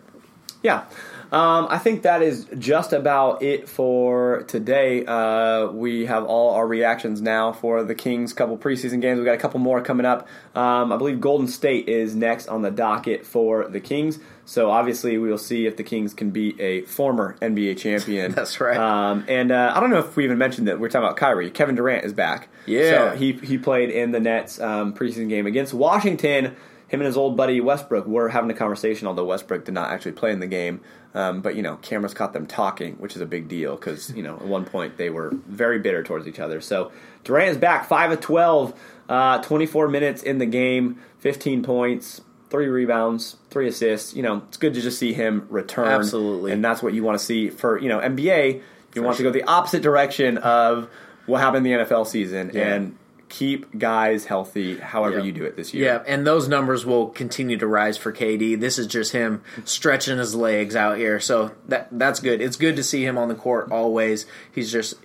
Yeah. 0.61 0.83
Um, 1.31 1.67
I 1.69 1.77
think 1.77 2.03
that 2.03 2.21
is 2.21 2.47
just 2.57 2.93
about 2.93 3.41
it 3.41 3.67
for 3.67 4.43
today. 4.43 5.05
Uh, 5.05 5.67
we 5.67 6.05
have 6.05 6.23
all 6.23 6.55
our 6.55 6.65
reactions 6.65 7.21
now 7.21 7.51
for 7.51 7.83
the 7.83 7.95
Kings' 7.95 8.33
couple 8.33 8.57
preseason 8.57 9.01
games. 9.01 9.17
We've 9.17 9.25
got 9.25 9.35
a 9.35 9.39
couple 9.39 9.59
more 9.59 9.81
coming 9.81 10.05
up. 10.05 10.27
Um, 10.55 10.91
I 10.91 10.97
believe 10.97 11.19
Golden 11.19 11.47
State 11.47 11.89
is 11.89 12.15
next 12.15 12.47
on 12.47 12.61
the 12.61 12.71
docket 12.71 13.25
for 13.25 13.67
the 13.67 13.79
Kings. 13.79 14.19
So 14.45 14.71
obviously, 14.71 15.17
we 15.17 15.29
will 15.29 15.37
see 15.37 15.65
if 15.65 15.75
the 15.75 15.83
Kings 15.83 16.13
can 16.13 16.29
beat 16.29 16.57
a 16.61 16.83
former 16.83 17.35
NBA 17.41 17.77
champion. 17.77 18.31
That's 18.35 18.61
right. 18.61 18.77
Um, 18.77 19.25
and 19.27 19.51
uh, 19.51 19.73
I 19.75 19.81
don't 19.81 19.89
know 19.89 19.99
if 19.99 20.15
we 20.15 20.23
even 20.23 20.37
mentioned 20.37 20.69
that 20.69 20.79
we're 20.79 20.87
talking 20.87 21.05
about 21.05 21.17
Kyrie. 21.17 21.51
Kevin 21.51 21.75
Durant 21.75 22.05
is 22.05 22.13
back. 22.13 22.47
Yeah. 22.65 23.11
So 23.11 23.17
he 23.17 23.33
he 23.33 23.57
played 23.57 23.89
in 23.89 24.11
the 24.11 24.21
Nets 24.21 24.61
um, 24.61 24.93
preseason 24.93 25.27
game 25.27 25.45
against 25.47 25.73
Washington. 25.73 26.55
Him 26.87 27.01
and 27.01 27.05
his 27.07 27.17
old 27.17 27.35
buddy 27.35 27.59
Westbrook 27.59 28.05
were 28.07 28.29
having 28.29 28.49
a 28.49 28.53
conversation, 28.53 29.07
although 29.07 29.25
Westbrook 29.25 29.65
did 29.65 29.73
not 29.73 29.91
actually 29.91 30.13
play 30.13 30.31
in 30.31 30.39
the 30.39 30.47
game. 30.47 30.79
Um, 31.13 31.41
but 31.41 31.55
you 31.55 31.61
know, 31.61 31.75
cameras 31.77 32.13
caught 32.13 32.33
them 32.33 32.45
talking, 32.45 32.93
which 32.95 33.15
is 33.15 33.21
a 33.21 33.25
big 33.25 33.47
deal 33.47 33.75
because 33.75 34.13
you 34.15 34.23
know 34.23 34.35
at 34.35 34.45
one 34.45 34.65
point 34.65 34.97
they 34.97 35.09
were 35.09 35.31
very 35.47 35.79
bitter 35.79 36.03
towards 36.03 36.27
each 36.27 36.39
other. 36.39 36.61
So 36.61 36.91
Durant 37.23 37.49
is 37.49 37.57
back, 37.57 37.87
five 37.87 38.11
of 38.11 38.21
12, 38.21 38.73
uh, 39.09 39.41
24 39.41 39.87
minutes 39.89 40.21
in 40.23 40.37
the 40.37 40.45
game, 40.45 40.99
fifteen 41.19 41.63
points, 41.63 42.21
three 42.49 42.67
rebounds, 42.67 43.35
three 43.49 43.67
assists. 43.67 44.13
You 44.15 44.23
know, 44.23 44.43
it's 44.47 44.57
good 44.57 44.73
to 44.75 44.81
just 44.81 44.99
see 44.99 45.11
him 45.13 45.47
return. 45.49 45.87
Absolutely. 45.87 46.51
and 46.51 46.63
that's 46.63 46.83
what 46.83 46.93
you 46.93 47.03
want 47.03 47.17
to 47.19 47.25
see 47.25 47.49
for 47.49 47.79
you 47.79 47.89
know 47.89 47.99
NBA. 47.99 48.61
You 48.95 49.03
want 49.03 49.17
to 49.17 49.23
go 49.23 49.31
the 49.31 49.43
opposite 49.43 49.81
direction 49.83 50.37
of 50.39 50.89
what 51.25 51.39
happened 51.41 51.67
in 51.67 51.79
the 51.79 51.85
NFL 51.85 52.07
season 52.07 52.51
Yeah. 52.53 52.73
and 52.75 52.97
keep 53.29 53.77
guys 53.77 54.25
healthy 54.25 54.77
however 54.77 55.17
Yeah. 55.19 55.23
you 55.25 55.31
do 55.33 55.43
it 55.43 55.55
this 55.57 55.73
year. 55.73 55.85
Yeah, 55.85 56.03
and 56.07 56.25
those 56.25 56.47
numbers 56.47 56.85
will 56.85 57.07
continue 57.07 57.57
to 57.57 57.67
rise 57.67 57.97
for 57.97 58.11
KD. 58.13 58.59
This 58.59 58.79
is 58.79 58.87
just 58.87 59.11
him 59.11 59.41
stretching 59.65 60.17
his 60.17 60.33
legs 60.35 60.75
out 60.75 60.97
here, 60.97 61.19
so 61.19 61.51
that 61.67 61.87
that's 61.91 62.19
good. 62.19 62.41
It's 62.41 62.55
good 62.57 62.75
to 62.77 62.83
see 62.83 63.05
him 63.05 63.17
on 63.17 63.27
the 63.27 63.35
court 63.35 63.71
always. 63.71 64.25
He's 64.51 64.71
just 64.71 64.95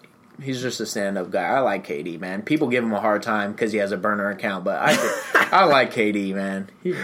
he's 0.41 0.63
just 0.63 0.81
a 0.81 0.87
stand 0.87 1.19
up 1.19 1.31
guy. 1.31 1.43
I 1.43 1.59
like 1.61 1.87
KD, 1.87 2.19
man. 2.19 2.43
People 2.43 2.69
give 2.69 2.83
him 2.85 2.93
a 2.93 3.01
hard 3.01 3.23
time 3.23 3.53
because 3.53 3.73
he 3.73 3.79
has 3.79 3.93
a 3.93 3.97
burner 3.97 4.31
account, 4.31 4.65
but 4.65 4.79
I 4.81 5.49
I 5.53 5.65
like 5.65 5.93
KD, 5.93 6.35
man. 6.35 6.71
He- 6.83 6.95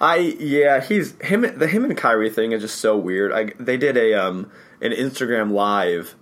I 0.00 0.16
yeah, 0.16 0.80
he's 0.80 1.14
him. 1.20 1.42
The 1.42 1.68
him 1.68 1.84
and 1.84 1.96
Kyrie 1.96 2.28
thing 2.30 2.50
is 2.52 2.62
just 2.62 2.78
so 2.80 2.96
weird. 2.96 3.30
I, 3.32 3.52
they 3.62 3.76
did 3.76 3.96
a 3.96 4.14
um 4.14 4.50
an 4.80 4.90
Instagram 4.92 5.52
live 5.52 6.16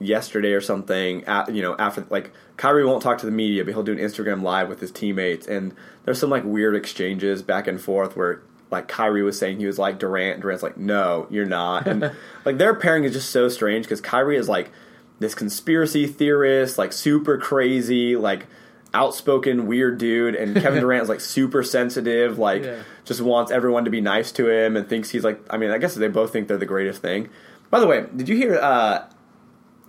yesterday 0.00 0.52
or 0.52 0.60
something. 0.60 1.24
At, 1.24 1.54
you 1.54 1.62
know, 1.62 1.76
after 1.78 2.04
like 2.10 2.32
Kyrie 2.60 2.84
won't 2.84 3.02
talk 3.02 3.18
to 3.18 3.26
the 3.26 3.32
media, 3.32 3.64
but 3.64 3.72
he'll 3.74 3.82
do 3.82 3.92
an 3.92 3.98
Instagram 3.98 4.42
live 4.42 4.68
with 4.68 4.80
his 4.80 4.90
teammates, 4.92 5.46
and 5.46 5.74
there's 6.04 6.18
some 6.18 6.30
like 6.30 6.44
weird 6.44 6.76
exchanges 6.76 7.42
back 7.42 7.66
and 7.66 7.80
forth 7.80 8.16
where. 8.16 8.42
Like 8.72 8.86
Kyrie 8.86 9.24
was 9.24 9.36
saying, 9.36 9.58
he 9.58 9.66
was 9.66 9.80
like 9.80 9.98
Durant. 9.98 10.42
Durant's 10.42 10.62
like, 10.62 10.76
"No, 10.76 11.26
you're 11.28 11.44
not." 11.44 11.88
And 11.88 12.12
like 12.44 12.58
their 12.58 12.72
pairing 12.72 13.02
is 13.02 13.12
just 13.12 13.30
so 13.30 13.48
strange 13.48 13.84
because 13.84 14.00
Kyrie 14.00 14.36
is 14.36 14.48
like 14.48 14.70
this 15.18 15.34
conspiracy 15.34 16.06
theorist, 16.06 16.78
like 16.78 16.92
super 16.92 17.36
crazy, 17.36 18.14
like 18.14 18.46
outspoken 18.94 19.66
weird 19.66 19.98
dude, 19.98 20.36
and 20.36 20.54
Kevin 20.54 20.80
Durant 20.84 21.02
is 21.02 21.08
like 21.08 21.20
super 21.20 21.64
sensitive, 21.64 22.38
like 22.38 22.62
Yeah. 22.62 22.82
just 23.04 23.20
wants 23.20 23.50
everyone 23.50 23.86
to 23.86 23.90
be 23.90 24.00
nice 24.00 24.30
to 24.32 24.48
him 24.48 24.76
and 24.76 24.88
thinks 24.88 25.10
he's 25.10 25.24
like. 25.24 25.40
I 25.50 25.56
mean, 25.56 25.72
I 25.72 25.78
guess 25.78 25.96
they 25.96 26.06
both 26.06 26.32
think 26.32 26.46
they're 26.46 26.56
the 26.56 26.64
greatest 26.64 27.02
thing. 27.02 27.28
By 27.70 27.80
the 27.80 27.88
way, 27.88 28.06
did 28.14 28.28
you 28.28 28.36
hear 28.36 28.54
uh, 28.54 29.04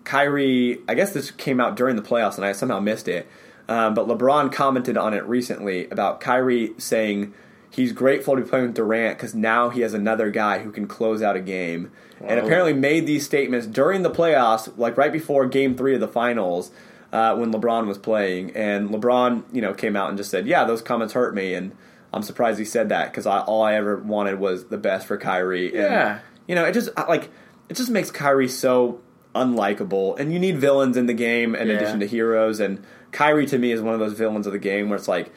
Kyrie? 0.03 0.79
I 0.87 0.93
guess 0.95 1.13
this 1.13 1.31
came 1.31 1.59
out 1.59 1.75
during 1.75 1.95
the 1.95 2.01
playoffs, 2.01 2.35
and 2.35 2.45
I 2.45 2.51
somehow 2.51 2.79
missed 2.79 3.07
it. 3.07 3.27
Um, 3.67 3.93
but 3.93 4.07
LeBron 4.07 4.51
commented 4.51 4.97
on 4.97 5.13
it 5.13 5.23
recently 5.25 5.87
about 5.89 6.19
Kyrie 6.19 6.73
saying 6.77 7.33
he's 7.69 7.93
grateful 7.93 8.35
to 8.35 8.41
be 8.41 8.49
playing 8.49 8.65
with 8.67 8.75
Durant 8.75 9.17
because 9.17 9.33
now 9.33 9.69
he 9.69 9.81
has 9.81 9.93
another 9.93 10.29
guy 10.29 10.59
who 10.59 10.71
can 10.71 10.87
close 10.87 11.21
out 11.21 11.35
a 11.35 11.39
game. 11.41 11.91
And 12.23 12.39
apparently 12.39 12.73
made 12.73 13.07
these 13.07 13.25
statements 13.25 13.65
during 13.65 14.03
the 14.03 14.11
playoffs, 14.11 14.71
like 14.77 14.95
right 14.95 15.11
before 15.11 15.47
Game 15.47 15.75
Three 15.75 15.95
of 15.95 16.01
the 16.01 16.07
finals, 16.07 16.69
uh, 17.11 17.35
when 17.35 17.51
LeBron 17.51 17.87
was 17.87 17.97
playing. 17.97 18.51
And 18.55 18.89
LeBron, 18.89 19.43
you 19.51 19.61
know, 19.61 19.73
came 19.73 19.95
out 19.95 20.09
and 20.09 20.17
just 20.17 20.29
said, 20.29 20.45
"Yeah, 20.45 20.63
those 20.65 20.81
comments 20.83 21.13
hurt 21.13 21.33
me," 21.33 21.55
and 21.55 21.71
I'm 22.13 22.21
surprised 22.21 22.59
he 22.59 22.65
said 22.65 22.89
that 22.89 23.11
because 23.11 23.25
all 23.25 23.63
I 23.63 23.73
ever 23.73 23.97
wanted 23.97 24.39
was 24.39 24.65
the 24.65 24.77
best 24.77 25.07
for 25.07 25.17
Kyrie. 25.17 25.67
And, 25.69 25.75
Yeah. 25.91 26.19
you 26.47 26.53
know, 26.55 26.63
it 26.65 26.73
just 26.73 26.89
like 26.95 27.29
it 27.69 27.75
just 27.75 27.89
makes 27.89 28.11
Kyrie 28.11 28.47
so 28.49 28.99
unlikable, 29.35 30.19
and 30.19 30.31
you 30.33 30.39
need 30.39 30.57
villains 30.57 30.97
in 30.97 31.05
the 31.07 31.13
game 31.13 31.55
in 31.55 31.67
Yeah. 31.67 31.75
addition 31.75 31.99
to 32.01 32.07
heroes. 32.07 32.59
And 32.59 32.83
Kyrie 33.11 33.45
to 33.47 33.57
me 33.57 33.71
is 33.71 33.81
one 33.81 33.93
of 33.93 33.99
those 33.99 34.13
villains 34.13 34.47
of 34.47 34.53
the 34.53 34.59
game 34.59 34.89
where 34.89 34.97
it's 34.97 35.07
like. 35.07 35.31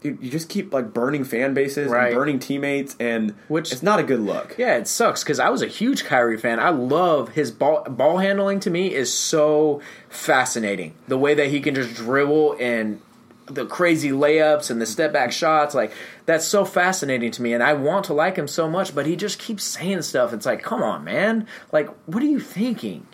Dude, 0.00 0.18
you 0.20 0.30
just 0.32 0.48
keep 0.48 0.74
like 0.74 0.92
burning 0.92 1.22
fan 1.22 1.54
bases 1.54 1.88
Right. 1.88 2.06
and 2.08 2.16
burning 2.16 2.40
teammates, 2.40 2.96
and 2.98 3.34
Which- 3.46 3.70
it's 3.70 3.84
not 3.84 4.00
a 4.00 4.02
good 4.02 4.18
look. 4.18 4.56
Yeah, 4.58 4.74
it 4.74 4.88
sucks 4.88 5.22
because 5.22 5.38
I 5.38 5.48
was 5.48 5.62
a 5.62 5.68
huge 5.68 6.04
Kyrie 6.04 6.36
fan. 6.38 6.58
I 6.58 6.70
love 6.70 7.28
his 7.34 7.52
ball 7.52 7.84
ball 7.88 8.18
handling. 8.18 8.58
To 8.58 8.70
me, 8.70 8.92
is 8.92 9.12
so 9.14 9.80
fascinating. 10.08 10.94
The 11.06 11.16
way 11.18 11.34
that 11.34 11.46
he 11.50 11.60
can 11.60 11.76
just 11.76 11.94
dribble 11.94 12.56
and 12.58 13.00
the 13.46 13.64
crazy 13.64 14.10
layups 14.10 14.72
and 14.72 14.80
the 14.80 14.86
step 14.86 15.12
back 15.12 15.30
shots, 15.30 15.72
like 15.72 15.92
that's 16.26 16.46
so 16.46 16.64
fascinating 16.64 17.30
to 17.30 17.40
me. 17.42 17.52
And 17.52 17.62
I 17.62 17.74
want 17.74 18.04
to 18.06 18.12
like 18.12 18.34
him 18.34 18.48
so 18.48 18.68
much, 18.68 18.96
but 18.96 19.06
he 19.06 19.14
just 19.14 19.38
keeps 19.38 19.62
saying 19.62 20.02
stuff. 20.02 20.32
It's 20.32 20.46
like, 20.46 20.64
come 20.64 20.82
on, 20.82 21.04
man! 21.04 21.46
Like, 21.70 21.88
what 22.06 22.24
are 22.24 22.26
you 22.26 22.40
thinking? 22.40 23.06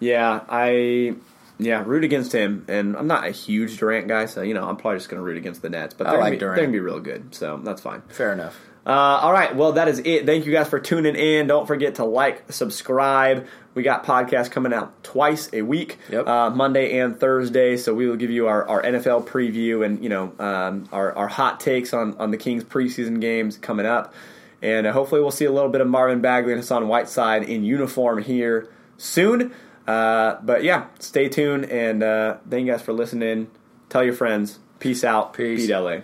Yeah, 0.00 0.40
I 0.48 1.14
yeah 1.58 1.84
root 1.86 2.04
against 2.04 2.32
him, 2.32 2.64
and 2.68 2.96
I'm 2.96 3.06
not 3.06 3.26
a 3.26 3.30
huge 3.30 3.76
Durant 3.78 4.08
guy, 4.08 4.26
so 4.26 4.42
you 4.42 4.54
know 4.54 4.66
I'm 4.68 4.76
probably 4.76 4.98
just 4.98 5.08
going 5.10 5.20
to 5.20 5.24
root 5.24 5.36
against 5.36 5.62
the 5.62 5.70
Nets. 5.70 5.94
But 5.94 6.06
I 6.06 6.10
they're 6.12 6.20
like 6.20 6.26
gonna 6.26 6.36
be, 6.36 6.38
Durant. 6.40 6.56
They're 6.56 6.64
going 6.64 6.72
to 6.72 6.76
be 6.76 6.80
real 6.80 7.00
good, 7.00 7.34
so 7.34 7.60
that's 7.62 7.82
fine. 7.82 8.02
Fair 8.08 8.32
enough. 8.32 8.58
Uh, 8.86 8.92
all 8.92 9.32
right, 9.32 9.54
well 9.54 9.72
that 9.72 9.88
is 9.88 9.98
it. 10.00 10.24
Thank 10.24 10.46
you 10.46 10.52
guys 10.52 10.66
for 10.68 10.80
tuning 10.80 11.14
in. 11.14 11.46
Don't 11.46 11.66
forget 11.66 11.96
to 11.96 12.04
like, 12.04 12.50
subscribe. 12.50 13.46
We 13.74 13.82
got 13.82 14.04
podcasts 14.04 14.50
coming 14.50 14.72
out 14.72 15.04
twice 15.04 15.50
a 15.52 15.60
week, 15.62 15.98
Yep. 16.10 16.26
uh, 16.26 16.50
Monday 16.50 16.98
and 16.98 17.20
Thursday. 17.20 17.76
So 17.76 17.94
we 17.94 18.08
will 18.08 18.16
give 18.16 18.30
you 18.30 18.48
our, 18.48 18.66
our 18.66 18.82
NFL 18.82 19.26
preview 19.28 19.84
and 19.84 20.02
you 20.02 20.08
know 20.08 20.32
um, 20.38 20.88
our 20.92 21.12
our 21.14 21.28
hot 21.28 21.60
takes 21.60 21.92
on 21.92 22.16
on 22.16 22.30
the 22.30 22.38
Kings 22.38 22.64
preseason 22.64 23.20
games 23.20 23.58
coming 23.58 23.84
up, 23.84 24.14
and 24.62 24.86
uh, 24.86 24.92
hopefully 24.92 25.20
we'll 25.20 25.30
see 25.30 25.44
a 25.44 25.52
little 25.52 25.70
bit 25.70 25.82
of 25.82 25.86
Marvin 25.86 26.22
Bagley 26.22 26.52
and 26.54 26.60
Hassan 26.60 26.88
Whiteside 26.88 27.42
in 27.42 27.62
uniform 27.64 28.22
here 28.22 28.66
soon. 28.96 29.52
Uh, 29.90 30.38
but 30.42 30.62
yeah, 30.62 30.86
stay 31.00 31.28
tuned 31.28 31.64
and 31.64 32.02
uh, 32.02 32.36
thank 32.48 32.66
you 32.66 32.72
guys 32.72 32.82
for 32.82 32.92
listening. 32.92 33.50
Tell 33.88 34.04
your 34.04 34.14
friends. 34.14 34.60
Peace 34.78 35.02
out. 35.02 35.34
Peace. 35.34 35.66
Beat 35.66 35.74
LA. 35.74 35.96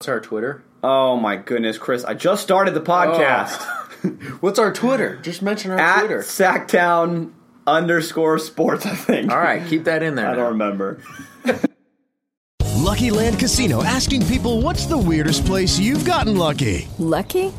What's 0.00 0.08
our 0.10 0.20
Twitter? 0.20 0.62
Oh 0.80 1.16
my 1.16 1.34
goodness, 1.34 1.76
Chris! 1.76 2.04
I 2.04 2.14
just 2.14 2.44
started 2.44 2.72
the 2.72 2.80
podcast 2.80 3.56
oh. 3.60 3.88
What's 4.40 4.60
our 4.60 4.72
Twitter? 4.72 5.16
Just 5.16 5.42
mention 5.42 5.72
our 5.72 5.78
at 5.80 5.98
Twitter. 5.98 6.20
Sactown 6.20 7.32
underscore 7.66 8.38
Sports. 8.38 8.86
I 8.86 8.94
think. 8.94 9.32
All 9.32 9.38
right, 9.38 9.66
keep 9.66 9.82
that 9.84 10.04
in 10.04 10.14
there. 10.14 10.28
I 10.28 10.30
now. 10.30 10.36
don't 10.36 10.48
remember. 10.50 11.02
Lucky 12.76 13.10
Land 13.10 13.40
Casino 13.40 13.82
asking 13.82 14.24
people 14.26 14.62
what's 14.62 14.86
the 14.86 14.96
weirdest 14.96 15.44
place 15.44 15.80
you've 15.80 16.04
gotten 16.04 16.36
lucky? 16.36 16.86
Lucky? 16.98 17.52